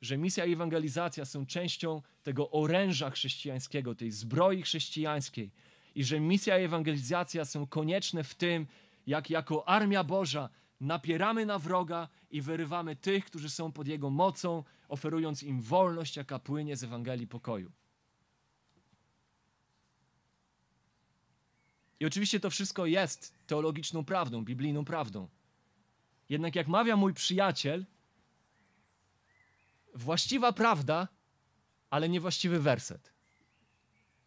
Że 0.00 0.18
misja 0.18 0.44
i 0.44 0.52
ewangelizacja 0.52 1.24
są 1.24 1.46
częścią 1.46 2.02
tego 2.22 2.50
oręża 2.50 3.10
chrześcijańskiego, 3.10 3.94
tej 3.94 4.10
zbroi 4.10 4.62
chrześcijańskiej. 4.62 5.50
I 5.94 6.04
że 6.04 6.20
misja 6.20 6.58
i 6.58 6.64
ewangelizacja 6.64 7.44
są 7.44 7.66
konieczne 7.66 8.24
w 8.24 8.34
tym, 8.34 8.66
jak 9.06 9.30
jako 9.30 9.68
armia 9.68 10.04
Boża 10.04 10.48
napieramy 10.80 11.46
na 11.46 11.58
wroga 11.58 12.08
i 12.30 12.42
wyrywamy 12.42 12.96
tych, 12.96 13.24
którzy 13.24 13.50
są 13.50 13.72
pod 13.72 13.86
jego 13.86 14.10
mocą, 14.10 14.64
oferując 14.88 15.42
im 15.42 15.60
wolność, 15.60 16.16
jaka 16.16 16.38
płynie 16.38 16.76
z 16.76 16.84
Ewangelii 16.84 17.26
pokoju. 17.26 17.72
I 22.00 22.06
oczywiście 22.06 22.40
to 22.40 22.50
wszystko 22.50 22.86
jest 22.86 23.34
teologiczną 23.46 24.04
prawdą, 24.04 24.44
biblijną 24.44 24.84
prawdą. 24.84 25.28
Jednak 26.28 26.56
jak 26.56 26.68
mawia 26.68 26.96
mój 26.96 27.14
przyjaciel, 27.14 27.86
właściwa 29.94 30.52
prawda, 30.52 31.08
ale 31.90 32.08
niewłaściwy 32.08 32.60
werset. 32.60 33.17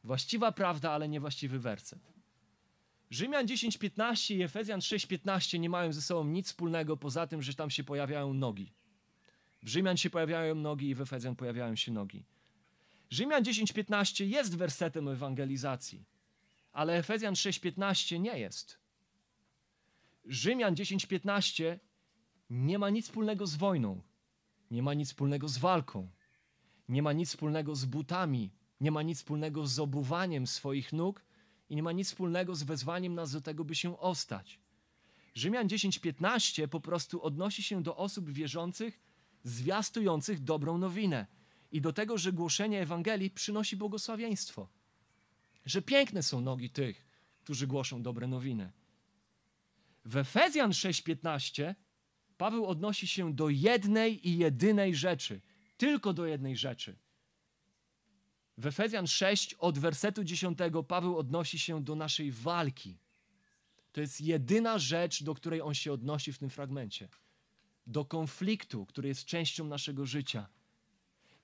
Właściwa 0.04 0.52
prawda, 0.52 0.92
ale 0.92 1.10
niewłaściwy 1.10 1.60
werset. 1.60 2.14
Rzymian 3.10 3.46
10:15 3.46 4.36
i 4.36 4.42
Efezjan 4.44 4.80
6:15 4.80 5.60
nie 5.60 5.70
mają 5.70 5.94
ze 5.94 6.02
sobą 6.02 6.26
nic 6.26 6.48
wspólnego 6.48 6.98
poza 6.98 7.28
tym, 7.28 7.42
że 7.42 7.54
tam 7.54 7.70
się 7.70 7.84
pojawiają 7.84 8.34
nogi. 8.34 8.74
W 9.64 9.68
Rzymian 9.68 9.98
się 9.98 10.10
pojawiają 10.10 10.56
nogi 10.56 10.90
i 10.90 10.96
w 10.96 11.02
Efezjan 11.02 11.36
pojawiają 11.36 11.76
się 11.76 11.92
nogi. 11.92 12.26
Rzymian 13.10 13.44
10:15 13.44 14.26
jest 14.26 14.58
wersetem 14.58 15.08
ewangelizacji, 15.08 16.06
ale 16.72 16.98
Efezjan 16.98 17.34
6:15 17.34 18.20
nie 18.20 18.40
jest. 18.40 18.80
Rzymian 20.26 20.76
10:15 20.76 21.80
nie 22.50 22.80
ma 22.80 22.90
nic 22.90 23.06
wspólnego 23.06 23.48
z 23.48 23.56
wojną, 23.56 24.02
nie 24.72 24.84
ma 24.84 24.94
nic 24.94 25.10
wspólnego 25.10 25.48
z 25.48 25.58
walką, 25.58 26.10
nie 26.90 27.02
ma 27.02 27.14
nic 27.14 27.30
wspólnego 27.30 27.76
z 27.76 27.86
butami, 27.86 28.52
nie 28.82 28.92
ma 28.92 29.02
nic 29.02 29.18
wspólnego 29.18 29.68
z 29.68 29.80
obuwaniem 29.80 30.48
swoich 30.48 30.94
nóg 30.94 31.26
i 31.70 31.76
nie 31.76 31.84
ma 31.84 31.92
nic 31.92 32.08
wspólnego 32.08 32.56
z 32.56 32.64
wezwaniem 32.64 33.14
nas 33.14 33.32
do 33.32 33.42
tego, 33.42 33.66
by 33.66 33.76
się 33.76 34.00
ostać. 34.00 34.60
Rzymian 35.34 35.68
10:15 35.68 36.68
po 36.68 36.80
prostu 36.80 37.24
odnosi 37.24 37.64
się 37.64 37.84
do 37.84 37.98
osób 37.98 38.30
wierzących, 38.30 39.00
zwiastujących 39.44 40.44
dobrą 40.44 40.78
nowinę 40.78 41.28
i 41.72 41.82
do 41.82 41.94
tego, 41.94 42.18
że 42.18 42.34
głoszenie 42.34 42.82
Ewangelii 42.82 43.30
przynosi 43.30 43.78
błogosławieństwo. 43.78 44.70
Że 45.66 45.82
piękne 45.82 46.24
są 46.24 46.42
nogi 46.42 46.70
tych, 46.70 47.06
którzy 47.44 47.68
głoszą 47.68 48.04
dobre 48.04 48.28
nowiny. 48.28 48.72
W 50.06 50.18
Efezjan 50.18 50.72
6:15 50.72 51.76
Paweł 52.38 52.66
odnosi 52.66 53.08
się 53.08 53.34
do 53.34 53.50
jednej 53.50 54.30
i 54.30 54.38
jedynej 54.38 54.96
rzeczy, 54.96 55.42
tylko 55.78 56.14
do 56.14 56.26
jednej 56.26 56.58
rzeczy. 56.58 56.96
W 58.62 58.66
Efezjan 58.66 59.08
6 59.08 59.54
od 59.54 59.80
wersetu 59.80 60.24
10 60.24 60.58
Paweł 60.88 61.18
odnosi 61.18 61.60
się 61.60 61.84
do 61.84 61.96
naszej 61.96 62.32
walki. 62.32 62.98
To 63.92 64.02
jest 64.02 64.22
jedyna 64.22 64.80
rzecz, 64.80 65.24
do 65.24 65.36
której 65.36 65.62
on 65.62 65.74
się 65.74 65.94
odnosi 65.94 66.34
w 66.34 66.38
tym 66.38 66.50
fragmencie. 66.50 67.10
Do 67.88 68.06
konfliktu, 68.06 68.86
który 68.86 69.08
jest 69.08 69.26
częścią 69.26 69.66
naszego 69.66 70.06
życia. 70.06 70.48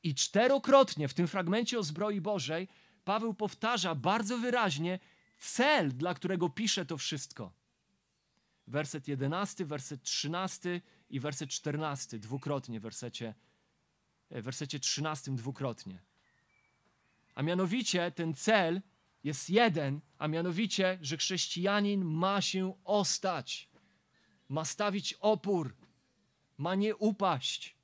I 0.04 0.16
czterokrotnie 0.16 1.08
w 1.08 1.14
tym 1.14 1.28
fragmencie 1.28 1.80
o 1.80 1.84
zbroi 1.84 2.22
Bożej 2.22 2.68
Paweł 3.06 3.34
powtarza 3.34 3.96
bardzo 3.96 4.38
wyraźnie 4.38 5.00
cel, 5.38 5.92
dla 5.92 6.14
którego 6.14 6.50
pisze 6.50 6.86
to 6.86 6.98
wszystko 6.98 7.54
werset 8.68 9.08
11, 9.08 9.66
werset 9.66 10.04
13 10.04 10.82
i 11.10 11.20
werset 11.20 11.50
14 11.50 12.20
dwukrotnie 12.20 12.80
w 12.80 12.84
wersecie, 12.84 13.34
w 14.32 14.42
wersecie 14.42 14.80
13 14.80 15.36
dwukrotnie. 15.36 16.07
A 17.38 17.44
mianowicie 17.44 18.12
ten 18.12 18.34
cel 18.34 18.82
jest 19.24 19.50
jeden, 19.50 20.02
a 20.18 20.28
mianowicie, 20.28 20.98
że 21.02 21.18
chrześcijanin 21.18 22.06
ma 22.06 22.42
się 22.42 22.74
ostać, 22.84 23.70
ma 24.50 24.66
stawić 24.66 25.14
opór, 25.14 25.76
ma 26.58 26.76
nie 26.76 26.96
upaść. 26.96 27.76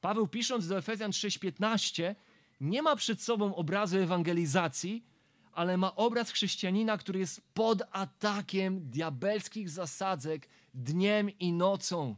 Paweł 0.00 0.28
pisząc 0.28 0.68
do 0.68 0.78
Efezjan 0.78 1.10
6:15 1.10 2.14
nie 2.60 2.82
ma 2.82 2.96
przed 2.96 3.22
sobą 3.22 3.54
obrazu 3.54 3.98
ewangelizacji, 3.98 5.04
ale 5.52 5.76
ma 5.76 5.96
obraz 5.96 6.30
chrześcijanina, 6.30 6.98
który 6.98 7.18
jest 7.18 7.54
pod 7.54 7.82
atakiem 7.90 8.90
diabelskich 8.90 9.70
zasadzek 9.70 10.48
dniem 10.74 11.30
i 11.38 11.52
nocą. 11.52 12.16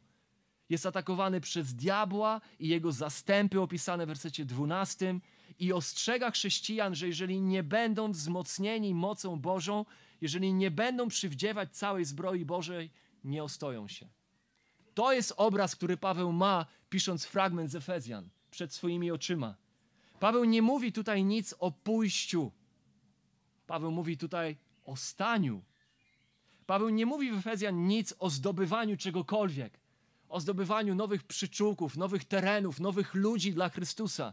Jest 0.68 0.86
atakowany 0.86 1.40
przez 1.40 1.74
diabła 1.74 2.40
i 2.58 2.68
jego 2.68 2.92
zastępy 2.92 3.60
opisane 3.60 4.06
w 4.06 4.08
wersecie 4.08 4.44
12 4.44 5.20
i 5.58 5.72
ostrzega 5.72 6.30
chrześcijan, 6.30 6.94
że 6.94 7.06
jeżeli 7.06 7.40
nie 7.40 7.62
będą 7.62 8.12
wzmocnieni 8.12 8.94
mocą 8.94 9.40
Bożą, 9.40 9.84
jeżeli 10.20 10.54
nie 10.54 10.70
będą 10.70 11.08
przywdziewać 11.08 11.76
całej 11.76 12.04
zbroi 12.04 12.44
Bożej, 12.44 12.90
nie 13.24 13.44
ostoją 13.44 13.88
się. 13.88 14.08
To 14.94 15.12
jest 15.12 15.32
obraz, 15.36 15.76
który 15.76 15.96
Paweł 15.96 16.32
ma, 16.32 16.66
pisząc 16.88 17.24
fragment 17.24 17.70
z 17.70 17.74
Efezjan 17.74 18.28
przed 18.50 18.74
swoimi 18.74 19.10
oczyma. 19.10 19.56
Paweł 20.20 20.44
nie 20.44 20.62
mówi 20.62 20.92
tutaj 20.92 21.24
nic 21.24 21.54
o 21.58 21.70
pójściu 21.70 22.52
Paweł 23.66 23.90
mówi 23.90 24.16
tutaj 24.16 24.56
o 24.84 24.96
staniu. 24.96 25.62
Paweł 26.66 26.88
nie 26.88 27.06
mówi 27.06 27.32
w 27.32 27.38
Efezjan 27.38 27.86
nic 27.86 28.14
o 28.18 28.30
zdobywaniu 28.30 28.96
czegokolwiek, 28.96 29.80
o 30.28 30.40
zdobywaniu 30.40 30.94
nowych 30.94 31.24
przyczółków, 31.24 31.96
nowych 31.96 32.24
terenów, 32.24 32.80
nowych 32.80 33.14
ludzi 33.14 33.52
dla 33.52 33.68
Chrystusa. 33.68 34.32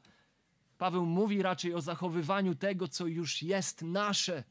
Paweł 0.83 1.05
mówi 1.05 1.41
raczej 1.41 1.73
o 1.73 1.81
zachowywaniu 1.81 2.55
tego, 2.55 2.87
co 2.87 3.07
już 3.07 3.41
jest 3.41 3.81
nasze, 3.81 4.43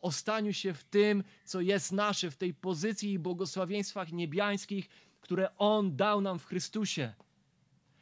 o 0.00 0.12
staniu 0.12 0.52
się 0.52 0.74
w 0.74 0.84
tym, 0.84 1.24
co 1.44 1.60
jest 1.60 1.92
nasze, 1.92 2.30
w 2.30 2.36
tej 2.36 2.54
pozycji 2.54 3.12
i 3.12 3.18
błogosławieństwach 3.18 4.12
niebiańskich, 4.12 4.88
które 5.20 5.56
On 5.56 5.96
dał 5.96 6.20
nam 6.20 6.38
w 6.38 6.44
Chrystusie. 6.44 7.14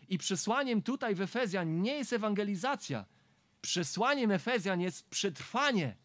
I 0.08 0.18
przesłaniem 0.18 0.82
tutaj 0.82 1.14
w 1.14 1.20
Efezjan 1.20 1.82
nie 1.82 1.94
jest 1.94 2.12
ewangelizacja. 2.12 3.04
Przesłaniem 3.60 4.30
Efezjan 4.30 4.80
jest 4.80 5.10
przetrwanie 5.10 5.96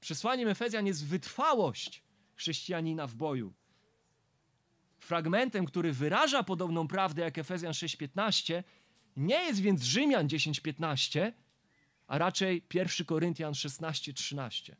Przesłaniem 0.00 0.48
Efezjan 0.48 0.86
jest 0.86 1.06
wytrwałość 1.06 2.02
chrześcijanina 2.34 3.06
w 3.06 3.14
boju. 3.14 3.52
Fragmentem, 4.98 5.64
który 5.64 5.92
wyraża 5.92 6.42
podobną 6.42 6.88
prawdę 6.88 7.22
jak 7.22 7.38
Efezjan 7.38 7.72
6:15, 7.72 8.62
nie 9.16 9.44
jest 9.44 9.60
więc 9.60 9.82
Rzymian 9.82 10.28
10:15, 10.28 11.32
a 12.06 12.18
raczej 12.18 12.62
1 12.74 13.06
Koryntian 13.06 13.52
16:13. 13.54 14.76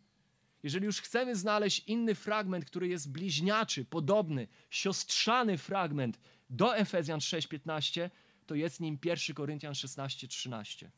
Jeżeli 0.62 0.87
już 0.87 1.01
chcemy 1.01 1.37
znaleźć 1.37 1.82
inny 1.87 2.14
fragment, 2.14 2.64
który 2.64 2.89
jest 2.89 3.12
bliźniaczy, 3.12 3.85
podobny, 3.85 4.49
siostrzany 4.70 5.59
fragment 5.59 6.20
do 6.51 6.76
Efezjan 6.76 7.20
6:15, 7.20 8.11
to 8.47 8.55
jest 8.55 8.80
nim 8.80 8.99
1 9.05 9.35
Koryntian 9.35 9.74
16:13. 9.74 10.91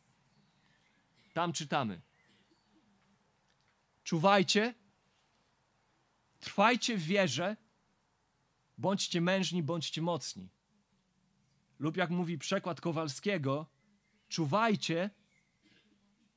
Tam 1.32 1.52
czytamy: 1.52 2.00
Czuwajcie, 4.04 4.74
trwajcie 6.40 6.96
w 6.96 7.02
wierze, 7.02 7.56
bądźcie 8.78 9.20
mężni, 9.20 9.62
bądźcie 9.62 10.02
mocni. 10.02 10.48
Lub 11.78 11.96
jak 11.96 12.10
mówi 12.10 12.38
przekład 12.38 12.80
Kowalskiego, 12.80 13.66
czuwajcie, 14.28 15.10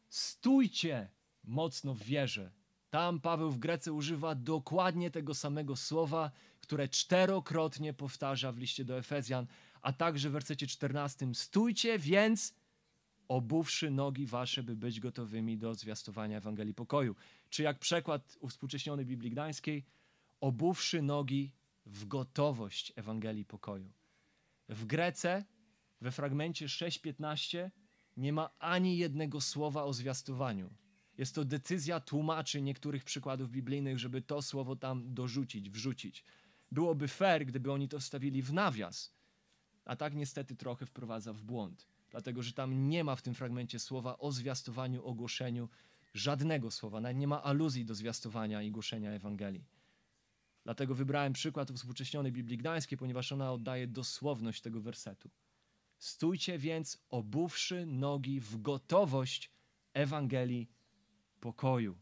stójcie 0.09 1.09
mocno 1.43 1.93
w 1.93 2.03
wierze. 2.03 2.51
Tam 2.89 3.19
Paweł 3.19 3.51
w 3.51 3.59
Grece 3.59 3.93
używa 3.93 4.35
dokładnie 4.35 5.11
tego 5.11 5.35
samego 5.35 5.75
słowa, 5.75 6.31
które 6.61 6.87
czterokrotnie 6.87 7.93
powtarza 7.93 8.51
w 8.51 8.57
liście 8.57 8.85
do 8.85 8.97
Efezjan, 8.97 9.47
a 9.81 9.93
także 9.93 10.29
w 10.29 10.31
wersecie 10.31 10.67
14. 10.67 11.27
Stójcie 11.33 11.99
więc 11.99 12.53
obuwszy 13.27 13.91
nogi 13.91 14.25
wasze, 14.25 14.63
by 14.63 14.75
być 14.75 14.99
gotowymi 14.99 15.57
do 15.57 15.75
zwiastowania 15.75 16.37
Ewangelii 16.37 16.73
pokoju. 16.73 17.15
Czy 17.49 17.63
jak 17.63 17.79
przekład 17.79 18.37
uwspółcześniony 18.39 19.05
Biblii 19.05 19.31
Gdańskiej, 19.31 19.85
obuwszy 20.41 21.01
nogi 21.01 21.51
w 21.85 22.05
gotowość 22.05 22.93
Ewangelii 22.95 23.45
pokoju. 23.45 23.91
W 24.69 24.85
Grece, 24.85 25.43
we 26.01 26.11
fragmencie 26.11 26.65
6.15, 26.65 27.69
nie 28.17 28.33
ma 28.33 28.49
ani 28.59 28.97
jednego 28.97 29.41
słowa 29.41 29.83
o 29.83 29.93
zwiastowaniu. 29.93 30.69
Jest 31.17 31.35
to 31.35 31.45
decyzja 31.45 31.99
tłumaczy 31.99 32.61
niektórych 32.61 33.03
przykładów 33.03 33.51
biblijnych, 33.51 33.99
żeby 33.99 34.21
to 34.21 34.41
słowo 34.41 34.75
tam 34.75 35.13
dorzucić, 35.13 35.69
wrzucić. 35.69 36.23
Byłoby 36.71 37.07
fair, 37.07 37.45
gdyby 37.45 37.71
oni 37.71 37.89
to 37.89 37.99
wstawili 37.99 38.41
w 38.41 38.53
nawias, 38.53 39.13
a 39.85 39.95
tak 39.95 40.15
niestety 40.15 40.55
trochę 40.55 40.85
wprowadza 40.85 41.33
w 41.33 41.41
błąd, 41.41 41.87
dlatego 42.11 42.43
że 42.43 42.53
tam 42.53 42.89
nie 42.89 43.03
ma 43.03 43.15
w 43.15 43.21
tym 43.21 43.33
fragmencie 43.33 43.79
słowa 43.79 44.17
o 44.17 44.31
zwiastowaniu, 44.31 45.05
ogłoszeniu, 45.05 45.69
żadnego 46.13 46.71
słowa, 46.71 47.01
nawet 47.01 47.17
nie 47.17 47.27
ma 47.27 47.43
aluzji 47.43 47.85
do 47.85 47.95
zwiastowania 47.95 48.61
i 48.61 48.71
głoszenia 48.71 49.11
Ewangelii. 49.11 49.78
Dlatego 50.69 50.95
wybrałem 50.95 51.33
przykład 51.33 51.71
współcześnionej 51.71 52.31
Biblii 52.31 52.57
Gdańskiej, 52.57 52.97
ponieważ 52.97 53.31
ona 53.31 53.53
oddaje 53.53 53.87
dosłowność 53.87 54.61
tego 54.61 54.81
wersetu. 54.81 55.29
Stójcie 55.97 56.57
więc, 56.57 56.97
obuwszy 57.09 57.85
nogi 57.85 58.39
w 58.39 58.61
gotowość 58.61 59.51
Ewangelii 59.93 60.69
pokoju. 61.39 61.97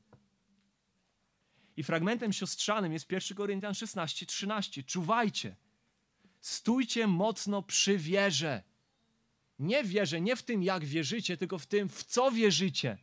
I 1.77 1.83
fragmentem 1.83 2.33
siostrzanym 2.33 2.93
jest 2.93 3.11
1 3.11 3.37
Koryntian 3.37 3.73
16, 3.73 4.25
13. 4.25 4.83
Czuwajcie, 4.83 5.55
stójcie 6.41 7.07
mocno 7.07 7.61
przy 7.61 7.97
wierze. 7.97 8.63
Nie 9.59 9.83
w 9.83 9.87
wierze, 9.87 10.21
nie 10.21 10.35
w 10.35 10.43
tym, 10.43 10.63
jak 10.63 10.85
wierzycie, 10.85 11.37
tylko 11.37 11.57
w 11.59 11.65
tym, 11.65 11.89
w 11.89 12.03
co 12.03 12.31
wierzycie. 12.31 12.97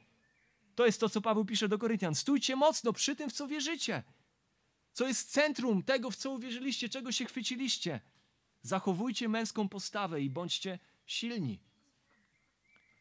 To 0.74 0.86
jest 0.86 1.00
to, 1.00 1.08
co 1.08 1.20
Paweł 1.20 1.44
pisze 1.44 1.68
do 1.68 1.78
Koryntian. 1.78 2.14
Stójcie 2.14 2.56
mocno 2.56 2.92
przy 2.92 3.16
tym, 3.16 3.30
w 3.30 3.32
co 3.32 3.48
wierzycie. 3.48 4.02
Co 4.94 5.08
jest 5.08 5.30
centrum 5.30 5.82
tego, 5.82 6.10
w 6.10 6.16
co 6.16 6.30
uwierzyliście, 6.30 6.88
czego 6.88 7.12
się 7.12 7.24
chwyciliście. 7.24 8.00
Zachowujcie 8.62 9.28
męską 9.28 9.68
postawę 9.68 10.22
i 10.22 10.30
bądźcie 10.30 10.78
silni. 11.06 11.60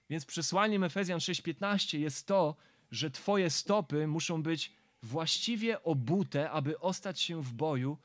Więc 0.09 0.25
przesłaniem 0.25 0.83
Efezjan 0.83 1.19
6:15 1.19 1.99
jest 1.99 2.27
to, 2.27 2.55
że 2.91 3.11
Twoje 3.11 3.49
stopy 3.49 4.07
muszą 4.07 4.43
być 4.43 4.73
właściwie 5.03 5.83
obute, 5.83 6.51
aby 6.51 6.79
ostać 6.79 7.21
się 7.21 7.43
w 7.43 7.53
boju 7.53 7.97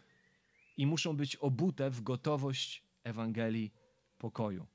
i 0.76 0.86
muszą 0.86 1.16
być 1.16 1.36
obute 1.36 1.90
w 1.90 2.00
gotowość 2.00 2.82
Ewangelii 3.04 3.72
pokoju. 4.18 4.66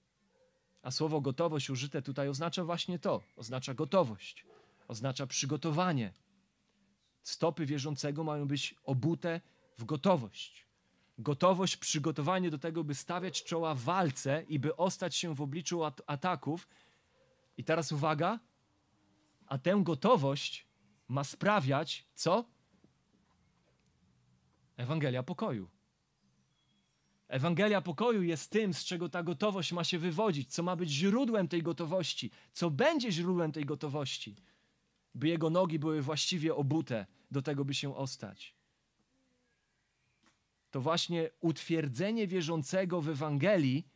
A 0.81 0.91
słowo 0.91 1.21
gotowość 1.21 1.69
użyte 1.69 2.01
tutaj 2.01 2.29
oznacza 2.29 2.63
właśnie 2.63 2.99
to: 2.99 3.23
oznacza 3.35 3.73
gotowość, 3.73 4.45
oznacza 4.87 5.27
przygotowanie. 5.27 6.13
Stopy 7.23 7.65
wierzącego 7.65 8.23
mają 8.23 8.47
być 8.47 8.75
obute 8.83 9.41
w 9.77 9.85
gotowość. 9.85 10.67
Gotowość, 11.17 11.77
przygotowanie 11.77 12.51
do 12.51 12.57
tego, 12.57 12.83
by 12.83 12.95
stawiać 12.95 13.43
czoła 13.43 13.75
walce 13.75 14.43
i 14.49 14.59
by 14.59 14.75
ostać 14.75 15.15
się 15.15 15.35
w 15.35 15.41
obliczu 15.41 15.83
at 15.83 16.01
ataków. 16.07 16.67
I 17.57 17.63
teraz 17.63 17.91
uwaga, 17.91 18.39
a 19.47 19.57
tę 19.57 19.79
gotowość 19.83 20.67
ma 21.07 21.23
sprawiać 21.23 22.05
co? 22.15 22.45
Ewangelia 24.77 25.23
pokoju. 25.23 25.69
Ewangelia 27.27 27.81
pokoju 27.81 28.23
jest 28.23 28.51
tym, 28.51 28.73
z 28.73 28.83
czego 28.85 29.09
ta 29.09 29.23
gotowość 29.23 29.73
ma 29.73 29.83
się 29.83 29.99
wywodzić, 29.99 30.53
co 30.53 30.63
ma 30.63 30.75
być 30.75 30.89
źródłem 30.89 31.47
tej 31.47 31.63
gotowości, 31.63 32.31
co 32.53 32.69
będzie 32.69 33.11
źródłem 33.11 33.51
tej 33.51 33.65
gotowości, 33.65 34.35
by 35.15 35.27
jego 35.27 35.49
nogi 35.49 35.79
były 35.79 36.01
właściwie 36.01 36.55
obute 36.55 37.05
do 37.31 37.41
tego, 37.41 37.65
by 37.65 37.73
się 37.73 37.95
ostać. 37.95 38.55
To 40.71 40.81
właśnie 40.81 41.29
utwierdzenie 41.39 42.27
wierzącego 42.27 43.01
w 43.01 43.09
Ewangelii 43.09 43.87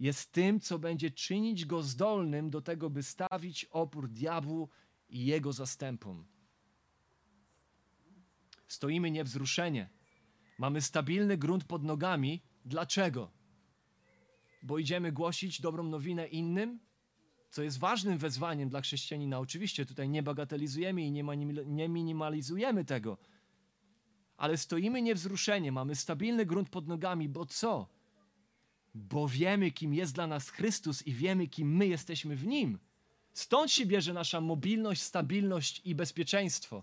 jest 0.00 0.32
tym, 0.32 0.60
co 0.60 0.78
będzie 0.78 1.10
czynić 1.10 1.66
go 1.66 1.82
zdolnym 1.82 2.50
do 2.50 2.60
tego, 2.60 2.90
by 2.90 3.02
stawić 3.02 3.64
opór 3.64 4.08
diabłu 4.08 4.68
i 5.08 5.26
jego 5.26 5.52
zastępom. 5.52 6.26
Stoimy 8.68 9.10
niewzruszenie. 9.10 9.90
Mamy 10.58 10.80
stabilny 10.80 11.36
grunt 11.36 11.64
pod 11.64 11.84
nogami. 11.84 12.42
Dlaczego? 12.64 13.30
Bo 14.62 14.78
idziemy 14.78 15.12
głosić 15.12 15.60
dobrą 15.60 15.82
nowinę 15.82 16.28
innym, 16.28 16.80
co 17.50 17.62
jest 17.62 17.78
ważnym 17.78 18.18
wezwaniem 18.18 18.68
dla 18.68 18.80
chrześcijanina. 18.80 19.38
Oczywiście 19.38 19.86
tutaj 19.86 20.08
nie 20.08 20.22
bagatelizujemy 20.22 21.02
i 21.02 21.10
nie 21.66 21.88
minimalizujemy 21.88 22.84
tego, 22.84 23.18
ale 24.36 24.56
stoimy 24.56 25.02
niewzruszenie, 25.02 25.72
mamy 25.72 25.94
stabilny 25.94 26.46
grunt 26.46 26.68
pod 26.68 26.88
nogami, 26.88 27.28
bo 27.28 27.46
co? 27.46 27.88
Bo 28.94 29.28
wiemy, 29.28 29.70
kim 29.70 29.94
jest 29.94 30.14
dla 30.14 30.26
nas 30.26 30.50
Chrystus 30.50 31.06
i 31.06 31.12
wiemy, 31.12 31.46
kim 31.46 31.76
my 31.76 31.86
jesteśmy 31.86 32.36
w 32.36 32.46
Nim. 32.46 32.78
Stąd 33.32 33.70
się 33.72 33.86
bierze 33.86 34.12
nasza 34.12 34.40
mobilność, 34.40 35.02
stabilność 35.02 35.80
i 35.84 35.94
bezpieczeństwo. 35.94 36.82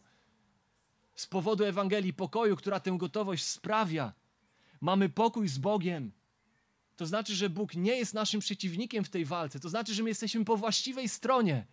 Z 1.15 1.27
powodu 1.27 1.63
Ewangelii 1.63 2.13
pokoju, 2.13 2.55
która 2.55 2.79
tę 2.79 2.95
gotowość 2.97 3.43
sprawia, 3.43 4.13
mamy 4.81 5.09
pokój 5.09 5.47
z 5.47 5.57
Bogiem. 5.57 6.11
To 6.97 7.05
znaczy, 7.05 7.35
że 7.35 7.49
Bóg 7.49 7.75
nie 7.75 7.95
jest 7.95 8.13
naszym 8.13 8.39
przeciwnikiem 8.39 9.03
w 9.03 9.09
tej 9.09 9.25
walce. 9.25 9.59
To 9.59 9.69
znaczy, 9.69 9.93
że 9.93 10.03
my 10.03 10.09
jesteśmy 10.09 10.45
po 10.45 10.57
właściwej 10.57 11.09
stronie. 11.09 11.65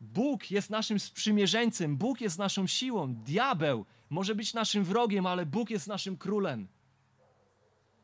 Bóg 0.00 0.50
jest 0.50 0.70
naszym 0.70 1.00
sprzymierzeńcem, 1.00 1.96
Bóg 1.96 2.20
jest 2.20 2.38
naszą 2.38 2.66
siłą. 2.66 3.14
Diabeł 3.14 3.86
może 4.10 4.34
być 4.34 4.54
naszym 4.54 4.84
wrogiem, 4.84 5.26
ale 5.26 5.46
Bóg 5.46 5.70
jest 5.70 5.86
naszym 5.86 6.16
królem. 6.16 6.68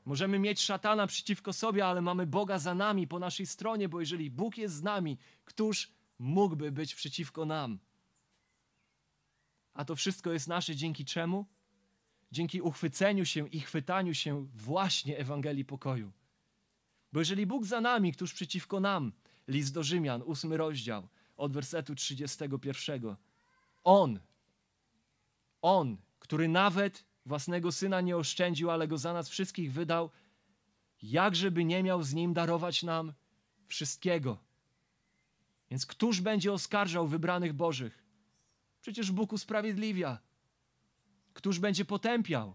Możemy 0.05 0.39
mieć 0.39 0.61
szatana 0.61 1.07
przeciwko 1.07 1.53
sobie, 1.53 1.87
ale 1.87 2.01
mamy 2.01 2.27
Boga 2.27 2.59
za 2.59 2.75
nami, 2.75 3.07
po 3.07 3.19
naszej 3.19 3.47
stronie, 3.47 3.89
bo 3.89 4.01
jeżeli 4.01 4.31
Bóg 4.31 4.59
jest 4.59 4.75
z 4.75 4.83
nami, 4.83 5.19
któż 5.45 5.91
mógłby 6.19 6.73
być 6.73 6.95
przeciwko 6.95 7.47
nam? 7.47 7.79
A 9.75 9.85
to 9.85 9.97
wszystko 9.97 10.33
jest 10.33 10.49
nasze 10.49 10.77
dzięki 10.77 11.05
czemu? 11.05 11.47
Dzięki 12.33 12.63
uchwyceniu 12.63 13.25
się 13.25 13.49
i 13.49 13.61
chwytaniu 13.61 14.15
się 14.15 14.47
właśnie 14.55 15.19
Ewangelii 15.19 15.65
pokoju. 15.65 16.13
Bo 17.13 17.19
jeżeli 17.19 17.47
Bóg 17.47 17.67
za 17.67 17.81
nami, 17.81 18.13
któż 18.13 18.35
przeciwko 18.35 18.81
nam, 18.81 19.13
list 19.49 19.75
do 19.75 19.83
Rzymian, 19.83 20.23
ósmy 20.23 20.57
rozdział, 20.57 21.09
od 21.37 21.53
wersetu 21.53 21.95
31. 21.95 23.17
On, 23.85 24.21
On, 25.63 25.97
który 26.19 26.49
nawet 26.49 27.05
własnego 27.27 27.73
syna 27.73 28.01
nie 28.01 28.17
oszczędził, 28.17 28.71
ale 28.71 28.89
go 28.89 28.99
za 28.99 29.13
nas 29.13 29.29
wszystkich 29.29 29.73
wydał, 29.73 30.11
jakżeby 31.03 31.65
nie 31.65 31.83
miał 31.83 32.03
z 32.03 32.15
nim 32.15 32.33
darować 32.33 32.83
nam 32.83 33.13
wszystkiego. 33.67 34.39
Więc 35.71 35.87
któż 35.87 36.21
będzie 36.21 36.53
oskarżał 36.53 37.07
wybranych 37.07 37.53
Bożych? 37.53 38.05
Przecież 38.81 39.13
Bóg 39.13 39.33
usprawiedliwia. 39.33 40.19
Któż 41.39 41.59
będzie 41.59 41.85
potępiał? 41.85 42.55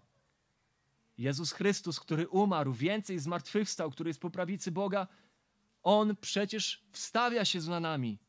Jezus 1.18 1.52
Chrystus, 1.52 2.00
który 2.00 2.28
umarł, 2.28 2.74
więcej 2.74 3.20
zmartwychwstał, 3.20 3.92
który 3.92 4.10
jest 4.10 4.20
po 4.20 4.30
prawicy 4.30 4.72
Boga, 4.72 5.08
On 5.84 6.16
przecież 6.16 6.84
wstawia 6.92 7.46
się 7.46 7.62
za 7.62 7.80
nami. 7.80 8.20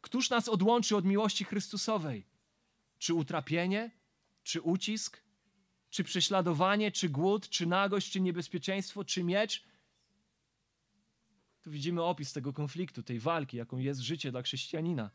Któż 0.00 0.30
nas 0.30 0.48
odłączy 0.48 0.96
od 0.96 1.04
miłości 1.04 1.44
Chrystusowej? 1.44 2.26
Czy 2.98 3.14
utrapienie, 3.14 3.90
czy 4.42 4.60
ucisk, 4.60 5.22
czy 5.90 6.04
prześladowanie, 6.04 6.92
czy 6.92 7.08
głód, 7.08 7.48
czy 7.48 7.66
nagość, 7.66 8.10
czy 8.12 8.20
niebezpieczeństwo, 8.20 9.04
czy 9.04 9.24
miecz? 9.24 9.64
Tu 11.62 11.70
widzimy 11.70 12.02
opis 12.02 12.32
tego 12.32 12.52
konfliktu, 12.52 13.02
tej 13.02 13.20
walki, 13.20 13.56
jaką 13.56 13.78
jest 13.78 14.00
życie 14.00 14.30
dla 14.30 14.42
chrześcijanina. 14.42 15.10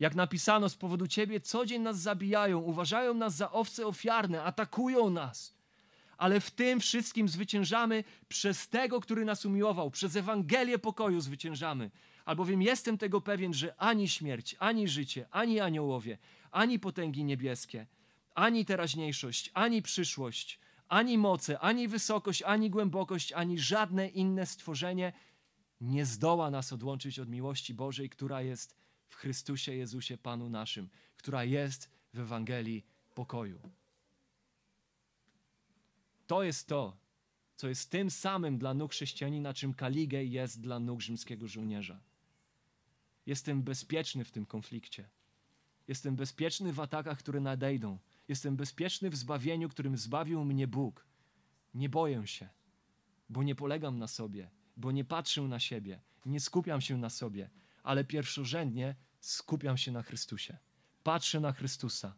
Jak 0.00 0.14
napisano, 0.14 0.68
z 0.68 0.76
powodu 0.76 1.06
Ciebie 1.06 1.40
co 1.40 1.66
dzień 1.66 1.82
nas 1.82 1.98
zabijają, 1.98 2.58
uważają 2.58 3.14
nas 3.14 3.36
za 3.36 3.52
owce 3.52 3.86
ofiarne, 3.86 4.42
atakują 4.42 5.10
nas. 5.10 5.54
Ale 6.16 6.40
w 6.40 6.50
tym 6.50 6.80
wszystkim 6.80 7.28
zwyciężamy 7.28 8.04
przez 8.28 8.68
tego, 8.68 9.00
który 9.00 9.24
nas 9.24 9.44
umiłował, 9.44 9.90
przez 9.90 10.16
Ewangelię 10.16 10.78
pokoju 10.78 11.20
zwyciężamy. 11.20 11.90
Albowiem 12.24 12.62
jestem 12.62 12.98
tego 12.98 13.20
pewien, 13.20 13.54
że 13.54 13.74
ani 13.76 14.08
śmierć, 14.08 14.56
ani 14.58 14.88
życie, 14.88 15.26
ani 15.30 15.60
aniołowie, 15.60 16.18
ani 16.50 16.78
potęgi 16.78 17.24
niebieskie, 17.24 17.86
ani 18.34 18.64
teraźniejszość, 18.64 19.50
ani 19.54 19.82
przyszłość, 19.82 20.58
ani 20.88 21.18
moce, 21.18 21.58
ani 21.58 21.88
wysokość, 21.88 22.42
ani 22.42 22.70
głębokość, 22.70 23.32
ani 23.32 23.58
żadne 23.58 24.08
inne 24.08 24.46
stworzenie 24.46 25.12
nie 25.80 26.06
zdoła 26.06 26.50
nas 26.50 26.72
odłączyć 26.72 27.18
od 27.18 27.28
miłości 27.28 27.74
Bożej, 27.74 28.10
która 28.10 28.42
jest 28.42 28.83
w 29.14 29.16
Chrystusie 29.16 29.74
Jezusie 29.74 30.18
Panu 30.18 30.48
naszym, 30.48 30.88
która 31.16 31.44
jest 31.44 31.90
w 32.14 32.18
Ewangelii 32.18 32.86
pokoju. 33.14 33.60
To 36.26 36.42
jest 36.42 36.68
to, 36.68 36.96
co 37.56 37.68
jest 37.68 37.90
tym 37.90 38.10
samym 38.10 38.58
dla 38.58 38.74
nóg 38.74 38.92
chrześcijanina, 38.92 39.54
czym 39.54 39.74
Kaligej 39.74 40.30
jest 40.30 40.60
dla 40.60 40.80
nóg 40.80 41.00
rzymskiego 41.00 41.48
żołnierza. 41.48 42.00
Jestem 43.26 43.62
bezpieczny 43.62 44.24
w 44.24 44.30
tym 44.30 44.46
konflikcie. 44.46 45.08
Jestem 45.88 46.16
bezpieczny 46.16 46.72
w 46.72 46.80
atakach, 46.80 47.18
które 47.18 47.40
nadejdą. 47.40 47.98
Jestem 48.28 48.56
bezpieczny 48.56 49.10
w 49.10 49.16
zbawieniu, 49.16 49.68
którym 49.68 49.96
zbawił 49.96 50.44
mnie 50.44 50.68
Bóg. 50.68 51.06
Nie 51.74 51.88
boję 51.88 52.26
się, 52.26 52.48
bo 53.28 53.42
nie 53.42 53.54
polegam 53.54 53.98
na 53.98 54.08
sobie, 54.08 54.50
bo 54.76 54.92
nie 54.92 55.04
patrzę 55.04 55.42
na 55.42 55.60
siebie, 55.60 56.00
nie 56.26 56.40
skupiam 56.40 56.80
się 56.80 56.96
na 56.96 57.10
sobie, 57.10 57.50
ale 57.84 58.04
pierwszorzędnie 58.04 58.94
skupiam 59.20 59.76
się 59.76 59.92
na 59.92 60.02
Chrystusie. 60.02 60.56
Patrzę 61.02 61.40
na 61.40 61.52
Chrystusa. 61.52 62.14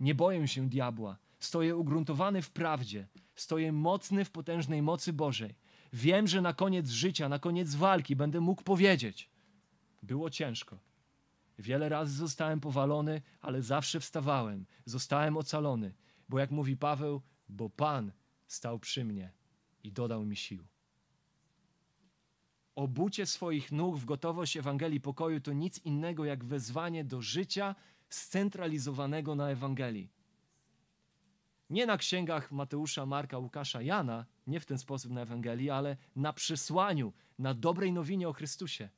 Nie 0.00 0.14
boję 0.14 0.48
się 0.48 0.68
diabła. 0.68 1.16
Stoję 1.38 1.76
ugruntowany 1.76 2.42
w 2.42 2.50
prawdzie. 2.50 3.06
Stoję 3.34 3.72
mocny 3.72 4.24
w 4.24 4.30
potężnej 4.30 4.82
mocy 4.82 5.12
Bożej. 5.12 5.54
Wiem, 5.92 6.26
że 6.26 6.40
na 6.40 6.52
koniec 6.52 6.90
życia, 6.90 7.28
na 7.28 7.38
koniec 7.38 7.74
walki 7.74 8.16
będę 8.16 8.40
mógł 8.40 8.62
powiedzieć: 8.62 9.30
Było 10.02 10.30
ciężko. 10.30 10.78
Wiele 11.58 11.88
razy 11.88 12.16
zostałem 12.16 12.60
powalony, 12.60 13.22
ale 13.40 13.62
zawsze 13.62 14.00
wstawałem. 14.00 14.66
Zostałem 14.84 15.36
ocalony, 15.36 15.94
bo 16.28 16.38
jak 16.38 16.50
mówi 16.50 16.76
Paweł, 16.76 17.22
bo 17.48 17.70
Pan 17.70 18.12
stał 18.46 18.78
przy 18.78 19.04
mnie 19.04 19.32
i 19.84 19.92
dodał 19.92 20.24
mi 20.24 20.36
sił. 20.36 20.64
Obucie 22.76 23.26
swoich 23.26 23.72
nóg 23.72 23.96
w 23.96 24.04
gotowość 24.04 24.56
Ewangelii 24.56 25.00
pokoju 25.00 25.40
to 25.40 25.52
nic 25.52 25.84
innego 25.84 26.24
jak 26.24 26.44
wezwanie 26.44 27.04
do 27.04 27.22
życia 27.22 27.74
scentralizowanego 28.08 29.34
na 29.34 29.50
Ewangelii. 29.50 30.10
Nie 31.70 31.86
na 31.86 31.96
księgach 31.96 32.52
Mateusza, 32.52 33.06
Marka, 33.06 33.38
Łukasza, 33.38 33.82
Jana, 33.82 34.26
nie 34.46 34.60
w 34.60 34.66
ten 34.66 34.78
sposób 34.78 35.12
na 35.12 35.20
Ewangelii, 35.20 35.70
ale 35.70 35.96
na 36.16 36.32
przesłaniu, 36.32 37.12
na 37.38 37.54
dobrej 37.54 37.92
nowinie 37.92 38.28
o 38.28 38.32
Chrystusie. 38.32 38.88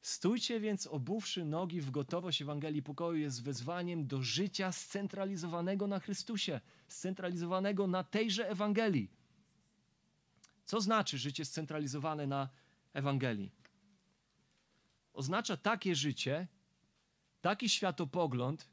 Stójcie 0.00 0.60
więc 0.60 0.86
obuwszy 0.86 1.44
nogi 1.44 1.80
w 1.80 1.90
gotowość 1.90 2.42
Ewangelii 2.42 2.82
pokoju 2.82 3.18
jest 3.18 3.42
wezwaniem 3.42 4.06
do 4.06 4.22
życia 4.22 4.72
scentralizowanego 4.72 5.86
na 5.86 6.00
Chrystusie, 6.00 6.60
scentralizowanego 6.88 7.86
na 7.86 8.04
tejże 8.04 8.50
Ewangelii. 8.50 9.17
Co 10.68 10.80
znaczy 10.80 11.18
życie 11.18 11.44
scentralizowane 11.44 12.26
na 12.26 12.48
Ewangelii? 12.92 13.52
Oznacza 15.12 15.56
takie 15.56 15.94
życie, 15.94 16.46
taki 17.40 17.68
światopogląd, 17.68 18.68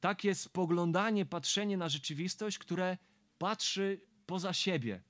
takie 0.00 0.34
spoglądanie, 0.34 1.26
patrzenie 1.26 1.76
na 1.76 1.88
rzeczywistość, 1.88 2.58
które 2.58 2.98
patrzy 3.38 4.00
poza 4.26 4.52
siebie, 4.52 5.02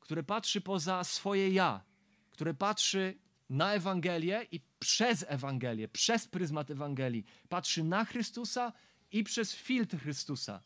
które 0.00 0.22
patrzy 0.22 0.60
poza 0.60 1.04
swoje 1.04 1.50
ja, 1.50 1.84
które 2.30 2.54
patrzy 2.54 3.18
na 3.50 3.74
Ewangelię 3.74 4.46
i 4.50 4.60
przez 4.78 5.24
Ewangelię, 5.28 5.88
przez 5.88 6.28
pryzmat 6.28 6.70
Ewangelii, 6.70 7.24
patrzy 7.48 7.84
na 7.84 8.04
Chrystusa 8.04 8.72
i 9.12 9.24
przez 9.24 9.54
filtr 9.54 9.98
Chrystusa. 9.98 10.62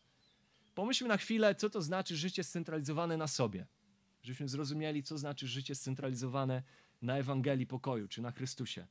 Pomyślmy 0.75 1.07
na 1.07 1.17
chwilę, 1.17 1.55
co 1.55 1.69
to 1.69 1.81
znaczy 1.81 2.17
życie 2.17 2.43
scentralizowane 2.43 3.17
na 3.17 3.27
sobie 3.27 3.67
żebyśmy 4.27 4.47
zrozumieli, 4.47 5.03
co 5.03 5.17
znaczy 5.17 5.47
życie 5.47 5.75
scentralizowane 5.75 6.63
na 7.01 7.17
Ewangelii 7.17 7.67
pokoju 7.67 8.07
czy 8.07 8.21
na 8.21 8.31
Chrystusie. 8.31 8.87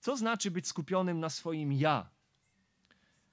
Co 0.00 0.16
znaczy 0.16 0.50
być 0.50 0.66
skupionym 0.66 1.20
na 1.20 1.30
swoim 1.30 1.72
ja? 1.72 2.10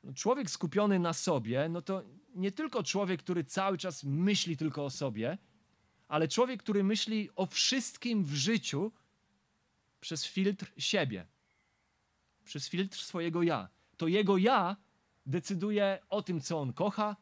No, 0.04 0.14
człowiek 0.14 0.50
skupiony 0.50 1.00
na 1.00 1.14
sobie, 1.14 1.70
no 1.70 1.82
to 1.82 2.04
nie 2.36 2.52
tylko 2.52 2.84
człowiek, 2.84 3.24
który 3.24 3.44
cały 3.44 3.78
czas 3.78 4.04
myśli 4.04 4.58
tylko 4.58 4.86
o 4.86 4.90
sobie, 4.90 5.38
ale 6.08 6.28
człowiek, 6.28 6.64
który 6.64 6.84
myśli 6.84 7.30
o 7.36 7.46
wszystkim 7.46 8.24
w 8.24 8.34
życiu 8.34 8.92
przez 10.00 10.26
filtr 10.26 10.72
siebie, 10.78 11.28
przez 12.44 12.70
filtr 12.70 12.98
swojego 12.98 13.44
ja. 13.44 13.70
To 13.98 14.08
jego 14.08 14.38
ja 14.38 14.78
decyduje 15.26 16.00
o 16.10 16.22
tym, 16.22 16.42
co 16.42 16.60
on 16.60 16.74
kocha, 16.74 17.16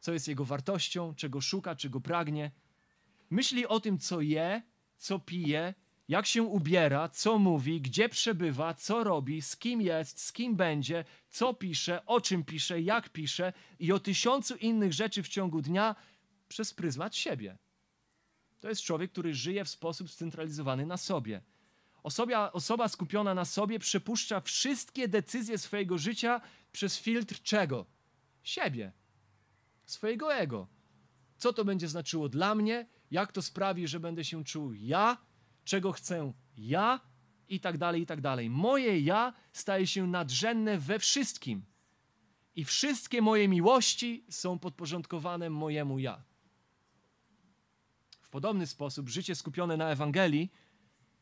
co 0.00 0.12
jest 0.12 0.28
jego 0.28 0.44
wartością, 0.44 1.14
czego 1.14 1.40
szuka, 1.40 1.76
czego 1.76 2.00
pragnie 2.00 2.50
Myśli 3.32 3.66
o 3.66 3.80
tym, 3.80 3.98
co 3.98 4.20
je, 4.20 4.62
co 4.96 5.18
pije, 5.18 5.74
jak 6.08 6.26
się 6.26 6.42
ubiera, 6.42 7.08
co 7.08 7.38
mówi, 7.38 7.80
gdzie 7.80 8.08
przebywa, 8.08 8.74
co 8.74 9.04
robi, 9.04 9.42
z 9.42 9.56
kim 9.56 9.82
jest, 9.82 10.20
z 10.20 10.32
kim 10.32 10.56
będzie, 10.56 11.04
co 11.30 11.54
pisze, 11.54 12.06
o 12.06 12.20
czym 12.20 12.44
pisze, 12.44 12.80
jak 12.80 13.08
pisze 13.08 13.52
i 13.78 13.92
o 13.92 14.00
tysiącu 14.00 14.56
innych 14.56 14.92
rzeczy 14.92 15.22
w 15.22 15.28
ciągu 15.28 15.62
dnia 15.62 15.96
przez 16.48 16.74
pryzmat 16.74 17.16
siebie. 17.16 17.58
To 18.60 18.68
jest 18.68 18.82
człowiek, 18.82 19.12
który 19.12 19.34
żyje 19.34 19.64
w 19.64 19.68
sposób 19.68 20.10
scentralizowany 20.10 20.86
na 20.86 20.96
sobie. 20.96 21.42
Osoba, 22.02 22.52
osoba 22.52 22.88
skupiona 22.88 23.34
na 23.34 23.44
sobie 23.44 23.78
przepuszcza 23.78 24.40
wszystkie 24.40 25.08
decyzje 25.08 25.58
swojego 25.58 25.98
życia 25.98 26.40
przez 26.72 26.98
filtr 26.98 27.42
czego? 27.42 27.86
Siebie, 28.42 28.92
swojego 29.86 30.34
ego. 30.34 30.66
Co 31.36 31.52
to 31.52 31.64
będzie 31.64 31.88
znaczyło 31.88 32.28
dla 32.28 32.54
mnie? 32.54 32.86
Jak 33.12 33.32
to 33.32 33.42
sprawi, 33.42 33.88
że 33.88 34.00
będę 34.00 34.24
się 34.24 34.44
czuł 34.44 34.72
ja, 34.72 35.16
czego 35.64 35.92
chcę 35.92 36.32
ja 36.56 37.00
i 37.48 37.60
tak 37.60 37.78
dalej, 37.78 38.02
i 38.02 38.06
tak 38.06 38.20
dalej. 38.20 38.50
Moje 38.50 39.00
ja 39.00 39.32
staje 39.52 39.86
się 39.86 40.06
nadrzędne 40.06 40.78
we 40.78 40.98
wszystkim. 40.98 41.64
I 42.54 42.64
wszystkie 42.64 43.22
moje 43.22 43.48
miłości 43.48 44.24
są 44.30 44.58
podporządkowane 44.58 45.50
mojemu 45.50 45.98
ja. 45.98 46.22
W 48.20 48.30
podobny 48.30 48.66
sposób 48.66 49.08
życie 49.08 49.34
skupione 49.34 49.76
na 49.76 49.90
Ewangelii 49.90 50.52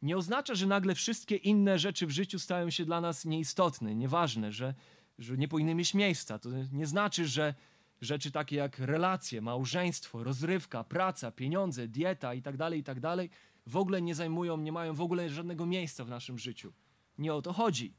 nie 0.02 0.16
oznacza, 0.16 0.54
że 0.54 0.66
nagle 0.66 0.94
wszystkie 0.94 1.36
inne 1.36 1.78
rzeczy 1.78 2.06
w 2.06 2.10
życiu 2.10 2.38
stają 2.38 2.70
się 2.70 2.84
dla 2.84 3.00
nas 3.00 3.24
nieistotne, 3.24 3.94
nieważne, 3.94 4.52
że, 4.52 4.74
że 5.18 5.36
nie 5.38 5.48
powinny 5.48 5.74
mieć 5.74 5.94
miejsca. 5.94 6.38
To 6.38 6.48
nie 6.72 6.86
znaczy, 6.86 7.26
że 7.26 7.54
rzeczy 8.00 8.30
takie 8.30 8.56
jak 8.56 8.78
relacje, 8.78 9.40
małżeństwo, 9.40 10.24
rozrywka, 10.24 10.84
praca, 10.84 11.30
pieniądze, 11.32 11.88
dieta 11.88 12.34
itd., 12.34 12.58
tak 12.58 12.74
itd. 12.74 13.16
Tak 13.16 13.30
w 13.66 13.76
ogóle 13.76 14.02
nie 14.02 14.14
zajmują, 14.14 14.56
nie 14.56 14.72
mają 14.72 14.94
w 14.94 15.00
ogóle 15.00 15.30
żadnego 15.30 15.66
miejsca 15.66 16.04
w 16.04 16.08
naszym 16.08 16.38
życiu. 16.38 16.72
Nie 17.18 17.34
o 17.34 17.42
to 17.42 17.52
chodzi. 17.52 17.94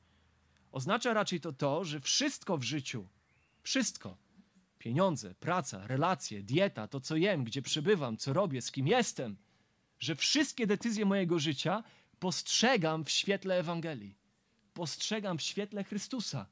Oznacza 0.72 1.14
raczej 1.14 1.40
to 1.40 1.54
to, 1.54 1.84
że 1.84 2.00
wszystko 2.00 2.58
w 2.58 2.64
życiu, 2.64 3.08
wszystko, 3.64 4.18
pieniądze, 4.78 5.36
praca, 5.36 5.88
relacje, 5.88 6.44
dieta, 6.44 6.88
to 6.88 7.00
co 7.00 7.16
jem, 7.16 7.44
gdzie 7.44 7.62
przebywam, 7.62 8.18
co 8.18 8.34
robię, 8.34 8.62
z 8.62 8.72
kim 8.72 8.88
jestem, 8.88 9.38
że 10.00 10.16
wszystkie 10.16 10.68
decyzje 10.68 11.06
mojego 11.06 11.40
życia 11.40 11.84
postrzegam 12.20 13.06
w 13.06 13.10
świetle 13.10 13.60
Ewangelii. 13.60 14.18
Postrzegam 14.74 15.38
w 15.38 15.42
świetle 15.42 15.84
Chrystusa 15.84 16.46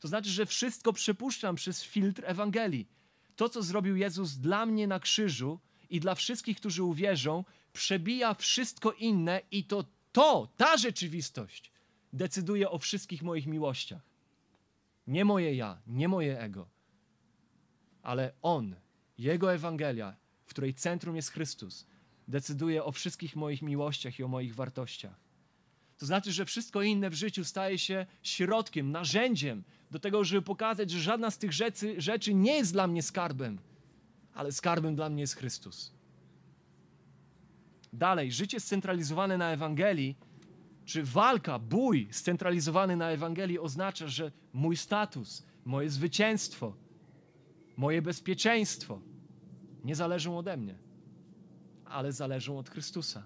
to 0.00 0.08
znaczy, 0.08 0.30
że 0.30 0.46
wszystko 0.46 0.92
przepuszczam 0.92 1.56
przez 1.56 1.82
filtr 1.82 2.22
Ewangelii. 2.26 2.88
To, 3.36 3.48
co 3.48 3.62
zrobił 3.62 3.96
Jezus 3.96 4.36
dla 4.36 4.66
mnie 4.66 4.86
na 4.86 5.00
krzyżu 5.00 5.60
i 5.90 6.00
dla 6.00 6.14
wszystkich, 6.14 6.56
którzy 6.56 6.82
uwierzą, 6.82 7.44
przebija 7.72 8.34
wszystko 8.34 8.92
inne 8.92 9.40
i 9.50 9.64
to 9.64 9.84
to, 10.12 10.48
ta 10.56 10.76
rzeczywistość 10.76 11.72
decyduje 12.12 12.70
o 12.70 12.78
wszystkich 12.78 13.22
moich 13.22 13.46
miłościach. 13.46 14.02
Nie 15.06 15.24
moje 15.24 15.54
ja, 15.54 15.82
nie 15.86 16.08
moje 16.08 16.40
ego, 16.40 16.68
ale 18.02 18.32
On, 18.42 18.76
Jego 19.18 19.54
Ewangelia, 19.54 20.16
w 20.46 20.50
której 20.50 20.74
centrum 20.74 21.16
jest 21.16 21.30
Chrystus, 21.30 21.86
decyduje 22.28 22.84
o 22.84 22.92
wszystkich 22.92 23.36
moich 23.36 23.62
miłościach 23.62 24.18
i 24.18 24.22
o 24.22 24.28
moich 24.28 24.54
wartościach. 24.54 25.20
To 25.98 26.06
znaczy, 26.06 26.32
że 26.32 26.44
wszystko 26.44 26.82
inne 26.82 27.10
w 27.10 27.14
życiu 27.14 27.44
staje 27.44 27.78
się 27.78 28.06
środkiem, 28.22 28.90
narzędziem 28.90 29.64
do 29.94 30.00
tego, 30.00 30.24
żeby 30.24 30.42
pokazać, 30.42 30.90
że 30.90 31.00
żadna 31.00 31.30
z 31.30 31.38
tych 31.38 31.52
rzeczy, 31.52 32.00
rzeczy 32.00 32.34
nie 32.34 32.56
jest 32.56 32.72
dla 32.72 32.86
mnie 32.86 33.02
skarbem, 33.02 33.58
ale 34.34 34.52
skarbem 34.52 34.96
dla 34.96 35.08
mnie 35.08 35.20
jest 35.20 35.34
Chrystus. 35.36 35.92
Dalej, 37.92 38.32
życie 38.32 38.60
scentralizowane 38.60 39.38
na 39.38 39.50
Ewangelii, 39.50 40.16
czy 40.84 41.02
walka, 41.04 41.58
bój 41.58 42.08
scentralizowany 42.10 42.96
na 42.96 43.10
Ewangelii 43.10 43.58
oznacza, 43.58 44.08
że 44.08 44.32
mój 44.52 44.76
status, 44.76 45.42
moje 45.64 45.90
zwycięstwo, 45.90 46.74
moje 47.76 48.02
bezpieczeństwo 48.02 49.00
nie 49.84 49.94
zależą 49.94 50.38
ode 50.38 50.56
mnie, 50.56 50.74
ale 51.84 52.12
zależą 52.12 52.58
od 52.58 52.70
Chrystusa. 52.70 53.24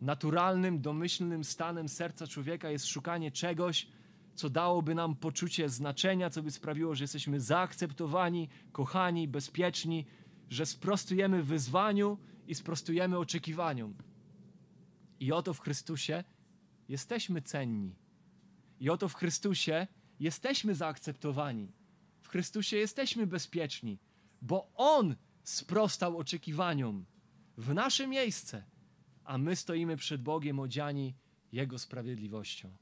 Naturalnym, 0.00 0.80
domyślnym 0.80 1.44
stanem 1.44 1.88
serca 1.88 2.26
człowieka 2.26 2.70
jest 2.70 2.86
szukanie 2.86 3.30
czegoś, 3.30 3.95
co 4.36 4.50
dałoby 4.50 4.94
nam 4.94 5.16
poczucie 5.16 5.68
znaczenia, 5.68 6.30
co 6.30 6.42
by 6.42 6.50
sprawiło, 6.50 6.94
że 6.94 7.04
jesteśmy 7.04 7.40
zaakceptowani, 7.40 8.48
kochani, 8.72 9.28
bezpieczni, 9.28 10.06
że 10.50 10.66
sprostujemy 10.66 11.42
wyzwaniu 11.42 12.18
i 12.46 12.54
sprostujemy 12.54 13.18
oczekiwaniom. 13.18 13.94
I 15.20 15.32
oto 15.32 15.54
w 15.54 15.60
Chrystusie 15.60 16.24
jesteśmy 16.88 17.42
cenni. 17.42 17.96
I 18.80 18.90
oto 18.90 19.08
w 19.08 19.14
Chrystusie 19.14 19.86
jesteśmy 20.20 20.74
zaakceptowani. 20.74 21.72
W 22.20 22.28
Chrystusie 22.28 22.76
jesteśmy 22.76 23.26
bezpieczni, 23.26 23.98
bo 24.42 24.70
On 24.74 25.16
sprostał 25.42 26.18
oczekiwaniom 26.18 27.04
w 27.56 27.74
nasze 27.74 28.06
miejsce, 28.06 28.64
a 29.24 29.38
my 29.38 29.56
stoimy 29.56 29.96
przed 29.96 30.22
Bogiem 30.22 30.60
odziani 30.60 31.14
Jego 31.52 31.78
sprawiedliwością. 31.78 32.76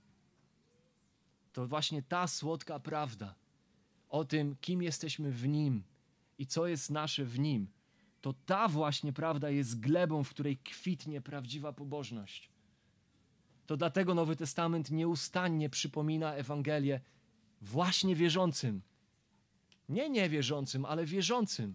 To 1.54 1.66
właśnie 1.66 2.02
ta 2.02 2.26
słodka 2.26 2.80
prawda 2.80 3.34
o 4.08 4.24
tym, 4.24 4.56
kim 4.60 4.82
jesteśmy 4.82 5.30
w 5.30 5.48
Nim 5.48 5.82
i 6.38 6.46
co 6.46 6.66
jest 6.66 6.90
nasze 6.90 7.24
w 7.24 7.38
Nim, 7.38 7.68
to 8.20 8.34
ta 8.46 8.68
właśnie 8.68 9.12
prawda 9.12 9.50
jest 9.50 9.80
glebą, 9.80 10.24
w 10.24 10.30
której 10.30 10.56
kwitnie 10.56 11.20
prawdziwa 11.20 11.72
pobożność. 11.72 12.50
To 13.66 13.76
dlatego 13.76 14.14
Nowy 14.14 14.36
Testament 14.36 14.90
nieustannie 14.90 15.70
przypomina 15.70 16.34
Ewangelię 16.34 17.00
właśnie 17.60 18.16
wierzącym. 18.16 18.82
Nie 19.88 20.10
niewierzącym, 20.10 20.84
ale 20.84 21.06
wierzącym. 21.06 21.74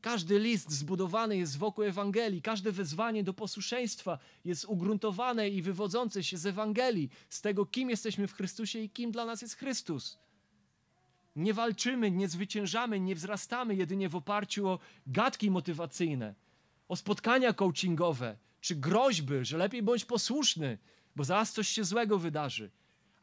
Każdy 0.00 0.38
list 0.38 0.70
zbudowany 0.70 1.36
jest 1.36 1.58
wokół 1.58 1.84
Ewangelii, 1.84 2.42
każde 2.42 2.72
wezwanie 2.72 3.24
do 3.24 3.34
posłuszeństwa 3.34 4.18
jest 4.44 4.64
ugruntowane 4.64 5.48
i 5.48 5.62
wywodzące 5.62 6.24
się 6.24 6.38
z 6.38 6.46
Ewangelii, 6.46 7.10
z 7.28 7.40
tego, 7.40 7.66
kim 7.66 7.90
jesteśmy 7.90 8.26
w 8.26 8.32
Chrystusie 8.32 8.78
i 8.78 8.90
kim 8.90 9.10
dla 9.10 9.24
nas 9.24 9.42
jest 9.42 9.54
Chrystus. 9.54 10.18
Nie 11.36 11.54
walczymy, 11.54 12.10
nie 12.10 12.28
zwyciężamy, 12.28 13.00
nie 13.00 13.14
wzrastamy 13.14 13.74
jedynie 13.74 14.08
w 14.08 14.16
oparciu 14.16 14.68
o 14.68 14.78
gadki 15.06 15.50
motywacyjne, 15.50 16.34
o 16.88 16.96
spotkania 16.96 17.52
coachingowe 17.52 18.36
czy 18.60 18.74
groźby, 18.74 19.34
że 19.42 19.58
lepiej 19.58 19.82
bądź 19.82 20.04
posłuszny, 20.04 20.78
bo 21.16 21.24
zaraz 21.24 21.52
coś 21.52 21.68
się 21.68 21.84
złego 21.84 22.18
wydarzy. 22.18 22.70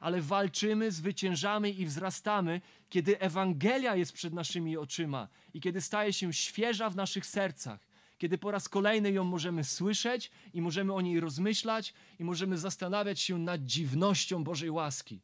Ale 0.06 0.22
walczymy, 0.22 0.92
zwyciężamy 0.92 1.72
i 1.72 1.86
wzrastamy, 1.86 2.62
kiedy 2.90 3.20
Ewangelia 3.20 3.96
jest 3.96 4.14
przed 4.14 4.34
naszymi 4.34 4.78
oczyma 4.78 5.28
i 5.54 5.62
kiedy 5.62 5.82
staje 5.82 6.14
się 6.14 6.34
świeża 6.34 6.90
w 6.90 6.96
naszych 6.96 7.26
sercach, 7.26 7.88
kiedy 8.18 8.38
po 8.38 8.52
raz 8.52 8.70
kolejny 8.70 9.12
ją 9.12 9.24
możemy 9.24 9.64
słyszeć 9.64 10.32
i 10.54 10.62
możemy 10.62 10.94
o 10.94 11.02
niej 11.02 11.20
rozmyślać 11.20 11.94
i 12.20 12.24
możemy 12.24 12.58
zastanawiać 12.58 13.20
się 13.20 13.38
nad 13.38 13.62
dziwnością 13.66 14.44
Bożej 14.44 14.72
łaski. 14.72 15.22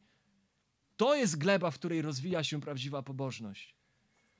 To 0.98 1.16
jest 1.16 1.38
gleba, 1.38 1.72
w 1.72 1.76
której 1.76 2.02
rozwija 2.02 2.44
się 2.44 2.62
prawdziwa 2.62 3.02
pobożność. 3.04 3.76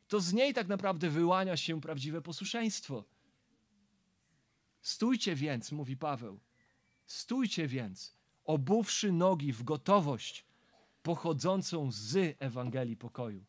To 0.08 0.20
z 0.20 0.34
niej 0.34 0.54
tak 0.54 0.68
naprawdę 0.68 1.10
wyłania 1.10 1.58
się 1.58 1.82
prawdziwe 1.82 2.22
posłuszeństwo. 2.22 3.04
Stójcie 4.82 5.36
więc, 5.36 5.72
mówi 5.72 5.98
Paweł, 5.98 6.40
stójcie 7.06 7.68
więc, 7.68 8.21
obuwszy 8.46 9.12
nogi 9.12 9.54
w 9.54 9.64
gotowość 9.64 10.46
pochodzącą 11.04 11.92
z 11.92 12.36
Ewangelii 12.40 12.98
pokoju. 12.98 13.46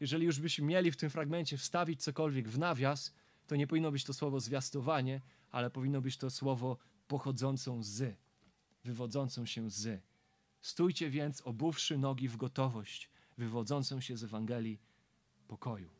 Jeżeli 0.00 0.26
już 0.26 0.40
byśmy 0.40 0.66
mieli 0.66 0.90
w 0.92 0.96
tym 0.96 1.10
fragmencie 1.10 1.56
wstawić 1.56 2.02
cokolwiek 2.02 2.48
w 2.48 2.58
nawias, 2.58 3.14
to 3.46 3.56
nie 3.56 3.66
powinno 3.66 3.92
być 3.92 4.04
to 4.04 4.14
słowo 4.14 4.40
zwiastowanie, 4.40 5.20
ale 5.50 5.70
powinno 5.70 6.00
być 6.00 6.16
to 6.16 6.30
słowo 6.30 6.78
pochodzącą 7.08 7.82
z, 7.82 8.16
wywodzącą 8.84 9.46
się 9.46 9.70
z. 9.70 10.02
Stójcie 10.60 11.10
więc, 11.10 11.42
obuwszy 11.44 11.98
nogi 11.98 12.28
w 12.28 12.36
gotowość, 12.36 13.10
wywodzącą 13.38 14.00
się 14.00 14.16
z 14.16 14.24
Ewangelii 14.24 14.80
pokoju. 15.48 15.95